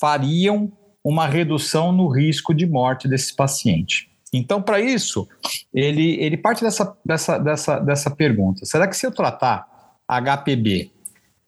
fariam 0.00 0.70
uma 1.02 1.26
redução 1.26 1.92
no 1.92 2.08
risco 2.08 2.54
de 2.54 2.66
morte 2.66 3.08
desse 3.08 3.34
paciente. 3.34 4.08
Então, 4.32 4.60
para 4.60 4.80
isso, 4.80 5.26
ele, 5.72 6.20
ele 6.20 6.36
parte 6.36 6.62
dessa, 6.62 6.96
dessa, 7.04 7.38
dessa, 7.38 7.78
dessa 7.78 8.10
pergunta: 8.10 8.66
será 8.66 8.86
que 8.86 8.96
se 8.96 9.06
eu 9.06 9.12
tratar 9.12 9.66
HPB 10.06 10.90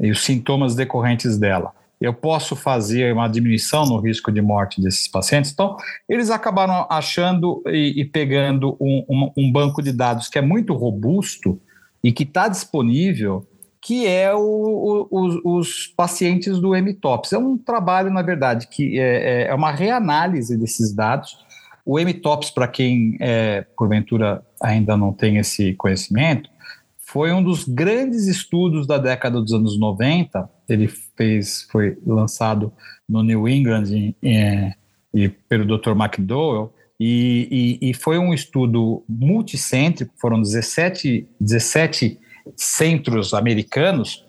e 0.01 0.11
os 0.11 0.21
sintomas 0.21 0.75
decorrentes 0.75 1.39
dela, 1.39 1.73
eu 2.01 2.15
posso 2.15 2.57
fazer 2.57 3.13
uma 3.13 3.29
diminuição 3.29 3.85
no 3.85 3.99
risco 3.99 4.33
de 4.33 4.41
morte 4.41 4.81
desses 4.81 5.07
pacientes. 5.07 5.53
Então, 5.53 5.77
eles 6.09 6.31
acabaram 6.31 6.87
achando 6.89 7.63
e, 7.67 8.01
e 8.01 8.05
pegando 8.07 8.75
um, 8.81 9.05
um, 9.09 9.33
um, 9.37 9.53
banco 9.53 9.83
de 9.83 9.93
dados 9.93 10.29
que 10.29 10.39
é 10.39 10.43
muito 10.43 10.73
robusto 10.73 11.61
e 12.03 12.11
que 12.11 12.23
está 12.23 12.49
disponível, 12.49 13.47
que 13.81 14.07
é 14.07 14.35
o, 14.35 14.39
o, 14.41 15.09
os, 15.11 15.41
os, 15.45 15.87
pacientes 15.87 16.59
do 16.59 16.71
MTOPS. 16.71 17.33
É 17.33 17.39
um 17.39 17.57
trabalho, 17.57 18.11
na 18.11 18.23
verdade, 18.23 18.69
que 18.69 18.99
é, 18.99 19.45
é, 19.45 19.47
é 19.49 19.55
uma 19.55 19.71
reanálise 19.71 20.57
desses 20.57 20.93
dados. 20.93 21.39
O 21.85 21.99
MTOPS, 21.99 22.51
para 22.51 22.69
quem, 22.69 23.17
é, 23.21 23.63
porventura, 23.77 24.45
ainda 24.61 24.97
não 24.97 25.13
tem 25.13 25.39
esse 25.39 25.75
conhecimento, 25.75 26.51
foi 26.99 27.33
um 27.33 27.43
dos 27.43 27.65
grandes 27.65 28.27
estudos 28.27 28.87
da 28.87 28.99
década 28.99 29.41
dos 29.41 29.53
anos 29.53 29.79
90. 29.79 30.49
Ele 30.69 30.87
fez, 31.17 31.67
foi 31.73 31.99
lançado 32.07 32.73
no 33.09 33.23
New 33.23 33.49
England 33.49 33.85
em, 33.91 34.15
em, 34.23 34.75
e 35.13 35.29
pelo 35.29 35.65
Dr. 35.65 35.91
McDowell, 35.91 36.73
e, 37.01 37.79
e, 37.81 37.91
e, 37.91 37.95
foi 37.95 38.19
um 38.19 38.33
estudo 38.33 39.03
multicêntrico, 39.09 40.13
foram 40.19 40.41
17, 40.41 41.27
17 41.41 42.21
centros 42.57 43.35
americanos, 43.35 44.25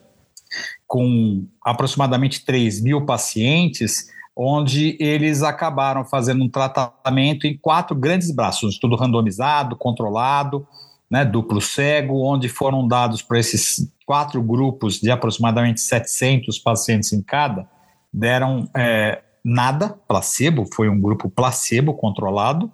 com 0.87 1.45
aproximadamente 1.63 2.43
3 2.45 2.81
mil 2.81 3.05
pacientes, 3.05 4.07
onde 4.35 4.97
eles 4.99 5.43
acabaram 5.43 6.03
fazendo 6.05 6.43
um 6.43 6.49
tratamento 6.49 7.45
em 7.45 7.57
quatro 7.57 7.95
grandes 7.95 8.33
braços, 8.33 8.63
um 8.63 8.69
estudo 8.69 8.95
randomizado, 8.95 9.75
controlado, 9.75 10.67
né, 11.09 11.25
duplo 11.25 11.59
cego, 11.59 12.25
onde 12.25 12.47
foram 12.47 12.87
dados 12.87 13.21
para 13.21 13.37
esses 13.37 13.91
quatro 14.05 14.41
grupos 14.41 14.99
de 14.99 15.11
aproximadamente 15.11 15.81
700 15.81 16.57
pacientes 16.59 17.11
em 17.11 17.21
cada, 17.21 17.67
deram 18.13 18.69
é, 18.75 19.21
nada, 19.43 19.89
placebo, 20.07 20.65
foi 20.73 20.89
um 20.89 20.99
grupo 20.99 21.29
placebo 21.29 21.93
controlado, 21.93 22.71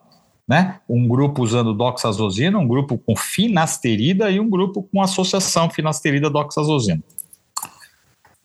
né? 0.47 0.79
um 0.87 1.07
grupo 1.07 1.43
usando 1.43 1.73
doxazosina, 1.73 2.57
um 2.57 2.67
grupo 2.67 2.97
com 2.97 3.15
finasterida 3.15 4.31
e 4.31 4.39
um 4.39 4.49
grupo 4.49 4.81
com 4.81 5.01
associação 5.01 5.69
finasterida-doxazosina 5.69 7.03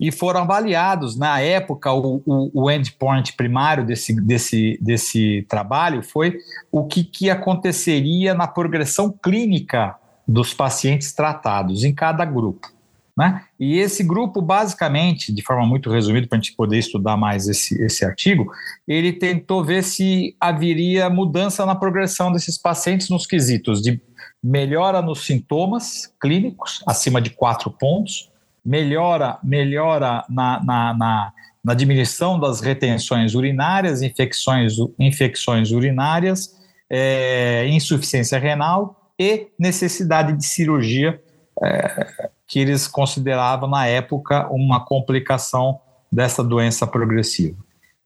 e 0.02 0.10
foram 0.10 0.40
avaliados. 0.40 1.16
Na 1.16 1.38
época, 1.38 1.92
o, 1.92 2.20
o, 2.26 2.64
o 2.64 2.70
endpoint 2.70 3.34
primário 3.34 3.86
desse, 3.86 4.20
desse, 4.20 4.76
desse 4.82 5.46
trabalho 5.48 6.02
foi 6.02 6.38
o 6.72 6.84
que, 6.84 7.04
que 7.04 7.30
aconteceria 7.30 8.34
na 8.34 8.48
progressão 8.48 9.12
clínica 9.12 9.94
dos 10.26 10.52
pacientes 10.52 11.12
tratados 11.12 11.84
em 11.84 11.94
cada 11.94 12.24
grupo. 12.24 12.71
Né? 13.16 13.44
E 13.60 13.78
esse 13.78 14.02
grupo, 14.02 14.40
basicamente, 14.40 15.32
de 15.32 15.42
forma 15.42 15.66
muito 15.66 15.90
resumida, 15.90 16.26
para 16.26 16.38
a 16.38 16.40
gente 16.40 16.56
poder 16.56 16.78
estudar 16.78 17.16
mais 17.16 17.46
esse, 17.46 17.80
esse 17.82 18.04
artigo, 18.04 18.50
ele 18.88 19.12
tentou 19.12 19.62
ver 19.62 19.82
se 19.82 20.34
haveria 20.40 21.10
mudança 21.10 21.66
na 21.66 21.74
progressão 21.74 22.32
desses 22.32 22.56
pacientes 22.56 23.10
nos 23.10 23.26
quesitos 23.26 23.82
de 23.82 24.00
melhora 24.42 25.02
nos 25.02 25.24
sintomas 25.26 26.12
clínicos, 26.20 26.82
acima 26.86 27.20
de 27.20 27.30
quatro 27.30 27.70
pontos, 27.70 28.30
melhora, 28.64 29.38
melhora 29.42 30.24
na, 30.28 30.64
na, 30.64 30.94
na, 30.94 31.32
na 31.62 31.74
diminuição 31.74 32.40
das 32.40 32.60
retenções 32.60 33.34
urinárias, 33.34 34.02
infecções, 34.02 34.74
infecções 34.98 35.70
urinárias, 35.70 36.56
é, 36.90 37.66
insuficiência 37.68 38.38
renal 38.38 39.12
e 39.18 39.48
necessidade 39.58 40.32
de 40.36 40.44
cirurgia, 40.44 41.20
é, 41.62 42.30
que 42.52 42.58
eles 42.58 42.86
consideravam 42.86 43.66
na 43.66 43.86
época 43.86 44.46
uma 44.50 44.84
complicação 44.84 45.80
dessa 46.12 46.44
doença 46.44 46.86
progressiva. 46.86 47.56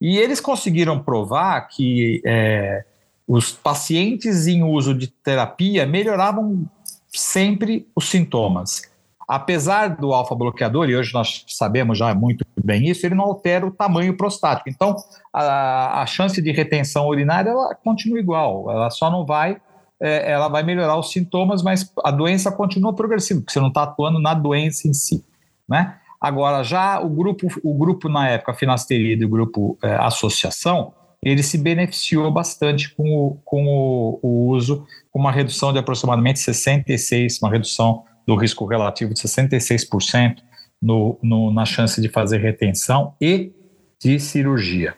E 0.00 0.18
eles 0.18 0.40
conseguiram 0.40 1.02
provar 1.02 1.62
que 1.62 2.22
é, 2.24 2.84
os 3.26 3.50
pacientes 3.50 4.46
em 4.46 4.62
uso 4.62 4.94
de 4.94 5.08
terapia 5.08 5.84
melhoravam 5.84 6.64
sempre 7.08 7.88
os 7.92 8.08
sintomas 8.08 8.82
apesar 9.26 9.88
do 9.88 10.12
alfa-bloqueador, 10.12 10.88
e 10.88 10.96
hoje 10.96 11.12
nós 11.12 11.44
sabemos 11.48 11.98
já 11.98 12.14
muito 12.14 12.44
bem 12.62 12.88
isso, 12.88 13.04
ele 13.04 13.14
não 13.16 13.24
altera 13.24 13.66
o 13.66 13.72
tamanho 13.72 14.16
prostático. 14.16 14.68
Então, 14.68 14.94
a, 15.32 16.02
a 16.02 16.06
chance 16.06 16.40
de 16.40 16.52
retenção 16.52 17.08
urinária 17.08 17.50
ela 17.50 17.74
continua 17.74 18.20
igual, 18.20 18.70
ela 18.70 18.88
só 18.88 19.10
não 19.10 19.26
vai, 19.26 19.60
é, 20.00 20.30
ela 20.30 20.48
vai 20.48 20.62
melhorar 20.62 20.98
os 20.98 21.10
sintomas, 21.10 21.62
mas 21.62 21.90
a 22.04 22.10
doença 22.10 22.52
continua 22.52 22.94
progressiva, 22.94 23.40
porque 23.40 23.52
você 23.52 23.60
não 23.60 23.68
está 23.68 23.82
atuando 23.82 24.18
na 24.18 24.34
doença 24.34 24.88
em 24.88 24.92
si. 24.92 25.24
Né? 25.68 25.96
Agora, 26.20 26.62
já 26.62 27.00
o 27.00 27.08
grupo, 27.08 27.46
o 27.62 27.74
grupo 27.74 28.08
na 28.08 28.28
época, 28.28 28.54
finasterida 28.54 29.22
e 29.22 29.26
o 29.26 29.30
grupo 29.30 29.78
é, 29.82 29.94
associação, 29.96 30.92
ele 31.22 31.42
se 31.42 31.58
beneficiou 31.58 32.30
bastante 32.30 32.94
com 32.94 33.08
o, 33.10 33.40
com 33.44 33.66
o, 33.66 34.20
o 34.22 34.48
uso, 34.50 34.86
com 35.10 35.18
uma 35.18 35.32
redução 35.32 35.72
de 35.72 35.78
aproximadamente 35.78 36.38
66, 36.38 37.40
uma 37.42 37.50
redução 37.50 38.04
do 38.26 38.36
risco 38.36 38.66
relativo 38.66 39.14
de 39.14 39.20
66% 39.20 40.36
no, 40.80 41.18
no, 41.22 41.52
na 41.52 41.64
chance 41.64 42.00
de 42.00 42.08
fazer 42.08 42.38
retenção 42.38 43.14
e 43.20 43.52
de 44.00 44.20
cirurgia. 44.20 44.94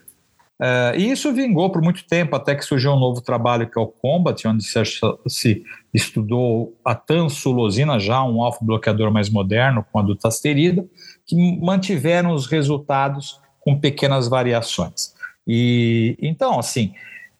Uh, 0.60 0.98
e 0.98 1.10
isso 1.10 1.32
vingou 1.32 1.70
por 1.70 1.80
muito 1.80 2.04
tempo, 2.04 2.34
até 2.34 2.54
que 2.54 2.64
surgiu 2.64 2.92
um 2.92 2.98
novo 2.98 3.20
trabalho 3.20 3.70
que 3.70 3.78
é 3.78 3.80
o 3.80 3.86
COMBAT, 3.86 4.48
onde 4.48 4.64
se, 4.64 4.82
se 5.28 5.62
estudou 5.94 6.76
a 6.84 6.96
tansulosina, 6.96 7.98
já 8.00 8.24
um 8.24 8.42
alfa-bloqueador 8.42 9.12
mais 9.12 9.30
moderno, 9.30 9.86
com 9.92 10.00
a 10.00 10.02
dutasterida, 10.02 10.84
que 11.24 11.36
mantiveram 11.60 12.32
os 12.32 12.46
resultados 12.46 13.40
com 13.60 13.78
pequenas 13.78 14.26
variações. 14.26 15.14
E 15.46 16.16
então, 16.20 16.58
assim, 16.58 16.92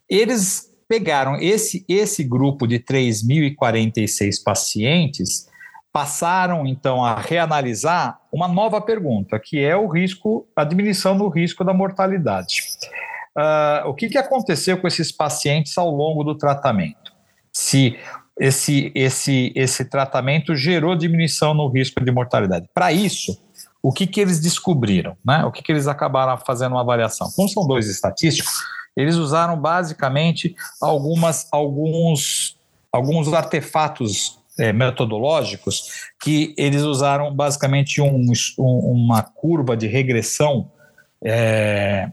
eles 0.09 0.73
pegaram 0.89 1.37
esse, 1.37 1.85
esse 1.89 2.23
grupo 2.23 2.67
de 2.67 2.79
3.046 2.79 4.43
pacientes 4.45 5.48
passaram 5.99 6.65
então 6.65 7.05
a 7.05 7.17
reanalisar 7.17 8.21
uma 8.31 8.47
nova 8.47 8.81
pergunta, 8.81 9.37
que 9.37 9.59
é 9.59 9.77
o 9.77 9.89
risco, 9.89 10.47
a 10.55 10.63
diminuição 10.63 11.13
no 11.13 11.29
risco 11.29 11.65
da 11.65 11.75
mortalidade. 11.75 12.63
Uh, 13.37 13.89
o 13.89 13.95
que, 13.95 14.09
que 14.09 14.17
aconteceu 14.17 14.79
com 14.79 14.87
esses 14.87 15.11
pacientes 15.11 15.77
ao 15.77 15.91
longo 15.91 16.23
do 16.23 16.37
tratamento? 16.37 17.13
Se 17.53 17.99
esse, 18.39 18.93
esse, 18.95 19.53
esse 19.57 19.87
tratamento 19.87 20.55
gerou 20.55 20.95
diminuição 20.95 21.53
no 21.53 21.67
risco 21.67 22.01
de 22.01 22.13
mortalidade. 22.13 22.69
Para 22.73 22.93
isso, 22.93 23.37
o 23.83 23.93
que, 23.93 24.07
que 24.07 24.21
eles 24.21 24.39
descobriram? 24.39 25.17
Né? 25.27 25.45
O 25.45 25.51
que, 25.51 25.65
que 25.65 25.73
eles 25.73 25.89
acabaram 25.89 26.39
fazendo 26.47 26.77
uma 26.77 26.83
avaliação? 26.83 27.29
Como 27.35 27.49
são 27.49 27.67
dois 27.67 27.89
estatísticos, 27.89 28.53
eles 28.97 29.17
usaram 29.17 29.61
basicamente 29.61 30.55
algumas, 30.81 31.49
alguns, 31.51 32.57
alguns 32.93 33.33
artefatos 33.33 34.38
é, 34.59 34.73
metodológicos 34.73 36.09
que 36.21 36.55
eles 36.59 36.83
usaram 36.83 37.35
basicamente 37.35 38.01
um, 38.01 38.33
um, 38.59 38.79
uma 38.93 39.23
curva 39.23 39.77
de 39.77 39.87
regressão 39.87 40.71
é, 41.25 42.11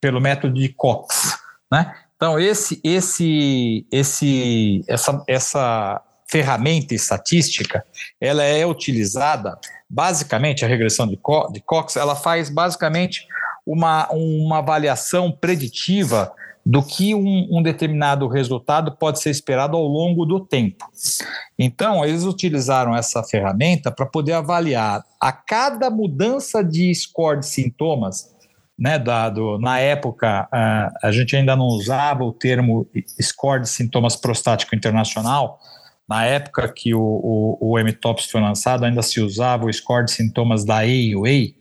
pelo 0.00 0.20
método 0.20 0.54
de 0.54 0.68
Cox. 0.70 1.38
Né? 1.70 1.94
Então, 2.16 2.38
esse, 2.38 2.80
esse, 2.82 3.86
esse, 3.92 4.84
essa, 4.88 5.24
essa 5.28 6.02
ferramenta 6.26 6.94
estatística, 6.94 7.84
ela 8.20 8.42
é 8.42 8.66
utilizada 8.66 9.58
basicamente 9.88 10.64
a 10.64 10.68
regressão 10.68 11.06
de, 11.06 11.16
Co 11.16 11.50
de 11.52 11.60
Cox, 11.60 11.96
ela 11.96 12.14
faz 12.14 12.50
basicamente 12.50 13.26
uma, 13.64 14.08
uma 14.10 14.58
avaliação 14.58 15.30
preditiva 15.30 16.32
do 16.68 16.82
que 16.82 17.14
um, 17.14 17.48
um, 17.50 17.62
determinado 17.62 18.28
resultado 18.28 18.92
pode 18.92 19.20
ser 19.20 19.30
esperado 19.30 19.74
ao 19.74 19.84
longo 19.84 20.26
do 20.26 20.38
tempo. 20.38 20.84
Então, 21.58 22.04
eles 22.04 22.24
utilizaram 22.24 22.94
essa 22.94 23.22
ferramenta 23.22 23.90
para 23.90 24.04
poder 24.04 24.34
avaliar 24.34 25.02
a 25.18 25.32
cada 25.32 25.88
mudança 25.88 26.62
de 26.62 26.94
score 26.94 27.40
de 27.40 27.46
sintomas, 27.46 28.36
né, 28.78 28.98
dado 28.98 29.58
na 29.58 29.80
época 29.80 30.46
a, 30.52 30.92
a 31.04 31.10
gente 31.10 31.34
ainda 31.34 31.56
não 31.56 31.68
usava 31.68 32.22
o 32.22 32.34
termo 32.34 32.86
score 33.18 33.62
de 33.62 33.68
sintomas 33.70 34.14
prostático 34.14 34.74
internacional, 34.74 35.58
na 36.06 36.26
época 36.26 36.70
que 36.70 36.94
o, 36.94 37.00
o, 37.00 37.58
o 37.60 37.78
MTOPS 37.78 38.30
foi 38.30 38.42
lançado, 38.42 38.84
ainda 38.84 39.00
se 39.00 39.22
usava 39.22 39.64
o 39.64 39.72
score 39.72 40.04
de 40.04 40.10
sintomas 40.10 40.66
da 40.66 40.80
AUA, 40.80 41.54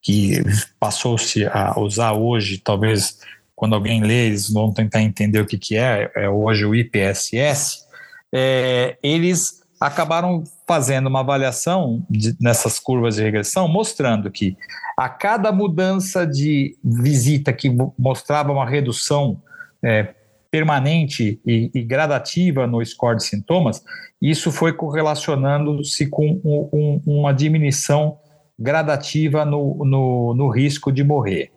que 0.00 0.44
passou-se 0.78 1.44
a 1.44 1.76
usar 1.80 2.12
hoje, 2.12 2.58
talvez 2.58 3.18
quando 3.64 3.76
alguém 3.76 4.02
lê, 4.02 4.26
eles 4.26 4.52
vão 4.52 4.70
tentar 4.70 5.00
entender 5.00 5.40
o 5.40 5.46
que, 5.46 5.56
que 5.56 5.74
é, 5.74 6.10
é 6.14 6.28
hoje 6.28 6.66
o 6.66 6.74
IPSS, 6.74 7.86
é, 8.30 8.98
eles 9.02 9.62
acabaram 9.80 10.44
fazendo 10.68 11.06
uma 11.06 11.20
avaliação 11.20 12.04
de, 12.10 12.36
nessas 12.38 12.78
curvas 12.78 13.16
de 13.16 13.22
regressão, 13.22 13.66
mostrando 13.66 14.30
que 14.30 14.54
a 14.98 15.08
cada 15.08 15.50
mudança 15.50 16.26
de 16.26 16.76
visita 16.84 17.54
que 17.54 17.74
mostrava 17.98 18.52
uma 18.52 18.68
redução 18.68 19.40
é, 19.82 20.12
permanente 20.50 21.40
e, 21.46 21.70
e, 21.74 21.82
gradativa 21.82 22.66
no 22.66 22.84
score 22.84 23.16
de 23.16 23.24
sintomas, 23.24 23.82
isso 24.20 24.52
foi 24.52 24.74
correlacionando-se 24.74 26.06
com 26.08 26.38
um, 26.44 26.68
um, 26.70 27.02
uma 27.06 27.32
diminuição 27.32 28.18
gradativa 28.58 29.42
no, 29.46 29.82
no, 29.86 30.34
no 30.34 30.50
risco 30.50 30.92
de 30.92 31.02
morrer. 31.02 31.50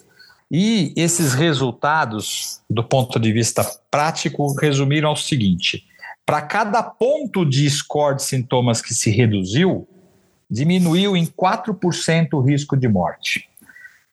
E 0.49 0.93
esses 0.95 1.33
resultados, 1.33 2.61
do 2.69 2.83
ponto 2.83 3.19
de 3.19 3.31
vista 3.33 3.63
prático, 3.91 4.53
resumiram 4.53 5.09
ao 5.09 5.15
seguinte: 5.15 5.83
para 6.25 6.41
cada 6.41 6.81
ponto 6.81 7.45
de 7.45 7.69
score 7.69 8.15
de 8.15 8.23
sintomas 8.23 8.81
que 8.81 8.93
se 8.93 9.09
reduziu, 9.09 9.87
diminuiu 10.49 11.17
em 11.17 11.25
4% 11.25 12.33
o 12.33 12.41
risco 12.41 12.77
de 12.77 12.87
morte. 12.87 13.49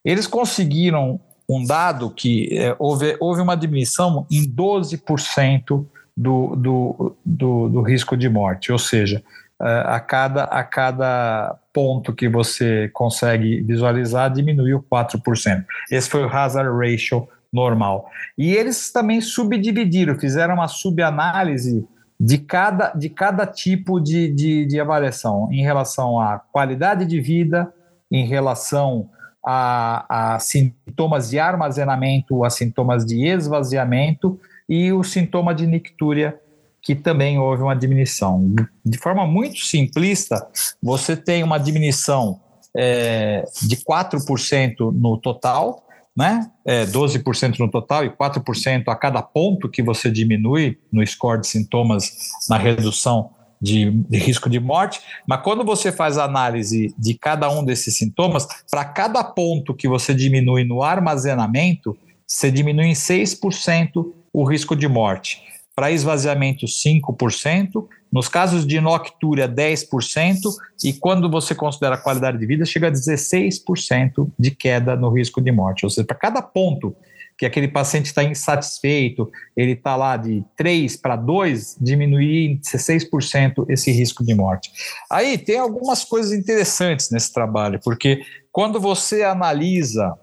Eles 0.03 0.27
conseguiram 0.27 1.19
um 1.47 1.63
dado 1.63 2.09
que 2.09 2.49
é, 2.57 2.75
houve, 2.79 3.15
houve 3.19 3.41
uma 3.41 3.55
diminuição 3.55 4.25
em 4.29 4.43
12% 4.43 5.85
do, 6.17 6.55
do, 6.55 7.15
do, 7.25 7.69
do 7.69 7.81
risco 7.81 8.17
de 8.17 8.27
morte, 8.27 8.71
ou 8.71 8.79
seja, 8.79 9.23
a 9.59 9.99
cada, 9.99 10.43
a 10.45 10.63
cada 10.63 11.57
ponto 11.73 12.13
que 12.13 12.27
você 12.27 12.89
consegue 12.93 13.61
visualizar 13.61 14.31
diminuiu 14.31 14.85
4%. 14.91 15.65
Esse 15.91 16.09
foi 16.09 16.25
o 16.25 16.29
hazard 16.29 16.69
ratio 16.77 17.27
normal. 17.51 18.09
E 18.37 18.53
eles 18.53 18.91
também 18.91 19.21
subdividiram, 19.21 20.19
fizeram 20.19 20.55
uma 20.55 20.67
subanálise 20.67 21.87
de 22.19 22.37
cada, 22.37 22.91
de 22.91 23.09
cada 23.09 23.45
tipo 23.45 23.99
de, 23.99 24.31
de, 24.31 24.65
de 24.65 24.79
avaliação 24.79 25.49
em 25.51 25.61
relação 25.61 26.19
à 26.19 26.39
qualidade 26.39 27.05
de 27.05 27.19
vida, 27.19 27.73
em 28.11 28.25
relação 28.25 29.09
a, 29.45 30.33
a 30.35 30.39
sintomas 30.39 31.29
de 31.29 31.39
armazenamento, 31.39 32.43
a 32.43 32.49
sintomas 32.49 33.05
de 33.05 33.25
esvaziamento 33.25 34.39
e 34.67 34.91
o 34.91 35.03
sintoma 35.03 35.53
de 35.53 35.67
nictúria, 35.67 36.39
que 36.85 36.93
também 36.93 37.39
houve 37.39 37.63
uma 37.63 37.75
diminuição. 37.75 38.53
De 38.85 38.99
forma 38.99 39.25
muito 39.25 39.57
simplista, 39.65 40.47
você 40.81 41.17
tem 41.17 41.41
uma 41.41 41.57
diminuição 41.57 42.39
é, 42.77 43.43
de 43.63 43.77
4% 43.77 44.93
no 44.93 45.17
total, 45.17 45.83
né? 46.15 46.47
É, 46.63 46.85
12% 46.85 47.57
no 47.57 47.71
total 47.71 48.05
e 48.05 48.11
4% 48.11 48.83
a 48.87 48.95
cada 48.95 49.23
ponto 49.23 49.67
que 49.67 49.81
você 49.81 50.11
diminui 50.11 50.77
no 50.91 51.05
score 51.05 51.41
de 51.41 51.47
sintomas 51.47 52.11
na 52.47 52.57
redução 52.57 53.31
de, 53.59 53.89
de, 53.89 54.19
risco 54.19 54.47
de 54.47 54.59
morte, 54.59 55.01
mas 55.27 55.41
quando 55.41 55.65
você 55.65 55.91
faz 55.91 56.19
a 56.19 56.25
análise 56.25 56.93
de 56.99 57.15
cada 57.15 57.49
um 57.49 57.65
desses 57.65 57.97
sintomas, 57.97 58.45
para 58.69 58.85
cada 58.85 59.23
ponto 59.23 59.73
que 59.73 59.87
você 59.87 60.13
diminui 60.13 60.63
no 60.63 60.83
armazenamento, 60.83 61.97
você 62.27 62.51
diminui 62.51 62.85
em 62.85 62.93
6% 62.93 64.05
o 64.31 64.43
risco 64.43 64.75
de 64.75 64.87
morte. 64.87 65.41
Para 65.75 65.91
esvaziamento, 65.91 66.65
5%. 66.65 67.87
Nos 68.11 68.29
casos 68.29 68.65
de 68.65 68.79
noctúria, 68.79 69.47
10%. 69.47 70.39
E 70.83 70.93
quando 70.93 71.29
você 71.29 71.53
considera 71.53 71.95
a 71.95 71.97
qualidade 71.97 72.37
de 72.37 72.45
vida, 72.45 72.65
chega 72.65 72.87
a 72.87 72.91
16% 72.91 74.31
de 74.39 74.51
queda 74.51 74.95
no 74.95 75.09
risco 75.09 75.41
de 75.41 75.51
morte. 75.51 75.85
Ou 75.85 75.89
seja, 75.89 76.07
para 76.07 76.15
cada 76.15 76.41
ponto 76.41 76.95
que 77.37 77.45
aquele 77.45 77.67
paciente 77.67 78.05
está 78.05 78.23
insatisfeito, 78.23 79.29
ele 79.55 79.73
está 79.73 79.95
lá 79.95 80.15
de 80.15 80.43
3 80.55 80.95
para 80.97 81.15
2, 81.15 81.77
diminuir 81.81 82.51
em 82.51 82.57
16% 82.57 83.65
esse 83.69 83.91
risco 83.91 84.23
de 84.23 84.33
morte. 84.33 84.71
Aí 85.11 85.37
tem 85.37 85.57
algumas 85.57 86.05
coisas 86.05 86.31
interessantes 86.31 87.09
nesse 87.11 87.33
trabalho, 87.33 87.79
porque 87.83 88.21
quando 88.51 88.79
você 88.79 89.23
analisa 89.23 90.17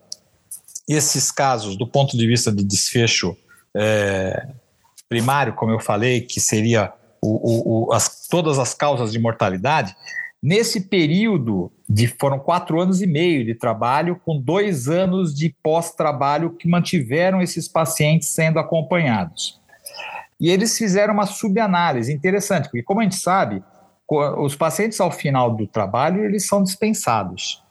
esses 0.88 1.30
casos 1.30 1.76
do 1.76 1.86
ponto 1.86 2.16
de 2.16 2.26
vista 2.26 2.50
de 2.50 2.64
desfecho 2.64 3.36
é, 3.76 4.48
primário, 5.12 5.52
como 5.52 5.72
eu 5.72 5.78
falei, 5.80 6.22
que 6.22 6.40
seria 6.40 6.92
o, 7.20 7.88
o, 7.88 7.92
as, 7.92 8.26
todas 8.28 8.58
as 8.58 8.74
causas 8.74 9.12
de 9.12 9.18
mortalidade, 9.18 9.94
Nesse 10.42 10.80
período 10.80 11.70
de 11.88 12.08
foram 12.08 12.36
quatro 12.36 12.80
anos 12.80 13.00
e 13.00 13.06
meio 13.06 13.44
de 13.44 13.54
trabalho, 13.54 14.20
com 14.24 14.40
dois 14.40 14.88
anos 14.88 15.32
de 15.32 15.54
pós-trabalho 15.62 16.50
que 16.50 16.68
mantiveram 16.68 17.40
esses 17.40 17.68
pacientes 17.68 18.30
sendo 18.30 18.58
acompanhados. 18.58 19.60
E 20.40 20.50
eles 20.50 20.76
fizeram 20.76 21.14
uma 21.14 21.26
subanálise 21.26 22.12
interessante, 22.12 22.64
porque 22.64 22.82
como 22.82 22.98
a 22.98 23.04
gente 23.04 23.14
sabe, 23.14 23.62
os 24.08 24.56
pacientes 24.56 25.00
ao 25.00 25.12
final 25.12 25.54
do 25.54 25.64
trabalho 25.68 26.24
eles 26.24 26.44
são 26.44 26.60
dispensados. 26.60 27.62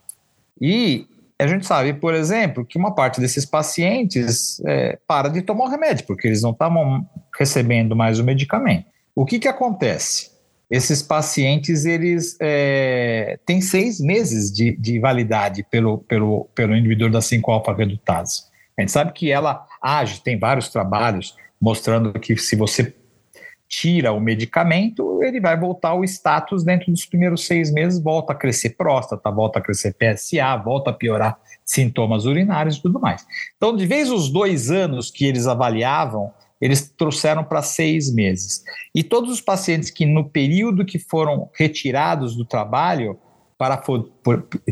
E 0.61 1.07
a 1.41 1.47
gente 1.47 1.65
sabe, 1.65 1.93
por 1.93 2.13
exemplo, 2.13 2.65
que 2.65 2.77
uma 2.77 2.93
parte 2.93 3.19
desses 3.19 3.45
pacientes 3.45 4.61
é, 4.65 4.97
para 5.07 5.29
de 5.29 5.41
tomar 5.41 5.65
o 5.65 5.69
remédio, 5.69 6.05
porque 6.05 6.27
eles 6.27 6.41
não 6.41 6.51
estavam 6.51 7.07
recebendo 7.37 7.95
mais 7.95 8.19
o 8.19 8.23
medicamento. 8.23 8.85
O 9.15 9.25
que, 9.25 9.39
que 9.39 9.47
acontece? 9.47 10.31
esses 10.71 11.01
pacientes 11.01 11.83
eles 11.83 12.37
é, 12.39 13.37
têm 13.45 13.59
seis 13.59 13.99
meses 13.99 14.49
de, 14.49 14.71
de 14.77 14.99
validade 14.99 15.65
pelo, 15.69 15.97
pelo, 15.97 16.45
pelo 16.55 16.73
inibidor 16.73 17.11
da 17.11 17.19
5-alfa-redutase. 17.19 18.43
A 18.77 18.81
gente 18.81 18.93
sabe 18.93 19.11
que 19.11 19.29
ela 19.29 19.67
age, 19.81 20.23
tem 20.23 20.39
vários 20.39 20.69
trabalhos 20.69 21.35
mostrando 21.59 22.13
que 22.13 22.37
se 22.37 22.55
você 22.55 22.95
tira 23.71 24.11
o 24.11 24.19
medicamento, 24.19 25.23
ele 25.23 25.39
vai 25.39 25.57
voltar 25.57 25.91
ao 25.91 26.03
status 26.03 26.61
dentro 26.61 26.91
dos 26.91 27.05
primeiros 27.05 27.47
seis 27.47 27.71
meses, 27.71 28.03
volta 28.03 28.33
a 28.33 28.35
crescer 28.35 28.71
próstata, 28.71 29.31
volta 29.31 29.59
a 29.59 29.61
crescer 29.61 29.95
PSA, 29.95 30.57
volta 30.57 30.89
a 30.89 30.93
piorar 30.93 31.39
sintomas 31.63 32.25
urinários 32.25 32.75
e 32.75 32.81
tudo 32.81 32.99
mais. 32.99 33.25
Então, 33.55 33.73
de 33.73 33.87
vez 33.87 34.11
os 34.11 34.29
dois 34.29 34.69
anos 34.69 35.09
que 35.09 35.25
eles 35.25 35.47
avaliavam 35.47 36.33
eles 36.59 36.93
trouxeram 36.95 37.43
para 37.43 37.63
seis 37.63 38.13
meses. 38.13 38.63
E 38.93 39.01
todos 39.03 39.31
os 39.31 39.41
pacientes 39.41 39.89
que, 39.89 40.05
no 40.05 40.29
período 40.29 40.85
que 40.85 40.99
foram 40.99 41.49
retirados 41.57 42.35
do 42.35 42.45
trabalho, 42.45 43.17
para, 43.57 43.81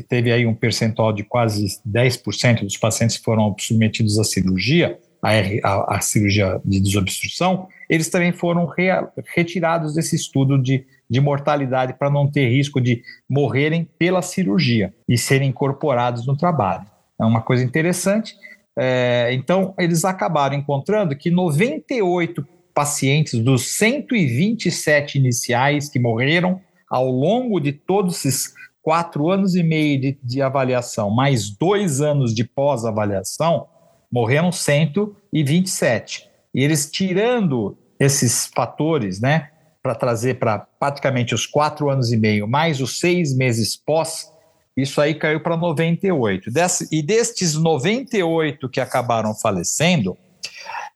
teve 0.08 0.32
aí 0.32 0.45
um 0.45 0.54
percentual 0.54 1.12
de 1.12 1.24
quase 1.24 1.66
10% 1.88 2.62
dos 2.62 2.78
pacientes 2.78 3.18
que 3.18 3.24
foram 3.24 3.56
submetidos 3.58 4.20
à 4.20 4.24
cirurgia, 4.24 5.00
a, 5.20 5.32
a, 5.32 5.95
a 5.97 6.02
cirurgia 6.02 6.62
de 6.64 6.80
desobstrução, 6.80 7.68
eles 7.90 8.08
também 8.08 8.32
foram 8.32 8.68
re, 8.68 8.90
retirados 9.36 9.96
desse 9.96 10.16
estudo 10.16 10.62
de, 10.62 10.86
de 11.10 11.20
mortalidade 11.20 11.94
para 11.94 12.10
não 12.10 12.30
ter 12.30 12.48
risco 12.48 12.80
de 12.80 13.02
morrerem 13.28 13.90
pela 13.98 14.22
cirurgia 14.22 14.94
e 15.08 15.18
serem 15.18 15.50
incorporados 15.50 16.28
no 16.28 16.38
trabalho. 16.38 16.86
É 17.20 17.26
uma 17.26 17.42
coisa 17.42 17.64
interessante. 17.64 18.36
É, 18.78 19.30
então, 19.34 19.74
eles 19.78 20.06
acabaram 20.06 20.56
encontrando 20.56 21.16
que 21.16 21.32
98 21.32 22.46
pacientes 22.74 23.40
dos 23.40 23.76
127 23.76 25.18
iniciais 25.18 25.90
que 25.90 26.00
morreram 26.00 26.62
ao 26.90 27.10
longo 27.10 27.60
de 27.60 27.74
todos 27.74 28.24
esses 28.24 28.54
quatro 28.82 29.30
anos 29.30 29.56
e 29.56 29.64
meio 29.64 30.00
de, 30.00 30.18
de 30.24 30.42
avaliação, 30.42 31.10
mais 31.10 31.50
dois 31.50 32.02
anos 32.02 32.34
de 32.34 32.44
pós-avaliação, 32.44 33.68
morreram 34.12 34.52
127. 34.52 36.28
E 36.54 36.64
eles 36.64 36.89
tirando 36.89 37.78
esses 38.00 38.50
fatores, 38.56 39.20
né, 39.20 39.50
para 39.82 39.95
trazer 39.95 40.39
para 40.39 40.60
praticamente 40.60 41.34
os 41.34 41.45
quatro 41.45 41.89
anos 41.89 42.12
e 42.12 42.18
meio, 42.18 42.47
mais 42.47 42.82
os 42.82 43.00
seis 43.00 43.36
meses 43.36 43.76
pós, 43.76 44.32
isso 44.76 45.02
aí 45.02 45.14
caiu 45.14 45.41
para 45.41 45.58
98. 45.58 46.52
Desse, 46.52 46.88
e 46.91 47.02
destes 47.02 47.56
98 47.56 48.70
que 48.70 48.80
acabaram 48.80 49.36
falecendo, 49.36 50.18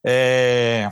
é, 0.04 0.90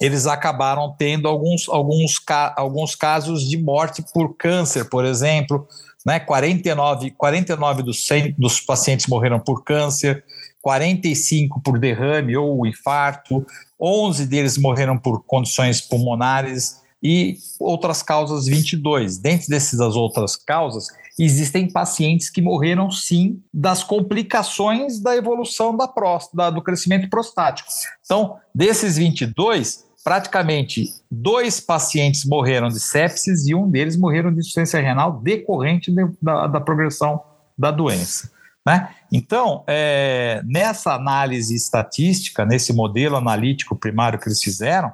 eles 0.00 0.26
acabaram 0.26 0.94
tendo 0.98 1.28
alguns, 1.28 1.68
alguns, 1.68 2.20
alguns 2.56 2.94
casos 2.94 3.48
de 3.48 3.56
morte 3.56 4.04
por 4.12 4.34
câncer, 4.36 4.88
por 4.88 5.04
exemplo. 5.04 5.66
Né? 6.04 6.20
49, 6.20 7.12
49 7.12 7.82
dos, 7.82 8.06
100, 8.06 8.34
dos 8.36 8.60
pacientes 8.60 9.06
morreram 9.06 9.40
por 9.40 9.64
câncer, 9.64 10.24
45 10.60 11.60
por 11.62 11.78
derrame 11.78 12.36
ou 12.36 12.66
infarto, 12.66 13.46
11 13.80 14.26
deles 14.26 14.56
morreram 14.56 14.98
por 14.98 15.24
condições 15.24 15.80
pulmonares 15.80 16.82
e 17.02 17.36
outras 17.60 18.02
causas 18.02 18.46
22. 18.46 19.18
Dentro 19.18 19.48
dessas 19.48 19.94
outras 19.94 20.36
causas, 20.36 20.86
existem 21.18 21.70
pacientes 21.70 22.30
que 22.30 22.40
morreram 22.40 22.90
sim 22.90 23.42
das 23.52 23.84
complicações 23.84 24.98
da 24.98 25.14
evolução 25.14 25.76
da 25.76 25.86
próstata, 25.86 26.50
do 26.50 26.62
crescimento 26.62 27.08
prostático. 27.10 27.68
Então, 28.04 28.36
desses 28.54 28.96
22, 28.96 29.84
praticamente 30.02 30.94
dois 31.10 31.60
pacientes 31.60 32.24
morreram 32.24 32.68
de 32.68 32.80
sepsis 32.80 33.46
e 33.46 33.54
um 33.54 33.70
deles 33.70 33.96
morreram 33.96 34.32
de 34.32 34.40
insuficiência 34.40 34.80
renal 34.80 35.20
decorrente 35.20 35.92
de, 35.92 36.06
da, 36.20 36.46
da 36.46 36.60
progressão 36.60 37.22
da 37.56 37.70
doença. 37.70 38.30
Né? 38.66 38.88
Então, 39.12 39.62
é, 39.66 40.40
nessa 40.44 40.94
análise 40.94 41.54
estatística, 41.54 42.44
nesse 42.46 42.72
modelo 42.72 43.16
analítico 43.16 43.76
primário 43.76 44.18
que 44.18 44.26
eles 44.26 44.42
fizeram, 44.42 44.92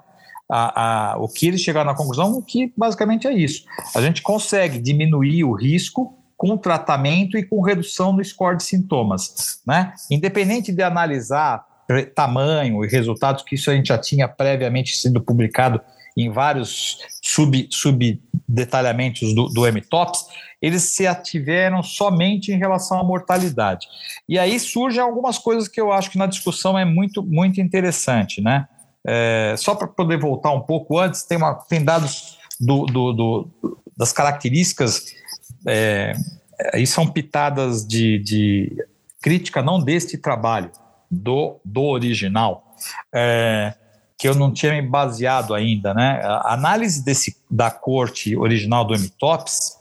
a, 0.50 1.12
a, 1.12 1.18
o 1.18 1.28
que 1.28 1.46
eles 1.46 1.60
chegaram 1.60 1.90
à 1.90 1.94
conclusão 1.94 2.38
é 2.38 2.42
que 2.44 2.72
basicamente 2.76 3.28
é 3.28 3.32
isso. 3.32 3.64
A 3.94 4.00
gente 4.00 4.20
consegue 4.22 4.80
diminuir 4.80 5.44
o 5.44 5.52
risco 5.52 6.18
com 6.36 6.56
tratamento 6.56 7.38
e 7.38 7.44
com 7.44 7.60
redução 7.60 8.16
do 8.16 8.24
score 8.24 8.56
de 8.56 8.64
sintomas. 8.64 9.60
Né? 9.64 9.92
Independente 10.10 10.72
de 10.72 10.82
analisar 10.82 11.64
tamanho 12.14 12.84
e 12.84 12.88
resultados, 12.88 13.42
que 13.42 13.54
isso 13.56 13.70
a 13.70 13.74
gente 13.74 13.88
já 13.88 13.98
tinha 13.98 14.28
previamente 14.28 14.96
sido 14.96 15.20
publicado 15.20 15.80
em 16.16 16.30
vários 16.30 16.98
subdetalhamentos 17.70 19.20
sub 19.20 19.34
do, 19.34 19.48
do 19.48 19.72
MTOPS, 19.72 20.26
eles 20.60 20.82
se 20.82 21.06
ativeram 21.06 21.82
somente 21.82 22.52
em 22.52 22.58
relação 22.58 23.00
à 23.00 23.04
mortalidade. 23.04 23.86
E 24.28 24.38
aí 24.38 24.58
surgem 24.60 25.00
algumas 25.00 25.38
coisas 25.38 25.66
que 25.68 25.80
eu 25.80 25.90
acho 25.90 26.10
que 26.10 26.18
na 26.18 26.26
discussão 26.26 26.78
é 26.78 26.84
muito, 26.84 27.22
muito 27.22 27.60
interessante, 27.60 28.40
né? 28.40 28.68
É, 29.06 29.54
só 29.56 29.74
para 29.74 29.88
poder 29.88 30.18
voltar 30.18 30.52
um 30.52 30.60
pouco 30.60 30.98
antes, 30.98 31.22
tem, 31.22 31.38
uma, 31.38 31.54
tem 31.54 31.82
dados 31.82 32.38
do, 32.60 32.84
do, 32.84 33.12
do 33.12 33.50
das 33.96 34.12
características, 34.12 35.06
é, 35.66 36.12
aí 36.72 36.86
são 36.86 37.06
pitadas 37.06 37.86
de, 37.86 38.18
de, 38.18 38.86
crítica 39.22 39.62
não 39.62 39.78
deste 39.78 40.16
trabalho, 40.16 40.70
do, 41.10 41.60
do 41.64 41.82
original, 41.82 42.76
é, 43.12 43.74
que 44.20 44.28
eu 44.28 44.34
não 44.34 44.52
tinha 44.52 44.72
me 44.74 44.82
baseado 44.82 45.54
ainda, 45.54 45.94
né? 45.94 46.20
A 46.22 46.52
análise 46.52 47.02
desse, 47.02 47.38
da 47.50 47.70
corte 47.70 48.36
original 48.36 48.84
do 48.84 48.92
MTOPS, 48.92 49.78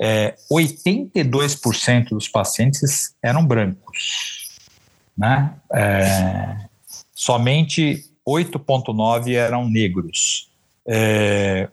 é, 0.00 0.36
82% 0.48 2.10
dos 2.10 2.28
pacientes 2.28 3.16
eram 3.20 3.44
brancos, 3.44 4.60
né? 5.16 5.52
É, 5.74 6.68
somente 7.12 8.04
8,9 8.24 9.34
eram 9.34 9.68
negros. 9.68 10.52
É, 10.86 11.68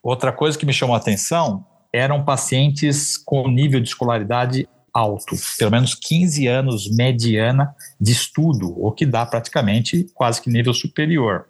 outra 0.00 0.30
coisa 0.30 0.56
que 0.56 0.64
me 0.64 0.72
chamou 0.72 0.94
a 0.94 1.00
atenção 1.00 1.66
eram 1.92 2.24
pacientes 2.24 3.16
com 3.16 3.48
nível 3.48 3.80
de 3.80 3.88
escolaridade 3.88 4.68
alto, 4.92 5.36
pelo 5.58 5.70
menos 5.70 5.94
15 5.94 6.46
anos 6.46 6.90
mediana 6.90 7.74
de 8.00 8.12
estudo, 8.12 8.74
o 8.76 8.92
que 8.92 9.06
dá 9.06 9.24
praticamente 9.24 10.06
quase 10.14 10.40
que 10.40 10.50
nível 10.50 10.74
superior. 10.74 11.46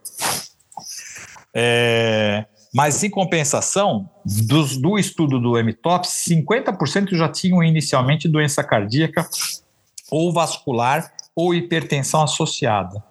É, 1.55 2.47
mas, 2.75 3.03
em 3.05 3.11
compensação, 3.11 4.09
dos, 4.25 4.79
do 4.79 4.99
estudo 4.99 5.39
do 5.39 5.63
MTOPS, 5.63 6.25
50% 6.29 7.15
já 7.15 7.29
tinham 7.29 7.63
inicialmente 7.63 8.27
doença 8.27 8.65
cardíaca 8.65 9.29
ou 10.11 10.33
vascular 10.33 11.13
ou 11.37 11.55
hipertensão 11.55 12.23
associada. 12.23 13.03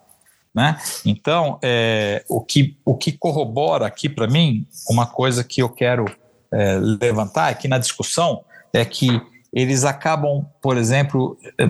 Né? 0.53 0.79
Então, 1.05 1.59
é, 1.61 2.25
o, 2.27 2.41
que, 2.41 2.77
o 2.83 2.97
que 2.97 3.11
corrobora 3.11 3.85
aqui 3.85 4.09
para 4.09 4.27
mim, 4.27 4.65
uma 4.89 5.05
coisa 5.05 5.43
que 5.43 5.61
eu 5.61 5.69
quero 5.69 6.05
é, 6.51 6.77
levantar 6.99 7.49
aqui 7.49 7.67
na 7.67 7.77
discussão, 7.77 8.43
é 8.73 8.83
que 8.83 9.21
eles 9.53 9.83
acabam, 9.83 10.45
por 10.61 10.77
exemplo, 10.77 11.37
é, 11.59 11.69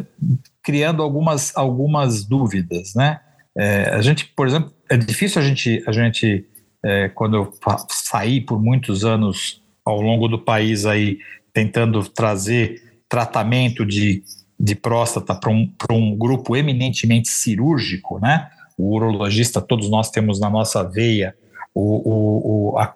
criando 0.62 1.02
algumas, 1.02 1.56
algumas 1.56 2.24
dúvidas. 2.24 2.94
Né? 2.96 3.20
É, 3.58 3.90
a 3.90 4.02
gente, 4.02 4.26
por 4.28 4.48
exemplo, 4.48 4.72
é 4.90 4.98
difícil 4.98 5.42
a 5.42 5.46
gente, 5.46 5.84
a 5.88 5.92
gente 5.92 6.46
é, 6.84 7.10
quando 7.10 7.38
eu 7.38 7.54
saí 7.90 8.42
por 8.42 8.62
muitos 8.62 9.06
anos 9.06 9.62
ao 9.86 10.02
longo 10.02 10.28
do 10.28 10.40
país 10.40 10.86
aí, 10.86 11.18
tentando 11.54 12.08
trazer 12.08 12.82
tratamento 13.10 13.86
de, 13.86 14.24
de 14.60 14.76
próstata 14.76 15.36
para 15.36 15.52
um, 15.52 15.72
um 15.92 16.16
grupo 16.16 16.56
eminentemente 16.56 17.30
cirúrgico, 17.30 18.20
né? 18.20 18.50
o 18.78 18.96
urologista, 18.96 19.62
todos 19.62 19.90
nós 19.90 20.10
temos 20.10 20.40
na 20.40 20.50
nossa 20.50 20.84
veia 20.84 21.36
o, 21.74 22.72
o, 22.74 22.78
a, 22.78 22.94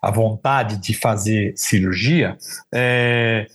a, 0.00 0.10
vontade 0.10 0.76
de 0.78 0.94
fazer 0.94 1.52
cirurgia, 1.56 2.36
é, 2.72 3.46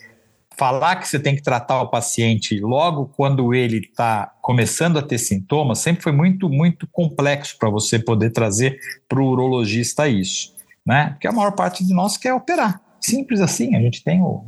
falar 0.60 0.98
que 0.98 1.08
você 1.08 1.18
tem 1.18 1.38
que 1.38 1.42
tratar 1.42 1.82
o 1.82 1.88
paciente 1.88 2.60
logo 2.60 3.10
quando 3.16 3.54
ele 3.54 3.78
está 3.78 4.30
começando 4.42 5.00
a 5.00 5.02
ter 5.02 5.18
sintomas 5.18 5.80
sempre 5.80 6.04
foi 6.04 6.12
muito, 6.12 6.50
muito 6.50 6.86
complexo 6.92 7.58
para 7.58 7.70
você 7.70 7.98
poder 7.98 8.32
trazer 8.32 8.78
para 9.08 9.22
o 9.22 9.26
urologista 9.26 10.10
isso, 10.10 10.54
né? 10.86 11.12
Porque 11.12 11.30
a 11.30 11.32
maior 11.32 11.54
parte 11.54 11.86
de 11.86 11.94
nós 11.94 12.18
quer 12.18 12.34
operar. 12.34 12.82
Simples 13.00 13.40
assim, 13.40 13.74
a 13.74 13.80
gente 13.80 14.04
tem 14.04 14.22
o, 14.22 14.44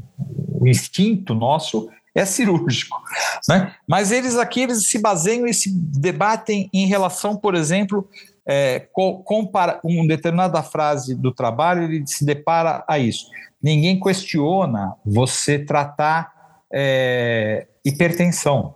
o 0.60 0.68
instinto 0.68 1.34
nosso 1.34 1.90
é 2.14 2.26
cirúrgico. 2.26 3.02
Né? 3.48 3.74
Mas 3.88 4.12
eles 4.12 4.36
aqui 4.36 4.64
eles 4.64 4.90
se 4.90 5.00
baseiam 5.00 5.48
e 5.48 5.54
se 5.54 5.72
debatem 5.74 6.70
em 6.74 6.88
relação, 6.88 7.38
por 7.38 7.56
exemplo, 7.56 8.06
é, 8.46 8.88
compara 9.24 9.80
uma 9.84 10.08
determinada 10.08 10.62
frase 10.64 11.16
do 11.16 11.32
trabalho, 11.32 11.84
ele 11.84 12.06
se 12.08 12.26
depara 12.26 12.84
a 12.88 12.98
isso. 12.98 13.28
Ninguém 13.62 14.00
questiona 14.00 14.96
você 15.06 15.60
tratar 15.60 16.32
é, 16.74 17.68
hipertensão, 17.86 18.76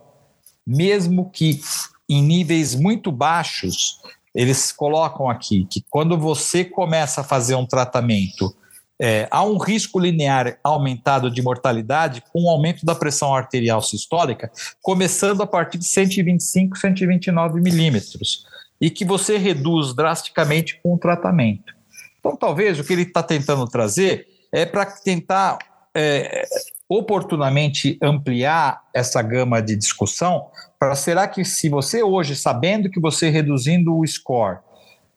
mesmo 0.66 1.30
que 1.30 1.60
em 2.08 2.22
níveis 2.22 2.74
muito 2.74 3.10
baixos, 3.10 4.00
eles 4.34 4.70
colocam 4.70 5.28
aqui 5.28 5.66
que 5.68 5.84
quando 5.90 6.16
você 6.16 6.64
começa 6.64 7.22
a 7.22 7.24
fazer 7.24 7.54
um 7.54 7.66
tratamento 7.66 8.54
é, 8.98 9.28
há 9.30 9.44
um 9.44 9.58
risco 9.58 9.98
linear 9.98 10.58
aumentado 10.64 11.30
de 11.30 11.42
mortalidade 11.42 12.22
com 12.32 12.44
o 12.44 12.50
aumento 12.50 12.84
da 12.84 12.94
pressão 12.94 13.34
arterial 13.34 13.82
sistólica, 13.82 14.50
começando 14.80 15.42
a 15.42 15.46
partir 15.46 15.78
de 15.78 15.84
125, 15.84 16.78
129 16.78 17.60
milímetros, 17.60 18.46
e 18.80 18.90
que 18.90 19.04
você 19.04 19.36
reduz 19.38 19.94
drasticamente 19.94 20.80
com 20.82 20.94
o 20.94 20.98
tratamento. 20.98 21.74
Então, 22.18 22.36
talvez 22.36 22.78
o 22.78 22.84
que 22.84 22.92
ele 22.92 23.02
está 23.02 23.22
tentando 23.22 23.66
trazer 23.66 24.26
é 24.52 24.66
para 24.66 24.86
tentar 24.86 25.58
é, 25.94 26.46
oportunamente 26.88 27.98
ampliar 28.02 28.82
essa 28.92 29.20
gama 29.22 29.60
de 29.60 29.76
discussão 29.76 30.46
para 30.78 30.94
será 30.94 31.26
que 31.26 31.44
se 31.44 31.68
você 31.68 32.02
hoje, 32.02 32.36
sabendo 32.36 32.90
que 32.90 33.00
você 33.00 33.30
reduzindo 33.30 33.96
o 33.96 34.06
score, 34.06 34.58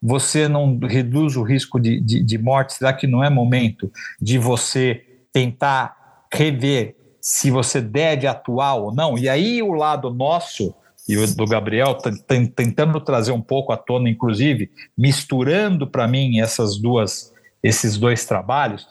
você 0.01 0.47
não 0.47 0.79
reduz 0.79 1.35
o 1.35 1.43
risco 1.43 1.79
de, 1.79 1.99
de, 1.99 2.23
de 2.23 2.37
morte? 2.37 2.73
Será 2.73 2.93
que 2.93 3.05
não 3.05 3.23
é 3.23 3.29
momento 3.29 3.91
de 4.19 4.37
você 4.37 5.03
tentar 5.33 6.25
rever 6.33 6.95
se 7.19 7.51
você 7.51 7.81
deve 7.81 8.25
atuar 8.25 8.75
ou 8.75 8.93
não? 8.93 9.17
E 9.17 9.27
aí 9.27 9.61
o 9.61 9.73
lado 9.73 10.13
nosso 10.13 10.73
e 11.09 11.17
o 11.17 11.35
do 11.35 11.45
Gabriel 11.47 11.97
tentando 12.55 13.01
trazer 13.01 13.31
um 13.31 13.41
pouco 13.41 13.73
à 13.73 13.77
tona, 13.77 14.07
inclusive 14.07 14.69
misturando 14.95 15.87
para 15.87 16.07
mim 16.07 16.39
essas 16.39 16.77
duas 16.77 17.33
esses 17.63 17.97
dois 17.97 18.23
trabalhos. 18.25 18.87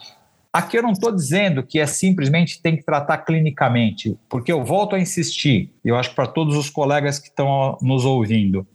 Aqui 0.52 0.76
eu 0.76 0.82
não 0.82 0.90
estou 0.90 1.14
dizendo 1.14 1.62
que 1.62 1.78
é 1.78 1.86
simplesmente 1.86 2.60
tem 2.60 2.76
que 2.76 2.82
tratar 2.82 3.18
clinicamente, 3.18 4.18
porque 4.28 4.50
eu 4.50 4.64
volto 4.64 4.96
a 4.96 4.98
insistir, 4.98 5.72
eu 5.84 5.96
acho 5.96 6.10
que 6.10 6.16
para 6.16 6.26
todos 6.26 6.56
os 6.56 6.68
colegas 6.68 7.20
que 7.20 7.28
estão 7.28 7.78
nos 7.80 8.04
ouvindo, 8.04 8.66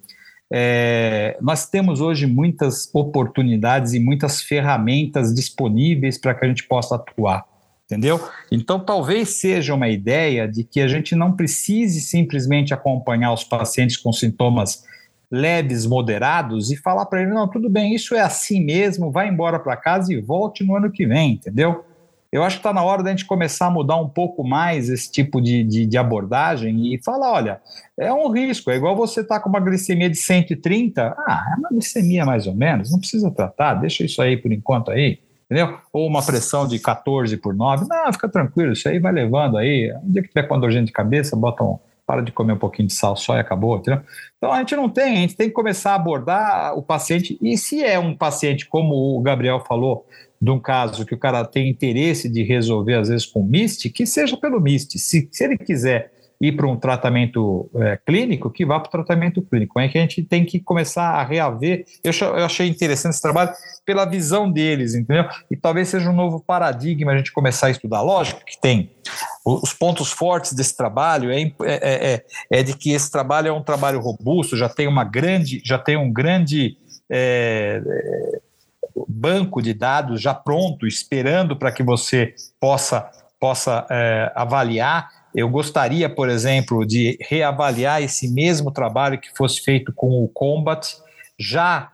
é, 0.52 1.38
nós 1.42 1.68
temos 1.68 2.00
hoje 2.00 2.26
muitas 2.26 2.90
oportunidades 2.94 3.94
e 3.94 4.00
muitas 4.00 4.42
ferramentas 4.42 5.34
disponíveis 5.34 6.18
para 6.18 6.34
que 6.34 6.46
a 6.46 6.48
gente 6.48 6.64
possa 6.64 6.96
atuar, 6.96 7.44
entendeu? 7.94 8.20
Então, 8.52 8.80
talvez 8.80 9.30
seja 9.40 9.74
uma 9.74 9.88
ideia 9.88 10.48
de 10.48 10.64
que 10.64 10.82
a 10.82 10.88
gente 10.88 11.16
não 11.16 11.32
precise 11.34 12.02
simplesmente 12.02 12.74
acompanhar 12.74 13.32
os 13.32 13.44
pacientes 13.44 13.98
com 13.98 14.12
sintomas 14.12 14.84
leves, 15.32 15.86
moderados 15.86 16.72
e 16.72 16.76
falar 16.76 17.06
para 17.06 17.22
ele: 17.22 17.32
não, 17.32 17.48
tudo 17.48 17.70
bem, 17.70 17.94
isso 17.94 18.16
é 18.16 18.22
assim 18.22 18.64
mesmo, 18.64 19.12
vai 19.12 19.28
embora 19.28 19.60
para 19.60 19.78
casa 19.78 20.14
e 20.14 20.20
volte 20.20 20.64
no 20.64 20.76
ano 20.76 20.92
que 20.92 21.06
vem, 21.06 21.34
entendeu? 21.34 21.86
Eu 22.32 22.44
acho 22.44 22.56
que 22.56 22.62
está 22.62 22.74
na 22.74 22.84
hora 22.84 23.04
da 23.04 23.12
gente 23.12 23.26
começar 23.26 23.68
a 23.68 23.70
mudar 23.70 23.96
um 23.98 24.10
pouco 24.10 24.44
mais 24.44 24.90
esse 24.90 25.12
tipo 25.12 25.40
de, 25.40 25.64
de, 25.64 25.86
de, 25.86 25.98
abordagem 26.00 26.92
e 26.92 26.98
falar: 27.04 27.32
olha, 27.32 27.62
é 27.96 28.12
um 28.12 28.32
risco, 28.32 28.72
é 28.72 28.76
igual 28.76 28.96
você 28.96 29.22
estar 29.22 29.36
tá 29.36 29.42
com 29.42 29.50
uma 29.50 29.60
glicemia 29.60 30.10
de 30.10 30.18
130, 30.18 31.16
ah, 31.16 31.46
é 31.52 31.60
uma 31.60 31.70
glicemia 31.70 32.26
mais 32.26 32.48
ou 32.48 32.56
menos, 32.56 32.92
não 32.92 32.98
precisa 32.98 33.30
tratar, 33.30 33.76
deixa 33.76 34.04
isso 34.04 34.20
aí 34.20 34.36
por 34.36 34.52
enquanto 34.52 34.90
aí, 34.90 35.20
entendeu? 35.46 35.78
Ou 35.92 36.08
uma 36.08 36.24
pressão 36.24 36.68
de 36.68 36.80
14 36.80 37.38
por 37.38 37.54
9, 37.54 37.86
não, 37.88 38.14
fica 38.14 38.30
tranquilo, 38.30 38.74
isso 38.74 38.88
aí 38.88 39.00
vai 39.00 39.12
levando 39.12 39.58
aí, 39.58 39.94
um 40.04 40.12
dia 40.12 40.22
que 40.22 40.30
tiver 40.30 40.44
com 40.44 40.60
dor 40.60 40.72
de 40.72 40.92
cabeça, 40.92 41.36
bota 41.36 41.64
um, 41.64 41.78
para 42.06 42.22
de 42.22 42.32
comer 42.32 42.54
um 42.54 42.58
pouquinho 42.58 42.88
de 42.88 42.94
sal 42.94 43.16
só 43.16 43.36
e 43.36 43.40
acabou, 43.40 43.78
entendeu? 43.78 44.02
Então 44.38 44.52
a 44.52 44.60
gente 44.60 44.76
não 44.76 44.90
tem, 44.90 45.14
a 45.14 45.22
gente 45.22 45.36
tem 45.36 45.48
que 45.48 45.54
começar 45.54 45.92
a 45.92 45.96
abordar 45.96 46.78
o 46.78 46.82
paciente, 46.82 47.38
e 47.42 47.58
se 47.58 47.84
é 47.84 47.98
um 47.98 48.16
paciente, 48.16 48.68
como 48.68 49.18
o 49.18 49.22
Gabriel 49.22 49.60
falou, 49.60 50.06
de 50.42 50.52
um 50.52 50.60
caso 50.60 51.06
que 51.06 51.16
o 51.16 51.18
cara 51.18 51.46
tem 51.46 51.70
interesse 51.70 52.28
de 52.28 52.44
resolver, 52.44 52.96
às 52.96 53.08
vezes, 53.08 53.26
com 53.26 53.42
MIST, 53.42 53.90
que 53.90 54.06
seja 54.06 54.36
pelo 54.36 54.60
MIST. 54.60 55.00
Se, 55.00 55.30
se 55.32 55.44
ele 55.44 55.58
quiser 55.58 56.12
ir 56.44 56.52
para 56.52 56.68
um 56.68 56.76
tratamento 56.76 57.70
é, 57.76 57.98
clínico, 58.06 58.50
que 58.50 58.66
vá 58.66 58.78
para 58.78 58.90
o 58.90 58.92
tratamento 58.92 59.42
clínico. 59.42 59.80
É 59.80 59.88
que 59.88 59.98
a 59.98 60.02
gente 60.02 60.22
tem 60.24 60.44
que 60.44 60.60
começar 60.60 61.12
a 61.12 61.24
reaver. 61.24 61.86
Eu, 62.04 62.12
eu, 62.12 62.44
achei 62.44 62.68
interessante 62.68 63.14
esse 63.14 63.22
trabalho 63.22 63.52
pela 63.86 64.04
visão 64.04 64.52
deles, 64.52 64.94
entendeu? 64.94 65.24
E 65.50 65.56
talvez 65.56 65.88
seja 65.88 66.10
um 66.10 66.16
novo 66.16 66.42
paradigma 66.42 67.14
a 67.14 67.18
gente 67.18 67.32
começar 67.32 67.68
a 67.68 67.72
estudar. 67.72 68.02
Lógico 68.02 68.44
que 68.46 68.60
tem. 68.60 68.92
Os 69.46 69.74
pontos 69.74 70.12
fortes 70.12 70.52
desse 70.52 70.76
trabalho 70.76 71.32
é, 71.32 71.42
é, 71.42 71.54
é, 71.62 72.14
é, 72.14 72.26
é 72.52 72.64
de 72.64 72.76
que 72.76 72.92
esse 72.92 73.10
trabalho 73.10 73.48
é 73.48 73.54
um 73.54 73.64
trabalho 73.64 74.02
robusto, 74.02 74.58
já 74.58 74.68
tem 74.68 74.86
uma 74.86 75.06
grande, 75.06 75.62
já 75.64 75.80
tem 75.80 75.96
um 75.96 76.12
grande 76.12 76.78
é, 77.10 77.82
banco 79.08 79.62
de 79.62 79.74
dados 79.74 80.22
já 80.22 80.34
pronto, 80.34 80.86
esperando 80.86 81.56
para 81.56 81.72
que 81.72 81.84
você 81.84 82.36
possa, 82.60 83.10
possa 83.40 83.88
é, 83.90 84.30
avaliar. 84.36 85.23
Eu 85.36 85.50
gostaria, 85.50 86.08
por 86.08 86.30
exemplo, 86.30 86.86
de 86.86 87.18
reavaliar 87.22 88.02
esse 88.02 88.28
mesmo 88.28 88.72
trabalho 88.72 89.20
que 89.20 89.36
fosse 89.36 89.62
feito 89.62 89.92
com 89.94 90.24
o 90.24 90.28
Combat, 90.28 90.96
já 91.40 91.90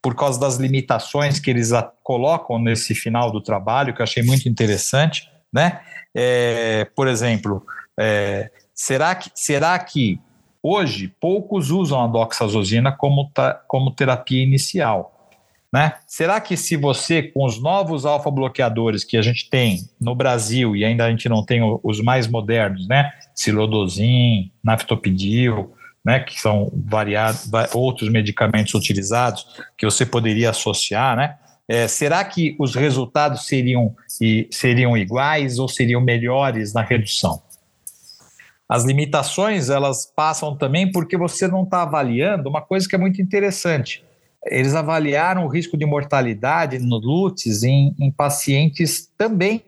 por 0.00 0.14
causa 0.14 0.38
das 0.38 0.56
limitações 0.56 1.40
que 1.40 1.50
eles 1.50 1.70
colocam 2.02 2.60
nesse 2.60 2.94
final 2.94 3.32
do 3.32 3.40
trabalho, 3.40 3.92
que 3.92 4.00
eu 4.00 4.04
achei 4.04 4.22
muito 4.22 4.48
interessante. 4.48 5.28
Né? 5.52 5.80
É, 6.14 6.84
por 6.94 7.08
exemplo, 7.08 7.66
é, 7.98 8.50
será, 8.72 9.16
que, 9.16 9.30
será 9.34 9.76
que 9.80 10.20
hoje 10.62 11.12
poucos 11.20 11.70
usam 11.70 12.04
a 12.04 12.06
doxazosina 12.06 12.92
como, 12.92 13.32
como 13.66 13.90
terapia 13.90 14.44
inicial? 14.44 15.15
Né? 15.72 15.92
Será 16.06 16.40
que 16.40 16.56
se 16.56 16.76
você, 16.76 17.22
com 17.22 17.44
os 17.44 17.60
novos 17.60 18.06
alfa-bloqueadores 18.06 19.04
que 19.04 19.16
a 19.16 19.22
gente 19.22 19.50
tem 19.50 19.88
no 20.00 20.14
Brasil, 20.14 20.76
e 20.76 20.84
ainda 20.84 21.04
a 21.04 21.10
gente 21.10 21.28
não 21.28 21.44
tem 21.44 21.60
os 21.82 22.00
mais 22.00 22.26
modernos, 22.26 22.86
né? 22.88 23.10
Silodozin, 23.34 24.50
naftopidil, 24.62 25.74
né? 26.04 26.20
que 26.20 26.40
são 26.40 26.70
variados, 26.72 27.50
outros 27.74 28.08
medicamentos 28.08 28.72
utilizados 28.74 29.46
que 29.76 29.84
você 29.84 30.06
poderia 30.06 30.50
associar, 30.50 31.16
né? 31.16 31.36
É, 31.68 31.88
será 31.88 32.24
que 32.24 32.54
os 32.60 32.76
resultados 32.76 33.46
seriam, 33.46 33.94
seriam 34.52 34.96
iguais 34.96 35.58
ou 35.58 35.68
seriam 35.68 36.00
melhores 36.00 36.72
na 36.72 36.80
redução? 36.80 37.42
As 38.68 38.84
limitações 38.84 39.68
elas 39.68 40.06
passam 40.06 40.56
também 40.56 40.90
porque 40.92 41.16
você 41.16 41.48
não 41.48 41.64
está 41.64 41.82
avaliando 41.82 42.48
uma 42.48 42.62
coisa 42.62 42.88
que 42.88 42.94
é 42.94 42.98
muito 42.98 43.20
interessante 43.20 44.05
eles 44.48 44.74
avaliaram 44.74 45.44
o 45.44 45.48
risco 45.48 45.76
de 45.76 45.84
mortalidade 45.84 46.78
no 46.78 46.98
LUTS 46.98 47.62
em, 47.62 47.94
em 47.98 48.10
pacientes 48.10 49.10
também 49.16 49.62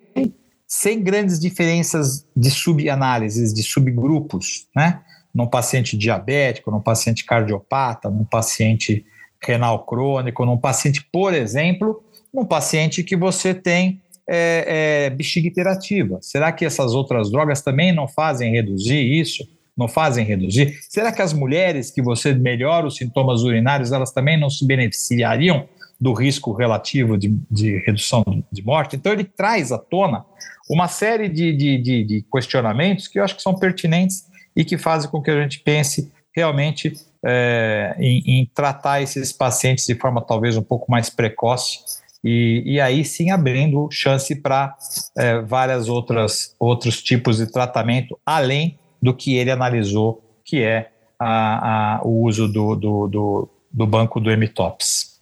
sem 0.69 1.03
grandes 1.03 1.41
diferenças 1.41 2.27
de 2.37 2.51
subanálises, 2.51 3.55
de 3.55 3.63
subgrupos, 3.63 4.67
né? 4.77 5.01
Num 5.35 5.47
paciente 5.47 5.97
diabético, 5.97 6.71
num 6.71 6.81
paciente 6.81 7.25
cardiopata, 7.25 8.11
num 8.11 8.25
paciente 8.25 9.07
renal 9.43 9.85
crônico, 9.87 10.45
num 10.45 10.59
paciente, 10.59 11.07
por 11.11 11.33
exemplo, 11.33 12.03
num 12.33 12.45
paciente 12.45 13.03
que 13.03 13.17
você 13.17 13.55
tem 13.55 14.03
é, 14.29 15.07
é, 15.07 15.11
bexiga 15.11 15.49
iterativa. 15.49 16.19
Será 16.21 16.53
que 16.53 16.67
essas 16.67 16.93
outras 16.95 17.31
drogas 17.31 17.63
também 17.63 17.93
não 17.93 18.07
fazem 18.07 18.53
reduzir 18.53 19.01
isso? 19.01 19.49
Não 19.79 19.87
fazem 19.87 20.25
reduzir? 20.25 20.77
Será 20.89 21.13
que 21.13 21.23
as 21.23 21.33
mulheres 21.33 21.91
que 21.91 22.03
você 22.03 22.35
melhora 22.35 22.87
os 22.87 22.97
sintomas 22.97 23.43
urinários, 23.43 23.93
elas 23.93 24.11
também 24.11 24.39
não 24.39 24.51
se 24.51 24.67
beneficiariam 24.67 25.69
do 26.01 26.13
risco 26.13 26.53
relativo 26.53 27.17
de, 27.17 27.35
de 27.49 27.79
redução 27.87 28.25
de 28.51 28.63
morte? 28.63 28.97
Então, 28.97 29.13
ele 29.13 29.25
traz 29.25 29.71
à 29.71 29.79
tona 29.79 30.25
uma 30.69 30.89
série 30.89 31.29
de, 31.29 31.53
de, 31.53 31.79
de, 31.79 32.05
de 32.05 32.25
questionamentos 32.31 33.07
que 33.07 33.19
eu 33.19 33.25
acho 33.25 33.37
que 33.37 33.43
são 33.43 33.55
pertinentes 33.55 34.27
e 34.55 34.65
que 34.65 34.77
fazem 34.77 35.09
com 35.09 35.23
que 35.23 35.31
a 35.31 35.41
gente 35.41 35.61
pense 35.61 36.13
realmente 36.35 36.93
é, 37.25 37.97
em, 37.99 38.23
em, 38.27 38.51
tratar 38.55 39.01
esses 39.01 39.33
pacientes 39.33 39.87
de 39.87 39.95
forma 39.95 40.21
talvez 40.21 40.57
um 40.57 40.63
pouco 40.63 40.91
mais 40.91 41.09
precoce 41.09 41.79
e, 42.23 42.63
e 42.65 42.81
aí 42.81 43.05
sim 43.05 43.31
abrindo 43.31 43.89
chance 43.91 44.35
para 44.37 44.77
é, 45.17 45.41
várias 45.41 45.89
outras 45.89 46.55
outros 46.59 47.03
tipos 47.03 47.39
de 47.39 47.51
tratamento 47.51 48.19
além 48.25 48.79
do 49.01 49.15
que 49.15 49.37
ele 49.37 49.51
analisou, 49.51 50.23
que 50.45 50.63
é 50.63 50.91
a, 51.19 51.97
a, 51.97 52.03
o 52.03 52.23
uso 52.25 52.49
do, 52.49 52.75
do, 52.75 53.09
do, 53.09 53.49
do, 53.73 53.87
banco 53.87 54.21
do 54.21 54.31
MTOPS. 54.31 55.19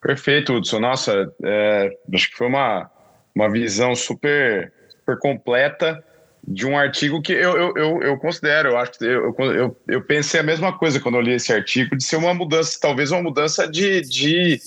Perfeito, 0.00 0.54
Hudson. 0.54 0.80
Nossa, 0.80 1.32
é, 1.42 1.96
acho 2.14 2.30
que 2.30 2.36
foi 2.36 2.46
uma, 2.46 2.90
uma 3.34 3.50
visão 3.50 3.94
super, 3.94 4.72
super 5.00 5.18
completa 5.18 6.02
de 6.46 6.66
um 6.66 6.78
artigo 6.78 7.20
que 7.20 7.32
eu, 7.32 7.56
eu, 7.56 7.72
eu, 7.76 8.02
eu 8.02 8.18
considero, 8.18 8.70
eu 8.70 8.78
acho 8.78 8.92
que 8.92 9.04
eu, 9.04 9.34
eu, 9.38 9.76
eu, 9.86 10.02
pensei 10.02 10.40
a 10.40 10.42
mesma 10.42 10.72
coisa 10.72 10.98
quando 10.98 11.16
eu 11.16 11.20
li 11.20 11.32
esse 11.32 11.52
artigo, 11.52 11.96
de 11.96 12.02
ser 12.02 12.16
uma 12.16 12.32
mudança, 12.32 12.78
talvez 12.80 13.10
uma 13.10 13.22
mudança 13.22 13.68
de, 13.68 14.00
de, 14.00 14.58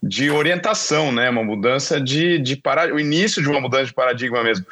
de 0.00 0.30
orientação, 0.30 1.10
né? 1.10 1.28
Uma 1.28 1.42
mudança 1.42 2.00
de, 2.00 2.38
de 2.38 2.54
para, 2.54 2.94
o 2.94 3.00
início 3.00 3.42
de 3.42 3.48
uma 3.48 3.60
mudança 3.60 3.86
de 3.86 3.94
paradigma 3.94 4.42
mesmo. 4.44 4.64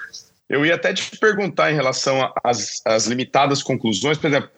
Eu 0.48 0.64
ia 0.64 0.74
até 0.74 0.92
te 0.92 1.16
perguntar 1.18 1.72
em 1.72 1.74
relação 1.74 2.32
às, 2.42 3.06
limitadas 3.06 3.62
conclusões, 3.62 4.18
por 4.18 4.28
exemplo, 4.28 4.50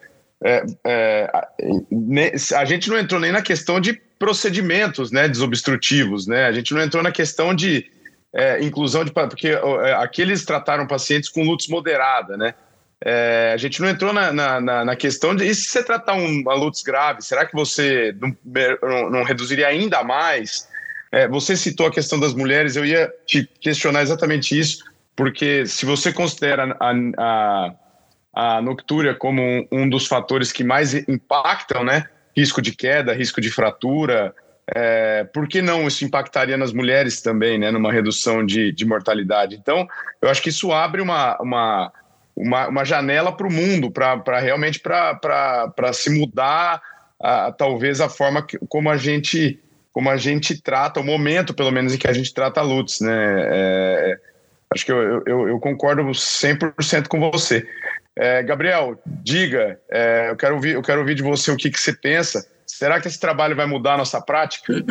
é, 0.45 0.65
é, 0.85 1.31
a, 1.33 2.61
a 2.61 2.65
gente 2.65 2.91
não 2.91 2.99
entrou 2.99 3.21
nem 3.21 3.33
na 3.33 3.41
questão 3.41 3.81
de 3.81 3.95
procedimentos 4.19 5.11
né, 5.11 5.29
desobstrutivos, 5.29 6.27
né? 6.27 6.47
A 6.47 6.53
gente 6.53 6.75
não 6.75 6.83
entrou 6.83 7.03
na 7.03 7.13
questão 7.13 7.55
de 7.55 7.87
é, 8.35 8.63
inclusão 8.63 9.05
de 9.05 9.13
porque 9.13 9.49
é, 9.49 9.93
aqueles 9.95 10.45
trataram 10.45 10.87
pacientes 10.87 11.29
com 11.29 11.45
lutos 11.45 11.69
moderada, 11.69 12.37
né? 12.37 12.55
É, 13.05 13.53
a 13.55 13.57
gente 13.59 13.81
não 13.81 13.89
entrou 13.89 14.13
na, 14.13 14.33
na, 14.33 14.85
na, 14.85 14.97
questão 14.97 15.37
de 15.37 15.45
e 15.45 15.55
se 15.55 15.69
você 15.69 15.83
tratar 15.83 16.15
um, 16.15 16.41
uma 16.41 16.55
lutos 16.55 16.83
grave, 16.83 17.21
será 17.23 17.45
que 17.45 17.53
você 17.55 18.15
não, 18.19 18.35
não, 18.83 19.11
não 19.11 19.23
reduziria 19.23 19.69
ainda 19.69 20.03
mais? 20.03 20.67
É, 21.13 21.29
você 21.29 21.57
citou 21.57 21.87
a 21.87 21.91
questão 21.91 22.19
das 22.19 22.33
mulheres, 22.33 22.75
eu 22.75 22.87
ia 22.87 23.13
te 23.27 23.49
questionar 23.61 24.03
exatamente 24.03 24.59
isso 24.59 24.83
porque 25.17 25.65
se 25.67 25.87
você 25.87 26.13
considera 26.13 26.77
a, 26.79 26.93
a, 27.19 27.75
a 28.35 28.63
noctúria 28.63 29.15
como 29.15 29.43
um, 29.43 29.67
um, 29.73 29.89
dos 29.89 30.07
fatores 30.07 30.53
que 30.53 30.63
mais 30.63 30.93
impactam, 30.95 31.83
né? 31.83 32.05
Risco 32.37 32.61
de 32.61 32.77
queda, 32.77 33.15
risco 33.15 33.41
de 33.41 33.51
fratura, 33.51 34.35
é, 34.69 35.25
por 35.25 35.49
que 35.49 35.63
não 35.63 35.87
isso 35.87 36.05
impactaria 36.05 36.57
nas 36.59 36.73
mulheres 36.73 37.23
também, 37.23 37.59
né? 37.59 37.71
Numa 37.71 37.91
redução 37.91 38.45
de, 38.45 38.71
de 38.73 38.85
mortalidade. 38.85 39.57
Então, 39.57 39.89
eu 40.21 40.29
acho 40.29 40.43
que 40.43 40.51
isso 40.51 40.71
abre 40.71 41.01
uma, 41.01 41.41
uma, 41.41 41.93
uma, 42.37 42.69
uma 42.69 42.85
janela 42.85 43.33
para 43.33 43.47
o 43.47 43.53
mundo, 43.53 43.91
para 43.91 44.39
realmente 44.39 44.79
para 44.79 45.93
se 45.95 46.11
mudar, 46.11 46.83
a, 47.19 47.51
talvez 47.53 48.03
a 48.03 48.11
forma 48.11 48.43
que, 48.43 48.59
como 48.69 48.91
a 48.91 48.99
gente 48.99 49.59
como 49.93 50.11
a 50.11 50.19
gente 50.19 50.61
trata, 50.61 51.01
o 51.01 51.03
momento, 51.03 51.55
pelo 51.55 51.71
menos, 51.71 51.95
em 51.95 51.97
que 51.97 52.07
a 52.07 52.13
gente 52.13 52.35
trata 52.35 52.61
a 52.61 52.63
LUTS, 52.63 53.01
né? 53.01 53.47
É, 53.47 54.21
Acho 54.71 54.85
que 54.85 54.93
eu, 54.93 55.23
eu, 55.27 55.49
eu 55.49 55.61
concordo 55.61 56.03
100% 56.03 57.09
com 57.09 57.31
você. 57.31 57.67
É, 58.15 58.43
Gabriel, 58.43 59.01
diga, 59.07 59.79
é, 59.91 60.31
eu, 60.31 60.37
quero 60.37 60.55
ouvir, 60.55 60.75
eu 60.75 60.83
quero 60.83 61.01
ouvir 61.01 61.15
de 61.15 61.23
você 61.23 61.51
o 61.51 61.57
que, 61.57 61.71
que 61.71 61.79
você 61.79 61.93
pensa. 61.93 62.49
Será 62.67 63.01
que 63.01 63.09
esse 63.09 63.21
trabalho 63.21 63.55
vai 63.55 63.67
mudar 63.67 63.95
a 63.95 63.99
nossa 63.99 64.21
prática? 64.21 64.75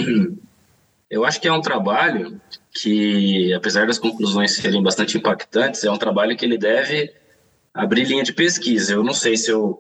Eu 1.08 1.24
acho 1.24 1.40
que 1.40 1.48
é 1.48 1.54
um 1.54 1.62
trabalho 1.62 2.42
que, 2.74 3.54
apesar 3.54 3.86
das 3.86 4.00
conclusões 4.00 4.56
serem 4.56 4.82
bastante 4.82 5.18
impactantes, 5.18 5.84
é 5.84 5.92
um 5.92 6.00
trabalho 6.00 6.36
que 6.36 6.44
ele 6.44 6.58
deve 6.58 7.14
abrir 7.72 8.06
linha 8.06 8.24
de 8.24 8.34
pesquisa. 8.34 8.94
Eu 8.94 9.04
não 9.04 9.14
sei 9.14 9.38
se 9.38 9.52
eu 9.52 9.80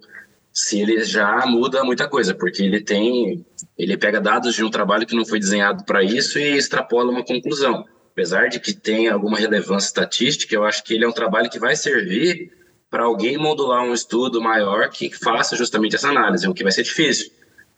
se 0.54 0.80
ele 0.80 1.04
já 1.04 1.46
muda 1.46 1.84
muita 1.84 2.08
coisa, 2.08 2.34
porque 2.34 2.64
ele 2.64 2.80
tem, 2.80 3.46
ele 3.78 3.98
pega 3.98 4.22
dados 4.22 4.56
de 4.56 4.64
um 4.64 4.70
trabalho 4.70 5.06
que 5.06 5.16
não 5.16 5.26
foi 5.26 5.38
desenhado 5.38 5.84
para 5.84 6.02
isso 6.02 6.40
e 6.40 6.56
extrapola 6.56 7.12
uma 7.12 7.26
conclusão. 7.26 7.86
Apesar 8.16 8.48
de 8.48 8.62
que 8.62 8.72
tem 8.72 9.10
alguma 9.10 9.38
relevância 9.38 9.88
estatística, 9.88 10.56
eu 10.56 10.64
acho 10.64 10.82
que 10.86 10.94
ele 10.94 11.04
é 11.04 11.08
um 11.08 11.12
trabalho 11.12 11.50
que 11.50 11.60
vai 11.60 11.76
servir 11.76 12.50
para 12.90 13.04
alguém 13.04 13.38
modular 13.38 13.84
um 13.84 13.94
estudo 13.94 14.42
maior 14.42 14.90
que 14.90 15.12
faça 15.14 15.58
justamente 15.58 15.98
essa 15.98 16.08
análise, 16.08 16.48
o 16.48 16.54
que 16.54 16.64
vai 16.64 16.72
ser 16.72 16.84
difícil, 16.84 17.30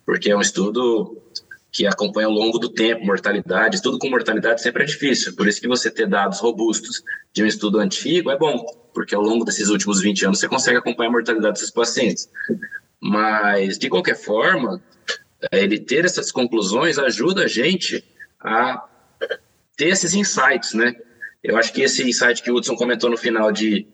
porque 0.05 0.29
é 0.29 0.37
um 0.37 0.41
estudo 0.41 1.17
que 1.71 1.87
acompanha 1.87 2.27
ao 2.27 2.33
longo 2.33 2.59
do 2.59 2.69
tempo, 2.69 3.03
mortalidade, 3.03 3.77
estudo 3.77 3.97
com 3.97 4.11
mortalidade 4.11 4.61
sempre 4.61 4.83
é 4.83 4.85
difícil, 4.85 5.35
por 5.35 5.47
isso 5.47 5.59
que 5.59 5.67
você 5.67 5.89
ter 5.89 6.07
dados 6.07 6.39
robustos 6.39 7.01
de 7.33 7.41
um 7.41 7.47
estudo 7.47 7.79
antigo 7.79 8.29
é 8.29 8.37
bom, 8.37 8.63
porque 8.93 9.15
ao 9.15 9.23
longo 9.23 9.43
desses 9.43 9.69
últimos 9.69 9.99
20 10.01 10.25
anos 10.27 10.39
você 10.39 10.47
consegue 10.47 10.77
acompanhar 10.77 11.09
a 11.09 11.13
mortalidade 11.13 11.53
dos 11.53 11.61
seus 11.61 11.71
pacientes. 11.71 12.29
Mas, 13.01 13.79
de 13.79 13.89
qualquer 13.89 14.15
forma, 14.15 14.79
ele 15.51 15.79
ter 15.79 16.05
essas 16.05 16.31
conclusões 16.31 16.99
ajuda 16.99 17.45
a 17.45 17.47
gente 17.47 18.03
a 18.39 18.87
ter 19.77 19.89
esses 19.89 20.13
insights, 20.13 20.73
né? 20.73 20.93
Eu 21.43 21.55
acho 21.55 21.71
que 21.71 21.81
esse 21.81 22.03
insight 22.03 22.41
que 22.41 22.51
o 22.51 22.55
Hudson 22.55 22.75
comentou 22.75 23.09
no 23.09 23.17
final 23.17 23.51
de 23.51 23.87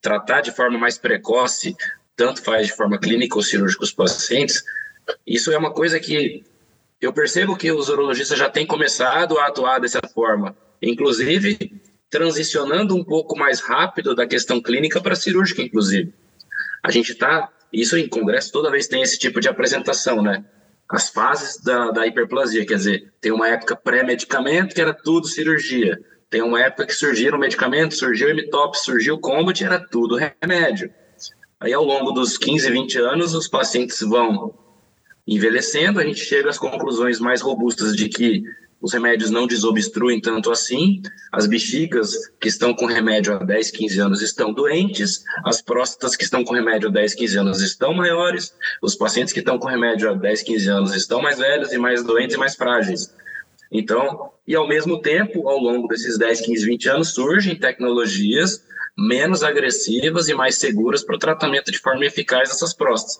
tratar 0.00 0.40
de 0.40 0.50
forma 0.50 0.78
mais 0.78 0.96
precoce, 0.96 1.76
tanto 2.16 2.42
faz 2.42 2.66
de 2.66 2.72
forma 2.72 2.98
clínica 2.98 3.36
ou 3.36 3.42
cirúrgica 3.42 3.84
os 3.84 3.92
pacientes, 3.92 4.64
isso 5.26 5.52
é 5.52 5.58
uma 5.58 5.72
coisa 5.72 6.00
que 6.00 6.42
eu 7.00 7.12
percebo 7.12 7.56
que 7.56 7.70
os 7.70 7.88
urologistas 7.88 8.38
já 8.38 8.50
têm 8.50 8.66
começado 8.66 9.38
a 9.38 9.46
atuar 9.46 9.78
dessa 9.78 10.00
forma, 10.12 10.56
inclusive 10.82 11.80
transicionando 12.10 12.96
um 12.96 13.04
pouco 13.04 13.38
mais 13.38 13.60
rápido 13.60 14.14
da 14.14 14.26
questão 14.26 14.60
clínica 14.60 15.00
para 15.00 15.14
cirúrgica, 15.14 15.62
inclusive. 15.62 16.12
A 16.82 16.90
gente 16.90 17.12
está, 17.12 17.52
isso 17.72 17.96
em 17.96 18.08
congresso 18.08 18.50
toda 18.50 18.70
vez 18.70 18.88
tem 18.88 19.02
esse 19.02 19.18
tipo 19.18 19.40
de 19.40 19.48
apresentação, 19.48 20.22
né? 20.22 20.44
As 20.90 21.10
fases 21.10 21.62
da, 21.62 21.90
da 21.90 22.06
hiperplasia, 22.06 22.64
quer 22.64 22.76
dizer, 22.76 23.12
tem 23.20 23.30
uma 23.30 23.48
época 23.48 23.76
pré-medicamento 23.76 24.74
que 24.74 24.80
era 24.80 24.94
tudo 24.94 25.26
cirurgia. 25.26 25.98
Tem 26.30 26.42
uma 26.42 26.62
época 26.62 26.86
que 26.86 26.94
surgiram 26.94 27.38
medicamentos, 27.38 27.98
surgiu 27.98 28.28
o 28.28 28.30
M-Top, 28.30 28.78
surgiu 28.78 29.14
o 29.14 29.20
Combat, 29.20 29.62
era 29.62 29.78
tudo 29.78 30.16
remédio. 30.16 30.90
Aí, 31.60 31.72
ao 31.72 31.84
longo 31.84 32.12
dos 32.12 32.38
15, 32.38 32.70
20 32.70 32.98
anos, 32.98 33.34
os 33.34 33.48
pacientes 33.48 34.00
vão 34.00 34.54
envelhecendo, 35.26 36.00
a 36.00 36.04
gente 36.04 36.20
chega 36.20 36.48
às 36.48 36.58
conclusões 36.58 37.20
mais 37.20 37.40
robustas 37.40 37.94
de 37.94 38.08
que 38.08 38.42
os 38.80 38.92
remédios 38.92 39.30
não 39.30 39.46
desobstruem 39.46 40.20
tanto 40.20 40.50
assim, 40.50 41.02
as 41.32 41.46
bexigas 41.46 42.12
que 42.40 42.48
estão 42.48 42.72
com 42.74 42.86
remédio 42.86 43.34
há 43.34 43.38
10, 43.38 43.70
15 43.72 44.00
anos 44.00 44.22
estão 44.22 44.52
doentes, 44.52 45.24
as 45.44 45.60
próstatas 45.60 46.14
que 46.14 46.24
estão 46.24 46.44
com 46.44 46.54
remédio 46.54 46.88
há 46.88 46.92
10, 46.92 47.14
15 47.14 47.38
anos 47.38 47.60
estão 47.60 47.92
maiores, 47.92 48.54
os 48.80 48.94
pacientes 48.94 49.32
que 49.32 49.40
estão 49.40 49.58
com 49.58 49.66
remédio 49.66 50.08
há 50.08 50.14
10, 50.14 50.42
15 50.42 50.68
anos 50.68 50.94
estão 50.94 51.20
mais 51.20 51.38
velhos 51.38 51.72
e 51.72 51.78
mais 51.78 52.04
doentes 52.04 52.36
e 52.36 52.38
mais 52.38 52.54
frágeis. 52.54 53.12
Então, 53.70 54.30
e 54.46 54.54
ao 54.54 54.66
mesmo 54.66 55.00
tempo, 55.00 55.48
ao 55.48 55.58
longo 55.58 55.88
desses 55.88 56.16
10, 56.16 56.40
15, 56.40 56.64
20 56.64 56.88
anos, 56.88 57.08
surgem 57.10 57.58
tecnologias 57.58 58.64
menos 58.96 59.42
agressivas 59.42 60.28
e 60.28 60.34
mais 60.34 60.56
seguras 60.56 61.04
para 61.04 61.16
o 61.16 61.18
tratamento 61.18 61.70
de 61.70 61.78
forma 61.78 62.06
eficaz 62.06 62.48
dessas 62.48 62.72
próstatas. 62.72 63.18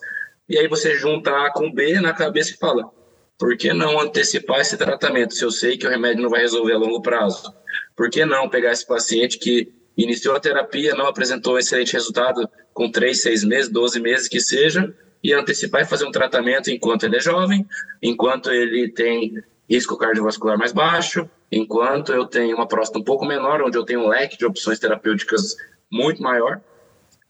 E 0.49 0.57
aí 0.57 0.67
você 0.67 0.95
junta 0.95 1.31
A 1.31 1.53
com 1.53 1.71
B 1.71 2.01
na 2.01 2.13
cabeça 2.13 2.53
e 2.53 2.57
fala: 2.57 2.91
por 3.39 3.57
que 3.57 3.73
não 3.73 4.01
antecipar 4.01 4.61
esse 4.61 4.77
tratamento 4.77 5.35
se 5.35 5.45
eu 5.45 5.51
sei 5.51 5.79
que 5.79 5.87
o 5.87 5.91
remédio 5.91 6.23
não 6.23 6.31
vai 6.31 6.41
resolver 6.41 6.73
a 6.73 6.79
longo 6.79 7.01
prazo? 7.01 7.55
Por 7.97 8.11
que 8.11 8.25
não 8.25 8.49
pegar 8.49 8.73
esse 8.73 8.87
paciente 8.87 9.39
que 9.39 9.73
iniciou 9.97 10.37
a 10.37 10.41
terapia, 10.41 10.95
não 10.95 11.07
apresentou 11.07 11.55
um 11.55 11.59
excelente 11.59 11.93
resultado 11.93 12.49
com 12.75 12.91
3, 12.91 13.21
6 13.21 13.45
meses, 13.45 13.71
12 13.71 14.01
meses 14.01 14.29
que 14.29 14.41
seja, 14.41 14.93
e 15.23 15.33
antecipar 15.33 15.83
e 15.83 15.87
fazer 15.87 16.05
um 16.05 16.13
tratamento 16.13 16.71
enquanto 16.71 17.05
ele 17.05 17.17
é 17.17 17.21
jovem, 17.21 17.67
enquanto 18.03 18.51
ele 18.51 18.89
tem 18.91 19.43
risco 19.69 19.97
cardiovascular 19.97 20.59
mais 20.59 20.73
baixo, 20.73 21.29
enquanto 21.51 22.13
eu 22.13 22.27
tenho 22.27 22.57
uma 22.57 22.69
próstata 22.69 22.99
um 22.99 23.05
pouco 23.05 23.25
menor, 23.25 23.63
onde 23.63 23.77
eu 23.77 23.85
tenho 23.85 24.01
um 24.01 24.09
leque 24.09 24.39
de 24.39 24.47
opções 24.47 24.79
terapêuticas 24.79 25.57
muito 25.91 26.23
maior, 26.23 26.61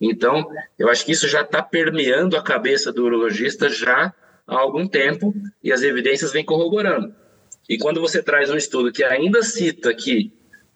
então, 0.01 0.49
eu 0.79 0.89
acho 0.89 1.05
que 1.05 1.13
isso 1.13 1.27
já 1.27 1.43
está 1.43 1.61
permeando 1.61 2.37
a 2.37 2.43
cabeça 2.43 2.93
do 2.93 3.05
urologista 3.05 3.69
já 3.69 4.15
há 4.49 4.57
algum 4.57 4.89
tempo 4.89 5.35
e 5.63 5.71
as 5.71 5.83
evidências 5.83 6.33
vêm 6.33 6.45
corroborando. 6.45 7.15
E 7.69 7.77
quando 7.77 8.01
você 8.01 8.23
traz 8.23 8.51
um 8.51 8.57
estudo 8.57 8.91
que 8.91 9.05
ainda 9.05 9.43
cita 9.43 9.95
que 9.95 10.33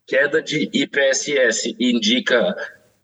queda 0.07 0.43
de 0.43 0.69
IPSS 0.73 1.75
indica 1.81 2.55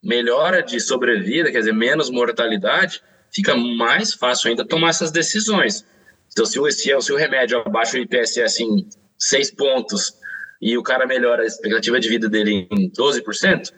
melhora 0.02 0.62
de 0.62 0.78
sobrevida, 0.78 1.50
quer 1.50 1.60
dizer, 1.60 1.72
menos 1.72 2.10
mortalidade, 2.10 3.02
fica 3.32 3.56
mais 3.56 4.12
fácil 4.12 4.50
ainda 4.50 4.64
tomar 4.64 4.90
essas 4.90 5.10
decisões. 5.10 5.86
Então, 6.30 6.44
se 6.44 6.60
o, 6.60 6.70
se 6.70 7.12
o 7.12 7.16
remédio 7.16 7.58
abaixa 7.58 7.96
o 7.96 8.00
IPSS 8.00 8.62
em 8.62 8.86
6 9.18 9.52
pontos 9.52 10.12
e 10.60 10.76
o 10.76 10.82
cara 10.82 11.06
melhora 11.06 11.42
a 11.42 11.46
expectativa 11.46 11.98
de 11.98 12.08
vida 12.08 12.28
dele 12.28 12.68
em 12.70 12.90
12%, 12.90 13.72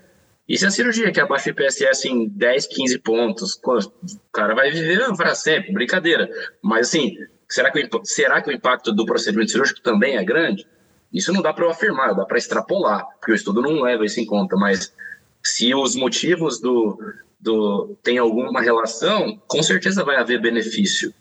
e 0.51 0.59
se 0.59 0.67
a 0.67 0.71
cirurgia 0.73 1.13
que 1.13 1.21
abaixa 1.21 1.49
o 1.49 1.53
IPSS 1.53 2.09
em 2.09 2.27
10, 2.27 2.67
15 2.67 2.99
pontos, 2.99 3.55
o 3.55 4.33
cara 4.33 4.53
vai 4.53 4.69
viver 4.73 5.01
para 5.17 5.33
sempre, 5.33 5.73
brincadeira. 5.73 6.29
Mas 6.61 6.89
assim, 6.89 7.17
será 7.49 7.71
que, 7.71 7.79
o, 7.79 8.05
será 8.05 8.43
que 8.43 8.51
o 8.51 8.53
impacto 8.53 8.91
do 8.91 9.07
procedimento 9.07 9.53
cirúrgico 9.53 9.81
também 9.81 10.17
é 10.17 10.25
grande? 10.25 10.67
Isso 11.13 11.33
não 11.33 11.41
dá 11.41 11.53
para 11.53 11.67
eu 11.67 11.71
afirmar, 11.71 12.17
dá 12.17 12.25
para 12.25 12.37
extrapolar, 12.37 13.07
porque 13.21 13.31
o 13.31 13.35
estudo 13.37 13.63
não 13.63 13.81
leva 13.81 14.05
isso 14.05 14.19
em 14.19 14.27
conta, 14.27 14.57
mas 14.57 14.93
se 15.41 15.73
os 15.73 15.95
motivos 15.95 16.61
do, 16.61 16.99
do 17.39 17.97
tem 18.03 18.19
alguma 18.19 18.61
relação, 18.61 19.41
com 19.47 19.63
certeza 19.63 20.03
vai 20.03 20.17
haver 20.17 20.41
benefício. 20.41 21.15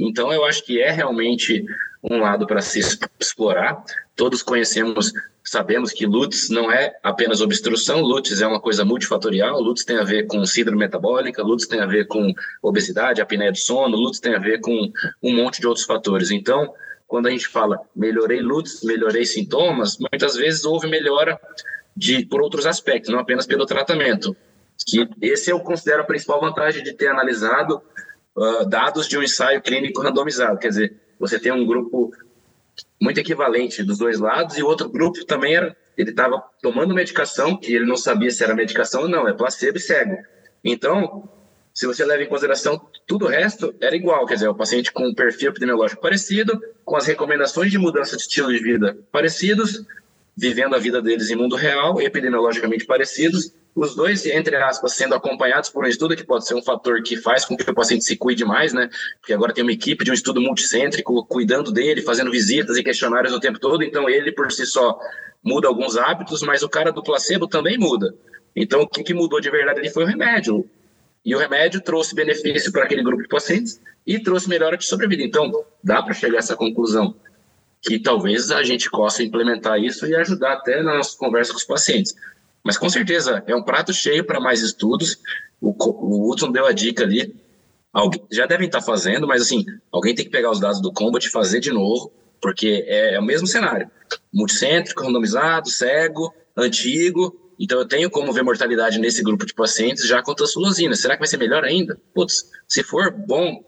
Então 0.00 0.32
eu 0.32 0.44
acho 0.44 0.64
que 0.64 0.80
é 0.80 0.90
realmente 0.90 1.64
um 2.02 2.18
lado 2.20 2.46
para 2.46 2.60
se 2.60 2.80
explorar. 3.18 3.84
Todos 4.16 4.42
conhecemos 4.42 5.12
Sabemos 5.42 5.90
que 5.92 6.06
LUTS 6.06 6.50
não 6.50 6.70
é 6.70 6.94
apenas 7.02 7.40
obstrução, 7.40 8.02
LUTS 8.02 8.40
é 8.40 8.46
uma 8.46 8.60
coisa 8.60 8.84
multifatorial, 8.84 9.60
LUTS 9.60 9.84
tem 9.84 9.96
a 9.96 10.04
ver 10.04 10.26
com 10.26 10.44
síndrome 10.44 10.78
metabólica, 10.78 11.42
LUTS 11.42 11.66
tem 11.66 11.80
a 11.80 11.86
ver 11.86 12.06
com 12.06 12.32
obesidade, 12.62 13.22
apneia 13.22 13.50
do 13.50 13.58
sono, 13.58 13.96
LUTS 13.96 14.20
tem 14.20 14.34
a 14.34 14.38
ver 14.38 14.60
com 14.60 14.92
um 15.22 15.34
monte 15.34 15.60
de 15.60 15.66
outros 15.66 15.86
fatores. 15.86 16.30
Então, 16.30 16.72
quando 17.08 17.26
a 17.26 17.30
gente 17.30 17.48
fala 17.48 17.80
melhorei 17.96 18.40
LUTS, 18.40 18.84
melhorei 18.84 19.24
sintomas, 19.24 19.98
muitas 19.98 20.36
vezes 20.36 20.64
houve 20.64 20.86
melhora 20.88 21.40
de, 21.96 22.24
por 22.26 22.42
outros 22.42 22.66
aspectos, 22.66 23.10
não 23.10 23.18
apenas 23.18 23.46
pelo 23.46 23.66
tratamento. 23.66 24.36
Que 24.86 25.08
esse 25.20 25.50
eu 25.50 25.58
considero 25.60 26.02
a 26.02 26.06
principal 26.06 26.40
vantagem 26.40 26.82
de 26.84 26.92
ter 26.92 27.08
analisado 27.08 27.82
uh, 28.36 28.68
dados 28.68 29.08
de 29.08 29.16
um 29.18 29.22
ensaio 29.22 29.60
clínico 29.62 30.02
randomizado, 30.02 30.58
quer 30.58 30.68
dizer, 30.68 30.96
você 31.18 31.38
tem 31.38 31.52
um 31.52 31.66
grupo 31.66 32.12
muito 33.00 33.18
equivalente 33.18 33.82
dos 33.82 33.98
dois 33.98 34.18
lados, 34.18 34.56
e 34.56 34.62
o 34.62 34.66
outro 34.66 34.88
grupo 34.88 35.24
também 35.24 35.54
era, 35.54 35.76
ele 35.96 36.10
estava 36.10 36.42
tomando 36.62 36.94
medicação, 36.94 37.56
que 37.56 37.74
ele 37.74 37.86
não 37.86 37.96
sabia 37.96 38.30
se 38.30 38.42
era 38.42 38.54
medicação 38.54 39.02
ou 39.02 39.08
não, 39.08 39.28
é 39.28 39.32
placebo 39.32 39.78
e 39.78 39.80
cego. 39.80 40.16
Então, 40.64 41.28
se 41.72 41.86
você 41.86 42.04
leva 42.04 42.22
em 42.22 42.28
consideração 42.28 42.80
tudo 43.06 43.26
o 43.26 43.28
resto, 43.28 43.74
era 43.80 43.96
igual, 43.96 44.26
quer 44.26 44.34
dizer, 44.34 44.48
o 44.48 44.54
paciente 44.54 44.92
com 44.92 45.06
um 45.06 45.14
perfil 45.14 45.50
epidemiológico 45.50 46.02
parecido, 46.02 46.60
com 46.84 46.96
as 46.96 47.06
recomendações 47.06 47.70
de 47.70 47.78
mudança 47.78 48.16
de 48.16 48.22
estilo 48.22 48.52
de 48.52 48.58
vida 48.58 48.98
parecidos, 49.10 49.84
vivendo 50.36 50.74
a 50.74 50.78
vida 50.78 51.00
deles 51.00 51.30
em 51.30 51.36
mundo 51.36 51.56
real, 51.56 52.00
epidemiologicamente 52.00 52.84
parecidos, 52.84 53.54
os 53.74 53.94
dois, 53.94 54.26
entre 54.26 54.56
aspas, 54.56 54.94
sendo 54.94 55.14
acompanhados 55.14 55.70
por 55.70 55.84
um 55.84 55.88
estudo 55.88 56.16
que 56.16 56.24
pode 56.24 56.46
ser 56.46 56.54
um 56.54 56.62
fator 56.62 57.02
que 57.02 57.16
faz 57.16 57.44
com 57.44 57.56
que 57.56 57.68
o 57.68 57.74
paciente 57.74 58.04
se 58.04 58.16
cuide 58.16 58.44
mais, 58.44 58.72
né? 58.72 58.90
Porque 59.20 59.32
agora 59.32 59.52
tem 59.52 59.62
uma 59.62 59.72
equipe 59.72 60.04
de 60.04 60.10
um 60.10 60.14
estudo 60.14 60.40
multicêntrico 60.40 61.24
cuidando 61.26 61.70
dele, 61.70 62.02
fazendo 62.02 62.30
visitas 62.30 62.76
e 62.76 62.82
questionários 62.82 63.32
o 63.32 63.40
tempo 63.40 63.58
todo, 63.58 63.82
então 63.84 64.08
ele 64.08 64.32
por 64.32 64.50
si 64.50 64.66
só 64.66 64.98
muda 65.42 65.68
alguns 65.68 65.96
hábitos, 65.96 66.42
mas 66.42 66.62
o 66.62 66.68
cara 66.68 66.90
do 66.90 67.02
placebo 67.02 67.46
também 67.46 67.78
muda. 67.78 68.14
Então 68.54 68.82
o 68.82 68.88
que, 68.88 69.02
que 69.02 69.14
mudou 69.14 69.40
de 69.40 69.50
verdade 69.50 69.80
ali 69.80 69.90
foi 69.90 70.04
o 70.04 70.06
remédio. 70.06 70.68
E 71.24 71.34
o 71.34 71.38
remédio 71.38 71.80
trouxe 71.80 72.14
benefício 72.14 72.72
para 72.72 72.84
aquele 72.84 73.02
grupo 73.02 73.22
de 73.22 73.28
pacientes 73.28 73.80
e 74.06 74.18
trouxe 74.18 74.48
melhora 74.48 74.76
de 74.76 74.84
sobrevida. 74.84 75.22
Então 75.22 75.52
dá 75.82 76.02
para 76.02 76.14
chegar 76.14 76.36
a 76.36 76.38
essa 76.38 76.56
conclusão 76.56 77.14
que 77.82 77.98
talvez 77.98 78.50
a 78.50 78.62
gente 78.62 78.90
possa 78.90 79.22
implementar 79.22 79.78
isso 79.78 80.06
e 80.06 80.14
ajudar 80.14 80.54
até 80.54 80.82
na 80.82 80.96
nossa 80.96 81.16
conversa 81.16 81.52
com 81.52 81.58
os 81.58 81.64
pacientes. 81.64 82.14
Mas 82.64 82.76
com 82.76 82.88
certeza 82.88 83.42
é 83.46 83.54
um 83.54 83.62
prato 83.62 83.92
cheio 83.92 84.24
para 84.24 84.40
mais 84.40 84.60
estudos. 84.60 85.18
O, 85.60 85.74
o 85.78 86.30
Hudson 86.30 86.52
deu 86.52 86.66
a 86.66 86.72
dica 86.72 87.04
ali. 87.04 87.34
Alguém, 87.92 88.22
já 88.30 88.46
devem 88.46 88.66
estar 88.66 88.80
fazendo, 88.80 89.26
mas 89.26 89.42
assim, 89.42 89.64
alguém 89.90 90.14
tem 90.14 90.24
que 90.24 90.30
pegar 90.30 90.50
os 90.50 90.60
dados 90.60 90.80
do 90.80 90.92
Combat 90.92 91.26
e 91.26 91.30
fazer 91.30 91.58
de 91.58 91.72
novo, 91.72 92.12
porque 92.40 92.84
é, 92.86 93.14
é 93.14 93.18
o 93.18 93.24
mesmo 93.24 93.46
cenário. 93.46 93.90
Multicêntrico, 94.32 95.02
randomizado, 95.02 95.68
cego, 95.68 96.32
antigo. 96.56 97.36
Então 97.58 97.78
eu 97.78 97.86
tenho 97.86 98.08
como 98.08 98.32
ver 98.32 98.42
mortalidade 98.42 98.98
nesse 98.98 99.22
grupo 99.22 99.44
de 99.44 99.52
pacientes 99.52 100.06
já 100.06 100.22
com 100.22 100.34
tansulosina. 100.34 100.94
Será 100.94 101.14
que 101.14 101.20
vai 101.20 101.28
ser 101.28 101.36
melhor 101.36 101.64
ainda? 101.64 101.98
Putz, 102.14 102.50
se 102.68 102.82
for 102.82 103.10
bom, 103.10 103.62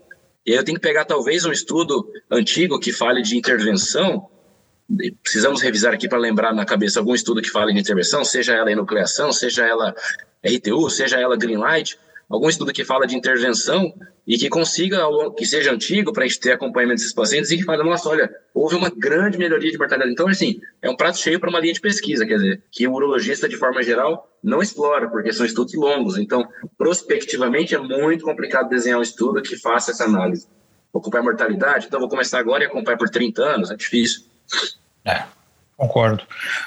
eu 0.46 0.64
tenho 0.64 0.78
que 0.78 0.86
pegar 0.86 1.04
talvez 1.04 1.44
um 1.44 1.52
estudo 1.52 2.08
antigo 2.30 2.78
que 2.78 2.92
fale 2.92 3.22
de 3.22 3.36
intervenção 3.36 4.28
precisamos 5.22 5.60
revisar 5.60 5.94
aqui 5.94 6.08
para 6.08 6.18
lembrar 6.18 6.54
na 6.54 6.64
cabeça 6.64 6.98
algum 6.98 7.14
estudo 7.14 7.42
que 7.42 7.50
fale 7.50 7.72
de 7.72 7.80
intervenção, 7.80 8.24
seja 8.24 8.54
ela 8.54 8.70
enucleação, 8.70 9.32
seja 9.32 9.66
ela 9.66 9.94
RTU, 10.44 10.90
seja 10.90 11.18
ela 11.18 11.36
Greenlight, 11.36 11.98
algum 12.28 12.48
estudo 12.48 12.72
que 12.72 12.84
fala 12.84 13.06
de 13.06 13.16
intervenção 13.16 13.92
e 14.26 14.38
que 14.38 14.48
consiga, 14.48 15.00
que 15.36 15.44
seja 15.44 15.72
antigo 15.72 16.12
para 16.12 16.24
a 16.24 16.26
gente 16.26 16.40
ter 16.40 16.52
acompanhamento 16.52 17.00
desses 17.00 17.12
pacientes 17.12 17.50
e 17.50 17.56
que 17.56 17.64
fale, 17.64 17.82
nossa, 17.82 18.08
olha, 18.08 18.30
houve 18.54 18.76
uma 18.76 18.88
grande 18.88 19.36
melhoria 19.36 19.70
de 19.70 19.76
mortalidade. 19.76 20.12
Então, 20.12 20.28
assim, 20.28 20.60
é 20.80 20.88
um 20.88 20.96
prato 20.96 21.18
cheio 21.18 21.40
para 21.40 21.50
uma 21.50 21.58
linha 21.58 21.74
de 21.74 21.80
pesquisa, 21.80 22.24
quer 22.24 22.36
dizer, 22.36 22.62
que 22.70 22.86
o 22.86 22.92
urologista, 22.92 23.48
de 23.48 23.56
forma 23.56 23.82
geral, 23.82 24.28
não 24.42 24.62
explora, 24.62 25.08
porque 25.10 25.32
são 25.32 25.44
estudos 25.44 25.74
longos. 25.74 26.18
Então, 26.18 26.48
prospectivamente, 26.78 27.74
é 27.74 27.78
muito 27.78 28.24
complicado 28.24 28.68
desenhar 28.68 28.98
um 28.98 29.02
estudo 29.02 29.42
que 29.42 29.56
faça 29.56 29.90
essa 29.90 30.04
análise. 30.04 30.46
Ocupar 30.92 31.22
mortalidade, 31.22 31.86
então 31.86 31.98
vou 31.98 32.08
começar 32.08 32.38
agora 32.38 32.62
e 32.62 32.66
acompanhar 32.66 32.98
por 32.98 33.08
30 33.08 33.42
anos, 33.42 33.70
é 33.70 33.76
difícil. 33.76 34.22
É, 35.04 35.24
concordo, 35.76 36.24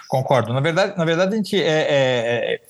concordo. 0.08 0.54
Na 0.54 0.60
verdade, 0.60 0.98
na 0.98 1.06
verdade 1.06 1.34
a 1.34 1.38
gente 1.38 1.62
é, 1.62 1.68
é, 1.68 2.54
é 2.56 2.62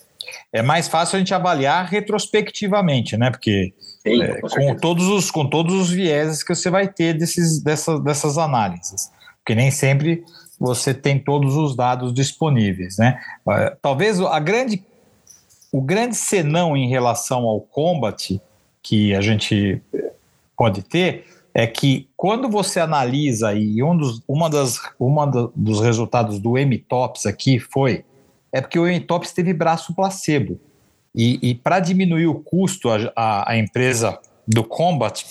é 0.51 0.61
mais 0.61 0.88
fácil 0.88 1.16
a 1.16 1.20
gente 1.20 1.34
avaliar 1.34 1.86
retrospectivamente, 1.86 3.18
né? 3.18 3.30
Porque 3.30 3.74
Sim, 4.01 4.22
é, 4.22 4.39
com, 4.39 4.49
com, 4.49 4.76
todos 4.76 5.07
os, 5.07 5.32
com 5.32 5.47
todos 5.47 5.74
os 5.74 5.89
vieses 5.89 6.43
que 6.43 6.53
você 6.53 6.70
vai 6.70 6.88
ter 6.88 7.13
desses, 7.13 7.61
dessas, 7.61 8.03
dessas 8.03 8.38
análises. 8.38 9.11
Porque 9.39 9.55
nem 9.55 9.72
sempre 9.72 10.24
você 10.59 10.93
tem 10.93 11.20
todos 11.20 11.55
os 11.55 11.76
dados 11.76 12.13
disponíveis, 12.13 12.97
né? 12.97 13.20
É, 13.49 13.76
talvez 13.82 14.20
a 14.20 14.39
grande, 14.39 14.84
o 15.72 15.82
grande 15.82 16.16
senão 16.16 16.76
em 16.76 16.89
relação 16.89 17.43
ao 17.43 17.59
combat 17.59 18.41
que 18.82 19.13
a 19.13 19.22
gente 19.22 19.82
pode 20.57 20.82
ter 20.84 21.26
é 21.58 21.66
que 21.66 22.10
quando 22.18 22.49
você 22.49 22.82
analisa 22.82 23.53
e 23.53 23.82
um 23.82 23.95
dos, 23.95 24.22
uma 24.28 24.49
das, 24.49 24.78
uma 24.99 25.26
dos 25.56 25.80
resultados 25.80 26.38
do 26.38 26.58
M-TOPS 26.58 27.26
aqui 27.26 27.60
foi 27.60 28.03
é 28.51 28.60
porque 28.60 28.78
o 28.78 28.89
Entops 28.89 29.32
teve 29.32 29.53
braço 29.53 29.95
placebo. 29.95 30.60
E, 31.14 31.39
e 31.41 31.56
para 31.56 31.80
diminuir 31.80 32.28
o 32.28 32.36
custo, 32.36 32.89
a, 32.89 33.12
a, 33.16 33.51
a, 33.51 33.58
empresa 33.58 34.20
do 34.45 34.66
Combat, 34.66 35.26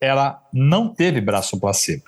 ela 0.00 0.40
não 0.52 0.88
teve 0.88 1.20
braço 1.20 1.58
placebo. 1.58 2.04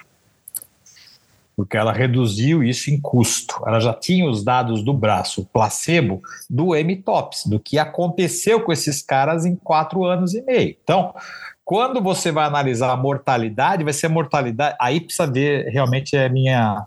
Porque 1.56 1.76
ela 1.76 1.92
reduziu 1.92 2.62
isso 2.62 2.90
em 2.90 3.00
custo. 3.00 3.60
Ela 3.66 3.80
já 3.80 3.92
tinha 3.92 4.28
os 4.28 4.44
dados 4.44 4.84
do 4.84 4.92
braço 4.92 5.48
placebo 5.52 6.22
do 6.48 6.76
M-TOPS, 6.76 7.46
do 7.46 7.58
que 7.58 7.76
aconteceu 7.76 8.60
com 8.60 8.72
esses 8.72 9.02
caras 9.02 9.44
em 9.44 9.56
quatro 9.56 10.04
anos 10.04 10.34
e 10.34 10.42
meio. 10.42 10.76
Então, 10.82 11.12
quando 11.66 12.00
você 12.00 12.30
vai 12.30 12.46
analisar 12.46 12.92
a 12.92 12.96
mortalidade, 12.96 13.82
vai 13.82 13.92
ser 13.92 14.06
a 14.06 14.08
mortalidade. 14.08 14.76
Aí 14.80 15.00
precisa 15.00 15.26
ver, 15.26 15.68
realmente 15.68 16.16
é 16.16 16.28
minha 16.28 16.86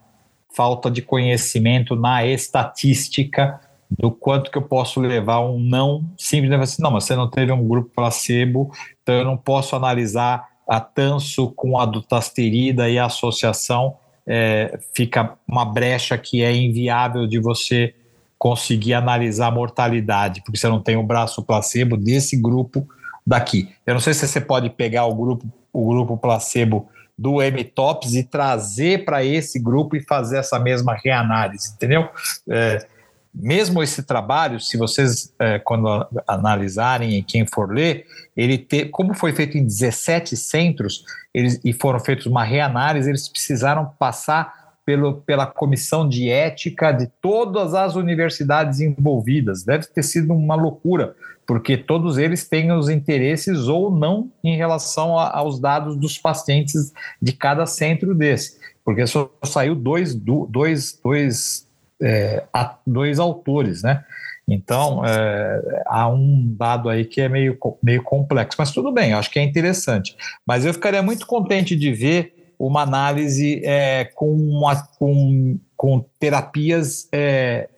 falta 0.55 0.89
de 0.89 1.01
conhecimento 1.01 1.97
na 1.97 2.25
estatística 2.25 3.59
do 3.91 4.09
quanto 4.09 4.49
que 4.49 4.57
eu 4.57 4.61
posso 4.61 5.01
levar 5.01 5.41
um 5.41 5.59
não 5.59 6.09
simples, 6.17 6.49
assim, 6.53 6.82
não, 6.82 6.91
mas 6.91 7.03
você 7.03 7.13
não 7.13 7.30
teve 7.30 7.51
um 7.51 7.67
grupo 7.67 7.91
placebo, 7.93 8.71
então 9.03 9.15
eu 9.15 9.25
não 9.25 9.36
posso 9.36 9.75
analisar 9.75 10.47
a 10.65 10.80
tanso 10.80 11.51
com 11.51 11.77
a 11.77 11.86
dutasterida 11.86 12.89
e 12.89 12.97
a 12.97 13.07
associação, 13.07 13.97
é, 14.25 14.80
fica 14.93 15.34
uma 15.45 15.65
brecha 15.65 16.17
que 16.17 16.41
é 16.41 16.55
inviável 16.55 17.27
de 17.27 17.38
você 17.38 17.93
conseguir 18.38 18.93
analisar 18.93 19.47
a 19.47 19.51
mortalidade, 19.51 20.41
porque 20.41 20.57
você 20.57 20.69
não 20.69 20.82
tem 20.82 20.95
o 20.95 21.03
braço 21.03 21.43
placebo 21.43 21.97
desse 21.97 22.39
grupo 22.39 22.88
daqui. 23.30 23.69
Eu 23.86 23.93
não 23.93 24.01
sei 24.01 24.13
se 24.13 24.27
você 24.27 24.41
pode 24.41 24.71
pegar 24.71 25.05
o 25.05 25.13
grupo, 25.13 25.45
o 25.71 25.88
grupo 25.88 26.17
placebo 26.17 26.89
do 27.15 27.41
M-Tops 27.41 28.15
e 28.15 28.23
trazer 28.23 29.05
para 29.05 29.23
esse 29.23 29.59
grupo 29.59 29.95
e 29.95 30.01
fazer 30.01 30.38
essa 30.38 30.57
mesma 30.57 30.95
reanálise, 30.95 31.73
entendeu? 31.75 32.09
É, 32.49 32.88
mesmo 33.32 33.84
esse 33.84 34.01
trabalho, 34.01 34.59
se 34.59 34.77
vocês, 34.77 35.32
é, 35.38 35.59
quando 35.59 36.07
analisarem 36.27 37.17
e 37.17 37.21
quem 37.21 37.45
for 37.45 37.71
ler, 37.71 38.05
ele 38.36 38.57
ter, 38.57 38.86
como 38.86 39.13
foi 39.13 39.32
feito 39.32 39.57
em 39.57 39.63
17 39.63 40.36
centros 40.36 41.03
eles, 41.32 41.59
e 41.63 41.71
foram 41.71 41.99
feitos 41.99 42.25
uma 42.25 42.43
reanálise, 42.43 43.07
eles 43.07 43.30
precisaram 43.30 43.93
passar 43.99 44.59
pelo, 44.84 45.21
pela 45.21 45.45
comissão 45.45 46.09
de 46.09 46.30
ética 46.32 46.91
de 46.91 47.05
todas 47.21 47.75
as 47.75 47.95
universidades 47.95 48.80
envolvidas. 48.80 49.63
Deve 49.63 49.86
ter 49.86 50.01
sido 50.01 50.34
uma 50.34 50.55
loucura, 50.55 51.15
porque 51.49 51.75
todos 51.75 52.19
eles 52.19 52.47
têm 52.47 52.71
os 52.71 52.89
interesses 52.89 53.67
ou 53.67 53.89
não 53.89 54.31
em 54.43 54.55
relação 54.55 55.17
a, 55.17 55.35
aos 55.35 55.59
dados 55.59 55.95
dos 55.95 56.15
pacientes 56.15 56.93
de 57.19 57.33
cada 57.33 57.65
centro 57.65 58.13
desse, 58.13 58.59
porque 58.85 59.07
só 59.07 59.31
saiu 59.43 59.73
dois, 59.73 60.13
dois, 60.13 60.99
dois, 61.03 61.67
é, 61.99 62.43
dois 62.85 63.17
autores, 63.17 63.81
né? 63.81 64.05
Então, 64.47 65.03
é, 65.03 65.83
há 65.87 66.07
um 66.07 66.55
dado 66.55 66.87
aí 66.87 67.03
que 67.03 67.19
é 67.19 67.27
meio, 67.27 67.57
meio 67.81 68.03
complexo, 68.03 68.55
mas 68.59 68.71
tudo 68.71 68.91
bem, 68.91 69.13
acho 69.13 69.31
que 69.31 69.39
é 69.39 69.43
interessante. 69.43 70.15
Mas 70.45 70.65
eu 70.65 70.73
ficaria 70.73 71.01
muito 71.01 71.25
contente 71.25 71.75
de 71.75 71.91
ver 71.91 72.53
uma 72.59 72.83
análise 72.83 73.59
é, 73.65 74.05
com, 74.05 74.31
uma, 74.31 74.75
com, 74.99 75.57
com 75.75 76.05
terapias 76.19 77.09
é, 77.11 77.69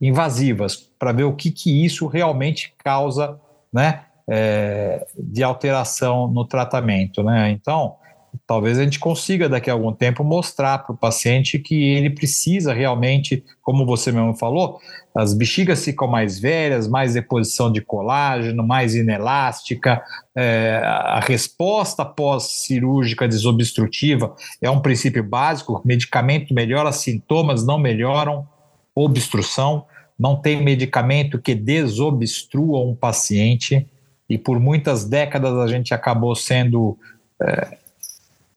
invasivas, 0.00 0.87
para 0.98 1.12
ver 1.12 1.24
o 1.24 1.34
que, 1.34 1.50
que 1.50 1.84
isso 1.84 2.06
realmente 2.06 2.74
causa 2.82 3.38
né, 3.72 4.04
é, 4.28 5.06
de 5.16 5.42
alteração 5.42 6.28
no 6.28 6.44
tratamento. 6.44 7.22
Né? 7.22 7.50
Então, 7.50 7.96
talvez 8.46 8.78
a 8.78 8.84
gente 8.84 8.98
consiga 8.98 9.48
daqui 9.48 9.70
a 9.70 9.72
algum 9.72 9.92
tempo 9.92 10.22
mostrar 10.22 10.78
para 10.78 10.94
o 10.94 10.96
paciente 10.96 11.58
que 11.58 11.74
ele 11.74 12.10
precisa 12.10 12.72
realmente, 12.72 13.44
como 13.62 13.86
você 13.86 14.12
mesmo 14.12 14.34
falou, 14.34 14.80
as 15.14 15.34
bexigas 15.34 15.84
ficam 15.84 16.06
mais 16.06 16.38
velhas, 16.38 16.86
mais 16.86 17.14
deposição 17.14 17.72
de 17.72 17.80
colágeno, 17.80 18.66
mais 18.66 18.94
inelástica, 18.94 20.02
é, 20.36 20.80
a 20.84 21.20
resposta 21.20 22.04
pós-cirúrgica 22.04 23.26
desobstrutiva 23.26 24.34
é 24.62 24.70
um 24.70 24.80
princípio 24.80 25.24
básico, 25.24 25.80
medicamento 25.84 26.54
melhora, 26.54 26.92
sintomas 26.92 27.66
não 27.66 27.78
melhoram, 27.78 28.46
obstrução, 28.94 29.86
não 30.18 30.36
tem 30.36 30.62
medicamento 30.62 31.38
que 31.38 31.54
desobstrua 31.54 32.80
um 32.80 32.94
paciente, 32.94 33.86
e 34.28 34.36
por 34.36 34.58
muitas 34.58 35.04
décadas 35.04 35.54
a 35.56 35.66
gente 35.66 35.94
acabou 35.94 36.34
sendo. 36.34 36.98
É, 37.40 37.78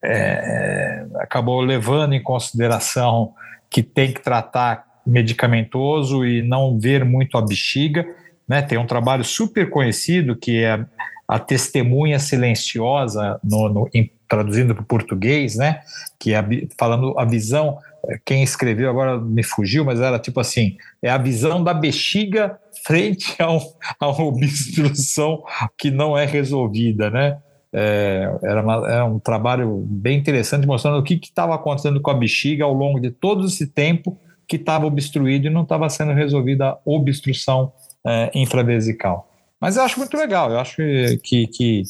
é, 0.03 1.05
acabou 1.19 1.61
levando 1.61 2.13
em 2.13 2.23
consideração 2.23 3.35
que 3.69 3.83
tem 3.83 4.11
que 4.11 4.19
tratar 4.19 4.83
medicamentoso 5.05 6.25
e 6.25 6.41
não 6.41 6.79
ver 6.79 7.05
muito 7.05 7.37
a 7.37 7.41
bexiga. 7.41 8.05
Né? 8.47 8.61
Tem 8.61 8.77
um 8.77 8.85
trabalho 8.85 9.23
super 9.23 9.69
conhecido 9.69 10.35
que 10.35 10.63
é 10.63 10.83
a 11.27 11.39
testemunha 11.39 12.19
silenciosa, 12.19 13.39
no, 13.43 13.69
no 13.69 13.89
em, 13.93 14.11
traduzindo 14.27 14.73
para 14.73 14.81
o 14.81 14.85
português, 14.85 15.55
né? 15.55 15.81
que 16.19 16.33
é 16.33 16.43
falando 16.77 17.17
a 17.17 17.23
visão 17.23 17.77
quem 18.25 18.43
escreveu 18.43 18.89
agora 18.89 19.19
me 19.19 19.43
fugiu, 19.43 19.85
mas 19.85 19.99
era 19.99 20.19
tipo 20.19 20.39
assim: 20.39 20.77
é 21.01 21.09
a 21.09 21.17
visão 21.17 21.63
da 21.63 21.73
bexiga 21.73 22.59
frente 22.85 23.35
a, 23.41 23.51
um, 23.51 23.59
a 23.99 24.07
uma 24.09 24.25
obstrução 24.25 25.43
que 25.77 25.91
não 25.91 26.17
é 26.17 26.25
resolvida, 26.25 27.09
né? 27.09 27.37
É, 27.73 28.29
era, 28.43 28.61
uma, 28.61 28.91
era, 28.91 29.05
um 29.05 29.17
trabalho 29.17 29.85
bem 29.87 30.17
interessante 30.17 30.67
mostrando 30.67 30.99
o 30.99 31.03
que 31.03 31.13
estava 31.13 31.55
acontecendo 31.55 32.01
com 32.01 32.11
a 32.11 32.13
bexiga 32.13 32.65
ao 32.65 32.73
longo 32.73 32.99
de 32.99 33.11
todo 33.11 33.45
esse 33.45 33.65
tempo 33.65 34.17
que 34.45 34.57
estava 34.57 34.85
obstruído 34.85 35.47
e 35.47 35.49
não 35.49 35.63
estava 35.63 35.87
sendo 35.87 36.11
resolvida 36.11 36.71
a 36.71 36.77
obstrução 36.83 37.71
é, 38.05 38.29
infravesical. 38.35 39.29
Mas 39.59 39.77
eu 39.77 39.83
acho 39.83 39.97
muito 39.99 40.17
legal, 40.17 40.51
eu 40.51 40.59
acho 40.59 40.77
que, 41.23 41.47
que, 41.47 41.83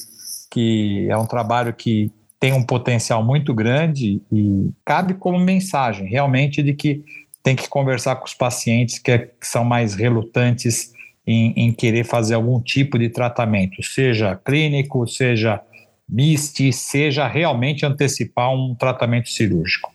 que 0.51 1.07
é 1.09 1.17
um 1.17 1.25
trabalho 1.25 1.73
que 1.73 2.11
tem 2.41 2.53
um 2.53 2.63
potencial 2.63 3.23
muito 3.23 3.53
grande 3.53 4.19
e 4.31 4.71
cabe 4.83 5.13
como 5.13 5.37
mensagem 5.37 6.07
realmente 6.07 6.63
de 6.63 6.73
que 6.73 7.05
tem 7.43 7.55
que 7.55 7.69
conversar 7.69 8.15
com 8.15 8.25
os 8.25 8.33
pacientes 8.33 8.97
que, 8.97 9.11
é, 9.11 9.19
que 9.19 9.45
são 9.45 9.63
mais 9.63 9.93
relutantes 9.93 10.91
em, 11.25 11.53
em, 11.55 11.71
querer 11.71 12.03
fazer 12.03 12.33
algum 12.33 12.59
tipo 12.59 12.97
de 12.97 13.09
tratamento, 13.09 13.83
seja 13.83 14.35
clínico, 14.43 15.07
seja 15.07 15.61
MIST, 16.09 16.73
seja 16.73 17.27
realmente 17.27 17.85
antecipar 17.85 18.51
um 18.51 18.73
tratamento 18.73 19.29
cirúrgico. 19.29 19.93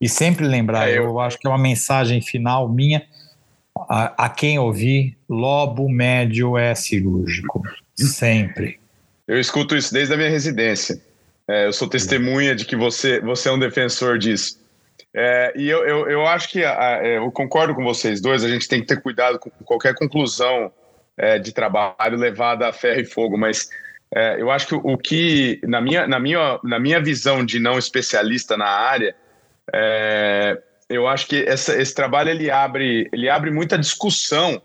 E 0.00 0.08
sempre 0.08 0.46
lembrar, 0.46 0.88
é, 0.88 0.96
eu... 0.96 1.04
eu 1.04 1.20
acho 1.20 1.38
que 1.38 1.46
é 1.46 1.50
uma 1.50 1.58
mensagem 1.58 2.22
final 2.22 2.70
minha 2.70 3.02
a, 3.86 4.24
a 4.24 4.28
quem 4.30 4.58
ouvir, 4.58 5.14
lobo 5.28 5.90
médio 5.90 6.56
é 6.56 6.74
cirúrgico, 6.74 7.62
sempre. 7.94 8.80
Eu 9.28 9.38
escuto 9.38 9.76
isso 9.76 9.92
desde 9.92 10.14
a 10.14 10.16
minha 10.16 10.30
residência. 10.30 10.98
É, 11.48 11.66
eu 11.66 11.72
sou 11.72 11.88
testemunha 11.88 12.54
de 12.54 12.64
que 12.64 12.74
você, 12.74 13.20
você 13.20 13.48
é 13.48 13.52
um 13.52 13.58
defensor 13.58 14.18
disso. 14.18 14.58
É, 15.14 15.52
e 15.56 15.68
eu, 15.68 15.86
eu, 15.86 16.10
eu, 16.10 16.26
acho 16.26 16.50
que 16.50 16.64
a, 16.64 17.00
é, 17.02 17.18
eu 17.18 17.30
concordo 17.30 17.74
com 17.74 17.82
vocês 17.82 18.20
dois, 18.20 18.44
a 18.44 18.48
gente 18.48 18.68
tem 18.68 18.80
que 18.80 18.86
ter 18.86 19.00
cuidado 19.00 19.38
com 19.38 19.50
qualquer 19.64 19.94
conclusão 19.94 20.72
é, 21.16 21.38
de 21.38 21.52
trabalho 21.52 22.18
levada 22.18 22.68
a 22.68 22.72
ferro 22.72 23.00
e 23.00 23.04
fogo, 23.04 23.38
mas 23.38 23.68
é, 24.14 24.40
eu 24.40 24.50
acho 24.50 24.66
que 24.66 24.74
o, 24.74 24.96
que, 24.98 25.60
na 25.64 25.80
minha, 25.80 26.06
na, 26.06 26.20
minha, 26.20 26.60
na 26.62 26.78
minha 26.78 27.00
visão 27.00 27.44
de 27.44 27.58
não 27.58 27.78
especialista 27.78 28.56
na 28.56 28.66
área, 28.66 29.16
é, 29.72 30.60
eu 30.88 31.08
acho 31.08 31.26
que 31.26 31.44
essa, 31.44 31.80
esse 31.80 31.94
trabalho 31.94 32.30
ele 32.30 32.50
abre, 32.50 33.08
ele 33.12 33.28
abre 33.28 33.50
muita 33.50 33.78
discussão 33.78 34.60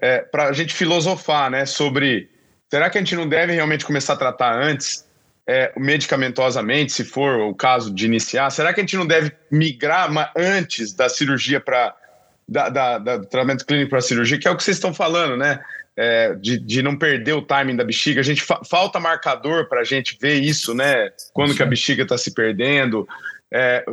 é, 0.00 0.18
para 0.18 0.48
a 0.48 0.52
gente 0.52 0.74
filosofar, 0.74 1.50
né? 1.50 1.66
Sobre 1.66 2.28
será 2.70 2.90
que 2.90 2.98
a 2.98 3.00
gente 3.00 3.14
não 3.14 3.28
deve 3.28 3.52
realmente 3.52 3.84
começar 3.84 4.14
a 4.14 4.16
tratar 4.16 4.54
antes, 4.54 5.06
é, 5.46 5.72
medicamentosamente, 5.76 6.92
se 6.92 7.04
for 7.04 7.40
o 7.40 7.54
caso 7.54 7.92
de 7.92 8.06
iniciar? 8.06 8.50
Será 8.50 8.72
que 8.72 8.80
a 8.80 8.82
gente 8.82 8.96
não 8.96 9.06
deve 9.06 9.32
migrar 9.50 10.10
antes 10.36 10.92
da 10.92 11.08
cirurgia 11.08 11.60
para 11.60 11.94
da, 12.48 12.68
da, 12.68 12.98
da, 12.98 13.16
do 13.16 13.26
tratamento 13.26 13.64
clínico 13.64 13.90
para 13.90 13.98
a 13.98 14.02
cirurgia, 14.02 14.38
que 14.38 14.46
é 14.46 14.50
o 14.50 14.56
que 14.56 14.62
vocês 14.62 14.76
estão 14.76 14.92
falando, 14.92 15.36
né? 15.36 15.60
É, 15.94 16.34
de, 16.34 16.58
de 16.58 16.82
não 16.82 16.96
perder 16.96 17.34
o 17.34 17.42
timing 17.42 17.76
da 17.76 17.84
bexiga. 17.84 18.20
A 18.20 18.24
gente 18.24 18.42
fa 18.42 18.60
falta 18.64 18.98
marcador 18.98 19.68
para 19.68 19.80
a 19.80 19.84
gente 19.84 20.16
ver 20.20 20.34
isso, 20.34 20.74
né? 20.74 21.10
Quando 21.32 21.54
que 21.54 21.62
a 21.62 21.66
bexiga 21.66 22.02
está 22.02 22.16
se 22.16 22.32
perdendo. 22.32 23.06
É, 23.54 23.84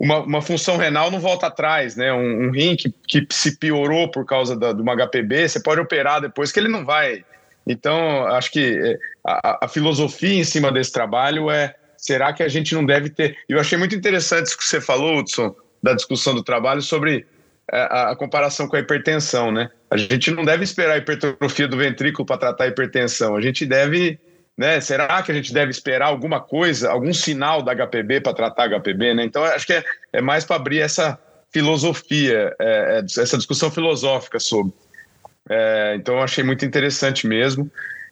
uma, 0.00 0.18
uma, 0.18 0.42
função 0.42 0.76
renal 0.76 1.12
não 1.12 1.20
volta 1.20 1.46
atrás, 1.46 1.94
né? 1.94 2.12
Um, 2.12 2.48
um 2.48 2.50
rim 2.50 2.74
que, 2.74 2.92
que, 3.06 3.24
se 3.30 3.56
piorou 3.56 4.10
por 4.10 4.26
causa 4.26 4.56
da, 4.56 4.72
de 4.72 4.82
uma 4.82 4.96
HPB, 4.96 5.48
você 5.48 5.60
pode 5.60 5.80
operar 5.80 6.20
depois 6.20 6.50
que 6.50 6.58
ele 6.58 6.68
não 6.68 6.84
vai. 6.84 7.24
Então, 7.64 8.26
acho 8.26 8.50
que 8.50 8.78
é, 8.78 8.98
a, 9.26 9.64
a 9.64 9.68
filosofia 9.68 10.34
em 10.34 10.44
cima 10.44 10.70
desse 10.70 10.92
trabalho 10.92 11.50
é: 11.50 11.74
será 11.98 12.32
que 12.32 12.42
a 12.42 12.48
gente 12.48 12.74
não 12.74 12.86
deve 12.86 13.10
ter? 13.10 13.36
Eu 13.48 13.58
achei 13.58 13.76
muito 13.76 13.96
interessante 13.96 14.46
isso 14.46 14.56
que 14.56 14.64
você 14.64 14.80
falou, 14.80 15.18
Hudson, 15.18 15.54
da 15.82 15.94
discussão 15.94 16.34
do 16.34 16.44
trabalho 16.44 16.80
sobre 16.80 17.26
é, 17.72 17.78
a, 17.78 18.10
a, 18.10 18.16
comparação 18.16 18.68
com 18.68 18.76
a 18.76 18.80
hipertensão, 18.80 19.50
né? 19.50 19.68
A 19.90 19.96
gente 19.96 20.30
não 20.30 20.44
deve 20.44 20.62
esperar 20.62 20.94
a 20.94 20.98
hipertrofia 20.98 21.66
do 21.66 21.76
ventrículo 21.76 22.24
para 22.24 22.38
tratar 22.38 22.64
a 22.64 22.68
hipertensão. 22.68 23.34
A 23.34 23.40
gente 23.40 23.66
deve, 23.66 24.18
né? 24.56 24.80
Será 24.80 25.20
que 25.22 25.32
a 25.32 25.34
gente 25.34 25.52
deve 25.52 25.72
esperar 25.72 26.06
alguma 26.06 26.40
coisa, 26.40 26.90
algum 26.90 27.12
sinal 27.12 27.62
da 27.62 27.74
HPB 27.74 28.20
para 28.20 28.32
tratar 28.32 28.68
HPB, 28.68 29.14
né? 29.14 29.24
Então 29.24 29.44
acho 29.44 29.66
que 29.66 29.72
é, 29.72 29.84
é 30.12 30.20
mais 30.20 30.44
para 30.44 30.56
abrir 30.56 30.80
essa 30.80 31.18
filosofia, 31.52 32.54
é, 32.60 32.98
é, 32.98 33.20
essa 33.20 33.36
discussão 33.36 33.70
filosófica 33.70 34.38
sobre. 34.38 34.72
É, 35.48 35.94
então 35.96 36.22
achei 36.22 36.44
muito 36.44 36.64
interessante 36.64 37.26
mesmo. 37.26 37.68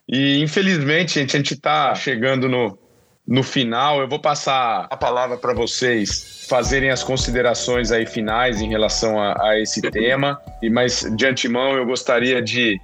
E 0.08 0.42
infelizmente 0.42 1.14
gente, 1.14 1.34
a 1.34 1.38
gente 1.38 1.54
está 1.54 1.94
chegando 1.94 2.48
no, 2.48 2.78
no 3.26 3.42
final. 3.42 4.00
Eu 4.00 4.08
vou 4.08 4.18
passar 4.18 4.86
a 4.90 4.96
palavra 4.96 5.36
para 5.36 5.54
vocês 5.54 6.46
fazerem 6.48 6.90
as 6.90 7.02
considerações 7.02 7.90
aí 7.90 8.06
finais 8.06 8.60
em 8.60 8.68
relação 8.68 9.18
a, 9.18 9.50
a 9.50 9.60
esse 9.60 9.80
tema. 9.80 10.38
E 10.62 10.68
mas 10.68 11.06
de 11.16 11.26
antemão 11.26 11.76
eu 11.76 11.86
gostaria 11.86 12.42
de, 12.42 12.78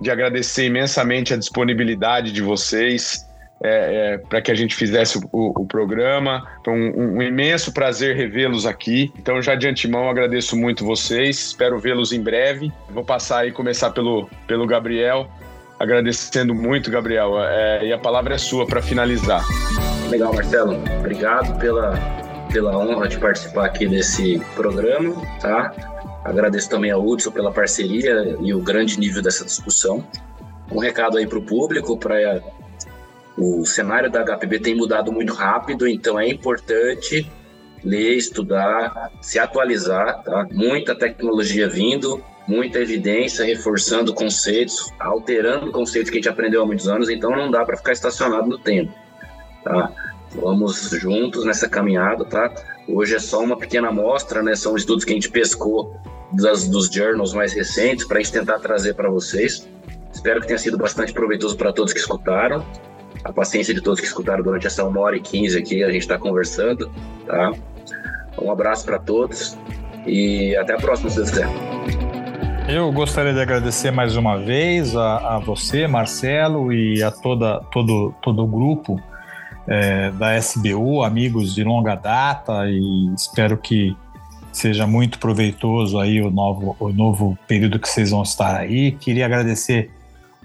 de 0.00 0.10
agradecer 0.10 0.66
imensamente 0.66 1.34
a 1.34 1.36
disponibilidade 1.36 2.32
de 2.32 2.42
vocês. 2.42 3.26
É, 3.64 4.14
é, 4.14 4.18
para 4.18 4.42
que 4.42 4.50
a 4.50 4.56
gente 4.56 4.74
fizesse 4.74 5.18
o, 5.18 5.28
o, 5.30 5.64
programa. 5.64 6.44
Foi 6.64 6.74
um, 6.74 7.18
um, 7.18 7.22
imenso 7.22 7.72
prazer 7.72 8.16
revê-los 8.16 8.66
aqui. 8.66 9.12
Então, 9.16 9.40
já 9.40 9.54
de 9.54 9.68
antemão, 9.68 10.10
agradeço 10.10 10.56
muito 10.56 10.84
vocês. 10.84 11.38
Espero 11.38 11.78
vê-los 11.78 12.12
em 12.12 12.20
breve. 12.20 12.72
Vou 12.90 13.04
passar 13.04 13.42
aí, 13.42 13.52
começar 13.52 13.90
pelo, 13.90 14.28
pelo 14.48 14.66
Gabriel 14.66 15.30
agradecendo 15.82 16.54
muito, 16.54 16.90
Gabriel. 16.90 17.42
É, 17.42 17.86
e 17.86 17.92
a 17.92 17.98
palavra 17.98 18.36
é 18.36 18.38
sua 18.38 18.64
para 18.66 18.80
finalizar. 18.80 19.44
Legal, 20.08 20.32
Marcelo. 20.32 20.80
Obrigado 21.00 21.58
pela, 21.58 21.98
pela 22.52 22.78
honra 22.78 23.08
de 23.08 23.18
participar 23.18 23.66
aqui 23.66 23.88
desse 23.88 24.40
programa, 24.54 25.14
tá? 25.40 25.74
Agradeço 26.24 26.70
também 26.70 26.92
ao 26.92 27.04
Hudson 27.04 27.32
pela 27.32 27.50
parceria 27.50 28.36
e 28.40 28.54
o 28.54 28.60
grande 28.60 28.98
nível 28.98 29.20
dessa 29.20 29.44
discussão. 29.44 30.06
Um 30.70 30.78
recado 30.78 31.18
aí 31.18 31.26
para 31.26 31.38
o 31.38 31.42
público, 31.42 31.98
para 31.98 32.40
o 33.36 33.66
cenário 33.66 34.08
da 34.08 34.22
HPB 34.22 34.60
tem 34.60 34.76
mudado 34.76 35.10
muito 35.10 35.32
rápido, 35.32 35.88
então 35.88 36.18
é 36.18 36.28
importante 36.28 37.28
ler, 37.84 38.14
estudar, 38.14 39.10
se 39.20 39.40
atualizar, 39.40 40.22
tá? 40.22 40.46
Muita 40.52 40.94
tecnologia 40.94 41.68
vindo, 41.68 42.22
muita 42.46 42.78
evidência, 42.78 43.44
reforçando 43.44 44.12
conceitos, 44.14 44.92
alterando 44.98 45.70
conceitos 45.70 46.10
que 46.10 46.18
a 46.18 46.20
gente 46.20 46.28
aprendeu 46.28 46.62
há 46.62 46.66
muitos 46.66 46.88
anos, 46.88 47.08
então 47.08 47.30
não 47.30 47.50
dá 47.50 47.64
para 47.64 47.76
ficar 47.76 47.92
estacionado 47.92 48.48
no 48.48 48.58
tempo, 48.58 48.92
tá? 49.62 49.92
Vamos 50.34 50.90
juntos 50.90 51.44
nessa 51.44 51.68
caminhada, 51.68 52.24
tá? 52.24 52.52
Hoje 52.88 53.14
é 53.14 53.18
só 53.18 53.42
uma 53.42 53.56
pequena 53.56 53.88
amostra, 53.88 54.42
né? 54.42 54.54
São 54.54 54.76
estudos 54.76 55.04
que 55.04 55.12
a 55.12 55.14
gente 55.14 55.30
pescou 55.30 55.94
das, 56.32 56.66
dos 56.66 56.88
journals 56.88 57.32
mais 57.32 57.52
recentes 57.52 58.06
para 58.06 58.18
a 58.18 58.22
gente 58.22 58.32
tentar 58.32 58.58
trazer 58.58 58.94
para 58.94 59.10
vocês. 59.10 59.68
Espero 60.12 60.40
que 60.40 60.46
tenha 60.46 60.58
sido 60.58 60.76
bastante 60.78 61.12
proveitoso 61.12 61.56
para 61.56 61.72
todos 61.72 61.92
que 61.92 61.98
escutaram. 61.98 62.64
A 63.24 63.32
paciência 63.32 63.72
de 63.72 63.80
todos 63.80 64.00
que 64.00 64.06
escutaram 64.06 64.42
durante 64.42 64.66
essa 64.66 64.84
uma 64.84 65.00
hora 65.00 65.16
e 65.16 65.20
quinze 65.20 65.56
aqui, 65.56 65.84
a 65.84 65.90
gente 65.90 66.02
está 66.02 66.18
conversando, 66.18 66.90
tá? 67.26 67.52
Um 68.40 68.50
abraço 68.50 68.84
para 68.84 68.98
todos 68.98 69.56
e 70.06 70.56
até 70.56 70.74
a 70.74 70.78
próxima, 70.78 71.10
se 71.10 71.16
Deus 71.16 71.30
quiser. 71.30 72.11
Eu 72.68 72.92
gostaria 72.92 73.34
de 73.34 73.40
agradecer 73.40 73.90
mais 73.90 74.16
uma 74.16 74.38
vez 74.38 74.94
a, 74.94 75.36
a 75.36 75.38
você, 75.40 75.88
Marcelo, 75.88 76.72
e 76.72 77.02
a 77.02 77.10
toda, 77.10 77.60
todo, 77.72 78.14
todo 78.22 78.44
o 78.44 78.46
grupo 78.46 79.00
é, 79.66 80.10
da 80.12 80.36
SBU, 80.38 81.02
amigos 81.02 81.54
de 81.54 81.64
longa 81.64 81.96
data, 81.96 82.64
e 82.68 83.12
espero 83.14 83.56
que 83.58 83.96
seja 84.52 84.86
muito 84.86 85.18
proveitoso 85.18 85.98
aí 85.98 86.22
o 86.22 86.30
novo, 86.30 86.76
o 86.78 86.90
novo 86.90 87.36
período 87.48 87.80
que 87.80 87.88
vocês 87.88 88.10
vão 88.10 88.22
estar 88.22 88.56
aí. 88.56 88.92
Queria 88.92 89.26
agradecer 89.26 89.90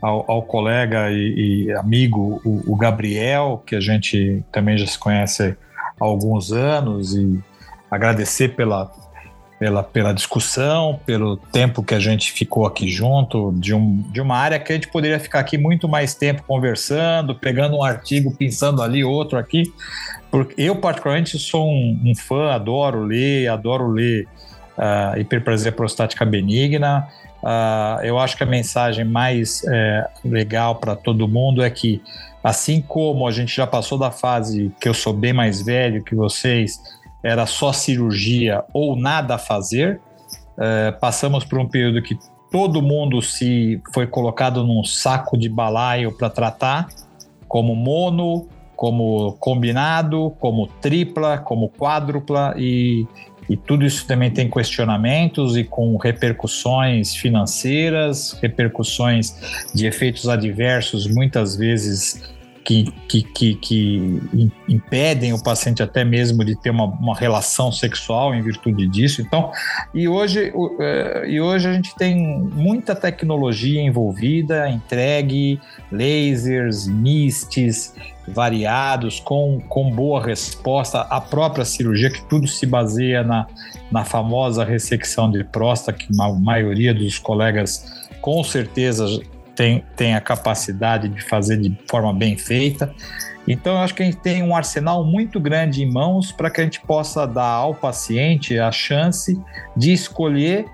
ao, 0.01 0.29
ao 0.29 0.41
colega 0.41 1.11
e, 1.11 1.65
e 1.67 1.71
amigo, 1.73 2.41
o, 2.43 2.73
o, 2.73 2.75
Gabriel, 2.75 3.61
que 3.65 3.75
a 3.75 3.79
gente 3.79 4.43
também 4.51 4.75
já 4.77 4.87
se 4.87 4.97
conhece 4.97 5.55
há 5.99 6.03
alguns 6.03 6.51
anos, 6.51 7.15
e 7.15 7.39
agradecer 7.91 8.55
pela, 8.55 8.91
pela, 9.59 9.81
pela 9.81 10.13
discussão, 10.13 10.99
pelo 11.05 11.35
tempo 11.37 11.81
que 11.81 11.95
a 11.95 11.99
gente 11.99 12.31
ficou 12.31 12.65
aqui 12.65 12.87
junto, 12.87 13.51
de, 13.53 13.73
um, 13.73 14.03
de 14.11 14.21
uma 14.21 14.37
área 14.37 14.59
que 14.59 14.71
a 14.71 14.75
gente 14.75 14.87
poderia 14.87 15.19
ficar 15.19 15.39
aqui 15.39 15.57
muito 15.57 15.87
mais 15.87 16.13
tempo 16.13 16.43
conversando, 16.47 17.33
pegando 17.33 17.77
um 17.77 17.83
artigo, 17.83 18.35
pensando 18.35 18.81
ali, 18.81 19.03
outro 19.03 19.37
aqui. 19.37 19.63
Porque 20.29 20.61
eu, 20.61 20.75
particularmente, 20.75 21.39
sou 21.39 21.67
um, 21.67 22.01
um 22.05 22.15
fã, 22.15 22.51
adoro 22.51 23.03
ler, 23.03 23.47
adoro 23.47 23.89
ler 23.89 24.27
uh, 24.77 25.19
hiperplasia 25.19 25.71
prostática 25.71 26.23
benigna. 26.23 27.07
Uh, 27.41 28.03
eu 28.03 28.19
acho 28.19 28.37
que 28.37 28.43
a 28.43 28.47
mensagem 28.47 29.05
mais 29.05 29.63
é, 29.67 30.07
legal 30.25 30.75
para 30.75 30.95
todo 30.95 31.27
mundo 31.27 31.63
é 31.63 31.69
que, 31.69 32.01
assim 32.43 32.81
como 32.81 33.27
a 33.27 33.31
gente 33.31 33.55
já 33.55 33.65
passou 33.65 33.97
da 33.97 34.11
fase 34.11 34.71
que 34.79 34.89
eu 34.89 34.93
sou 34.93 35.13
bem 35.13 35.33
mais 35.33 35.61
velho 35.61 36.03
que 36.03 36.15
vocês, 36.15 36.79
era 37.23 37.45
só 37.45 37.73
cirurgia 37.73 38.63
ou 38.73 38.95
nada 38.95 39.35
a 39.35 39.37
fazer. 39.37 39.99
É, 40.59 40.91
passamos 40.91 41.43
por 41.45 41.59
um 41.59 41.67
período 41.67 42.01
que 42.01 42.17
todo 42.51 42.81
mundo 42.81 43.21
se 43.21 43.81
foi 43.93 44.07
colocado 44.07 44.63
num 44.63 44.83
saco 44.83 45.37
de 45.37 45.49
balaio 45.49 46.11
para 46.11 46.29
tratar, 46.29 46.87
como 47.47 47.75
mono, 47.75 48.47
como 48.75 49.33
combinado, 49.39 50.33
como 50.39 50.67
tripla, 50.67 51.37
como 51.39 51.69
quádrupla 51.69 52.53
e, 52.57 53.05
e 53.49 53.57
tudo 53.57 53.85
isso 53.85 54.05
também 54.05 54.29
tem 54.29 54.49
questionamentos 54.49 55.57
e 55.57 55.63
com 55.63 55.97
repercussões 55.97 57.15
financeiras, 57.15 58.37
repercussões 58.41 59.35
de 59.73 59.87
efeitos 59.87 60.29
adversos 60.29 61.07
muitas 61.07 61.55
vezes 61.55 62.36
que, 62.67 62.91
que, 63.07 63.23
que, 63.23 63.55
que, 63.55 64.21
impedem 64.67 65.31
o 65.31 65.41
paciente 65.41 65.81
até 65.81 66.03
mesmo 66.03 66.43
de 66.43 66.53
ter 66.53 66.69
uma, 66.69 66.83
uma, 66.83 67.15
relação 67.15 67.71
sexual 67.71 68.35
em 68.35 68.41
virtude 68.41 68.85
disso. 68.89 69.21
Então, 69.21 69.53
e 69.93 70.05
hoje, 70.05 70.51
é, 70.77 71.29
e 71.29 71.39
hoje 71.39 71.65
a 71.65 71.71
gente 71.71 71.95
tem 71.95 72.17
muita 72.53 72.93
tecnologia 72.93 73.81
envolvida, 73.81 74.69
entregue, 74.69 75.61
lasers, 75.89 76.89
mistes 76.89 77.95
variados, 78.27 79.21
com, 79.21 79.61
com 79.69 79.89
boa 79.89 80.21
resposta, 80.21 80.99
a 81.09 81.21
própria 81.21 81.63
cirurgia, 81.63 82.09
que 82.09 82.21
tudo 82.25 82.49
se 82.49 82.65
baseia 82.65 83.23
na, 83.23 83.47
na 83.89 84.03
famosa 84.03 84.65
ressecção 84.65 85.31
de 85.31 85.41
próstata, 85.45 85.97
que 85.97 86.07
a 86.19 86.33
maioria 86.33 86.93
dos 86.93 87.17
colegas 87.17 88.05
com 88.19 88.43
certeza 88.43 89.05
tem, 89.57 89.83
tem 89.95 90.13
a 90.13 90.21
capacidade 90.21 91.09
de 91.09 91.21
fazer 91.21 91.57
de 91.57 91.75
forma 91.89 92.13
bem 92.13 92.37
feita. 92.37 92.93
Então, 93.47 93.73
eu 93.73 93.79
acho 93.79 93.95
que 93.95 94.03
a 94.03 94.05
gente 94.05 94.17
tem 94.17 94.43
um 94.43 94.55
arsenal 94.55 95.03
muito 95.03 95.39
grande 95.39 95.83
em 95.83 95.91
mãos 95.91 96.31
para 96.31 96.49
que 96.51 96.61
a 96.61 96.63
gente 96.63 96.79
possa 96.81 97.25
dar 97.25 97.53
ao 97.53 97.73
paciente 97.73 98.59
a 98.59 98.71
chance 98.71 99.41
de 99.75 99.91
escolher, 99.91 100.65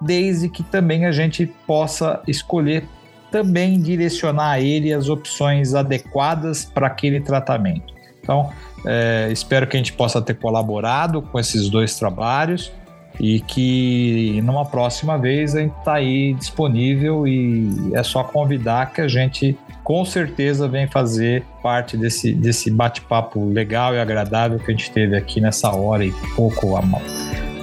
desde 0.00 0.48
que 0.48 0.62
também 0.64 1.06
a 1.06 1.12
gente 1.12 1.46
possa 1.66 2.20
escolher 2.26 2.84
também 3.30 3.80
direcionar 3.80 4.50
a 4.50 4.60
ele 4.60 4.92
as 4.92 5.08
opções 5.08 5.74
adequadas 5.74 6.64
para 6.64 6.88
aquele 6.88 7.20
tratamento. 7.20 7.94
Então, 8.20 8.50
é, 8.84 9.28
espero 9.30 9.66
que 9.66 9.76
a 9.76 9.78
gente 9.78 9.92
possa 9.92 10.20
ter 10.20 10.34
colaborado 10.34 11.22
com 11.22 11.38
esses 11.38 11.68
dois 11.68 11.96
trabalhos 11.96 12.72
e 13.22 13.38
que 13.38 14.40
numa 14.42 14.64
próxima 14.64 15.16
vez 15.16 15.54
a 15.54 15.60
gente 15.60 15.78
está 15.78 15.94
aí 15.94 16.34
disponível 16.34 17.24
e 17.24 17.94
é 17.94 18.02
só 18.02 18.24
convidar 18.24 18.92
que 18.92 19.00
a 19.00 19.06
gente 19.06 19.56
com 19.84 20.04
certeza 20.04 20.66
vem 20.66 20.88
fazer 20.88 21.44
parte 21.62 21.96
desse, 21.96 22.34
desse 22.34 22.68
bate-papo 22.68 23.48
legal 23.48 23.94
e 23.94 24.00
agradável 24.00 24.58
que 24.58 24.72
a 24.72 24.74
gente 24.74 24.90
teve 24.90 25.16
aqui 25.16 25.40
nessa 25.40 25.70
hora 25.70 26.04
e 26.04 26.10
pouco 26.34 26.76
a 26.76 26.82
mão 26.82 27.02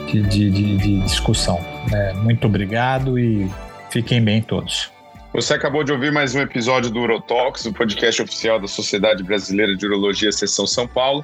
de, 0.07 0.22
de, 0.22 0.77
de, 0.77 1.02
discussão. 1.02 1.60
É, 1.94 2.14
muito 2.14 2.48
obrigado 2.48 3.19
e 3.19 3.49
fiquem 3.91 4.22
bem 4.23 4.41
todos. 4.41 4.90
Você 5.34 5.53
acabou 5.53 5.84
de 5.84 5.91
ouvir 5.91 6.11
mais 6.11 6.34
um 6.34 6.41
episódio 6.41 6.89
do 6.89 7.01
Urotalks, 7.01 7.65
o 7.65 7.73
podcast 7.73 8.22
oficial 8.22 8.60
da 8.60 8.68
Sociedade 8.68 9.23
Brasileira 9.23 9.76
de 9.76 9.85
Urologia 9.85 10.31
Seção 10.31 10.65
São 10.65 10.88
Paulo. 10.88 11.23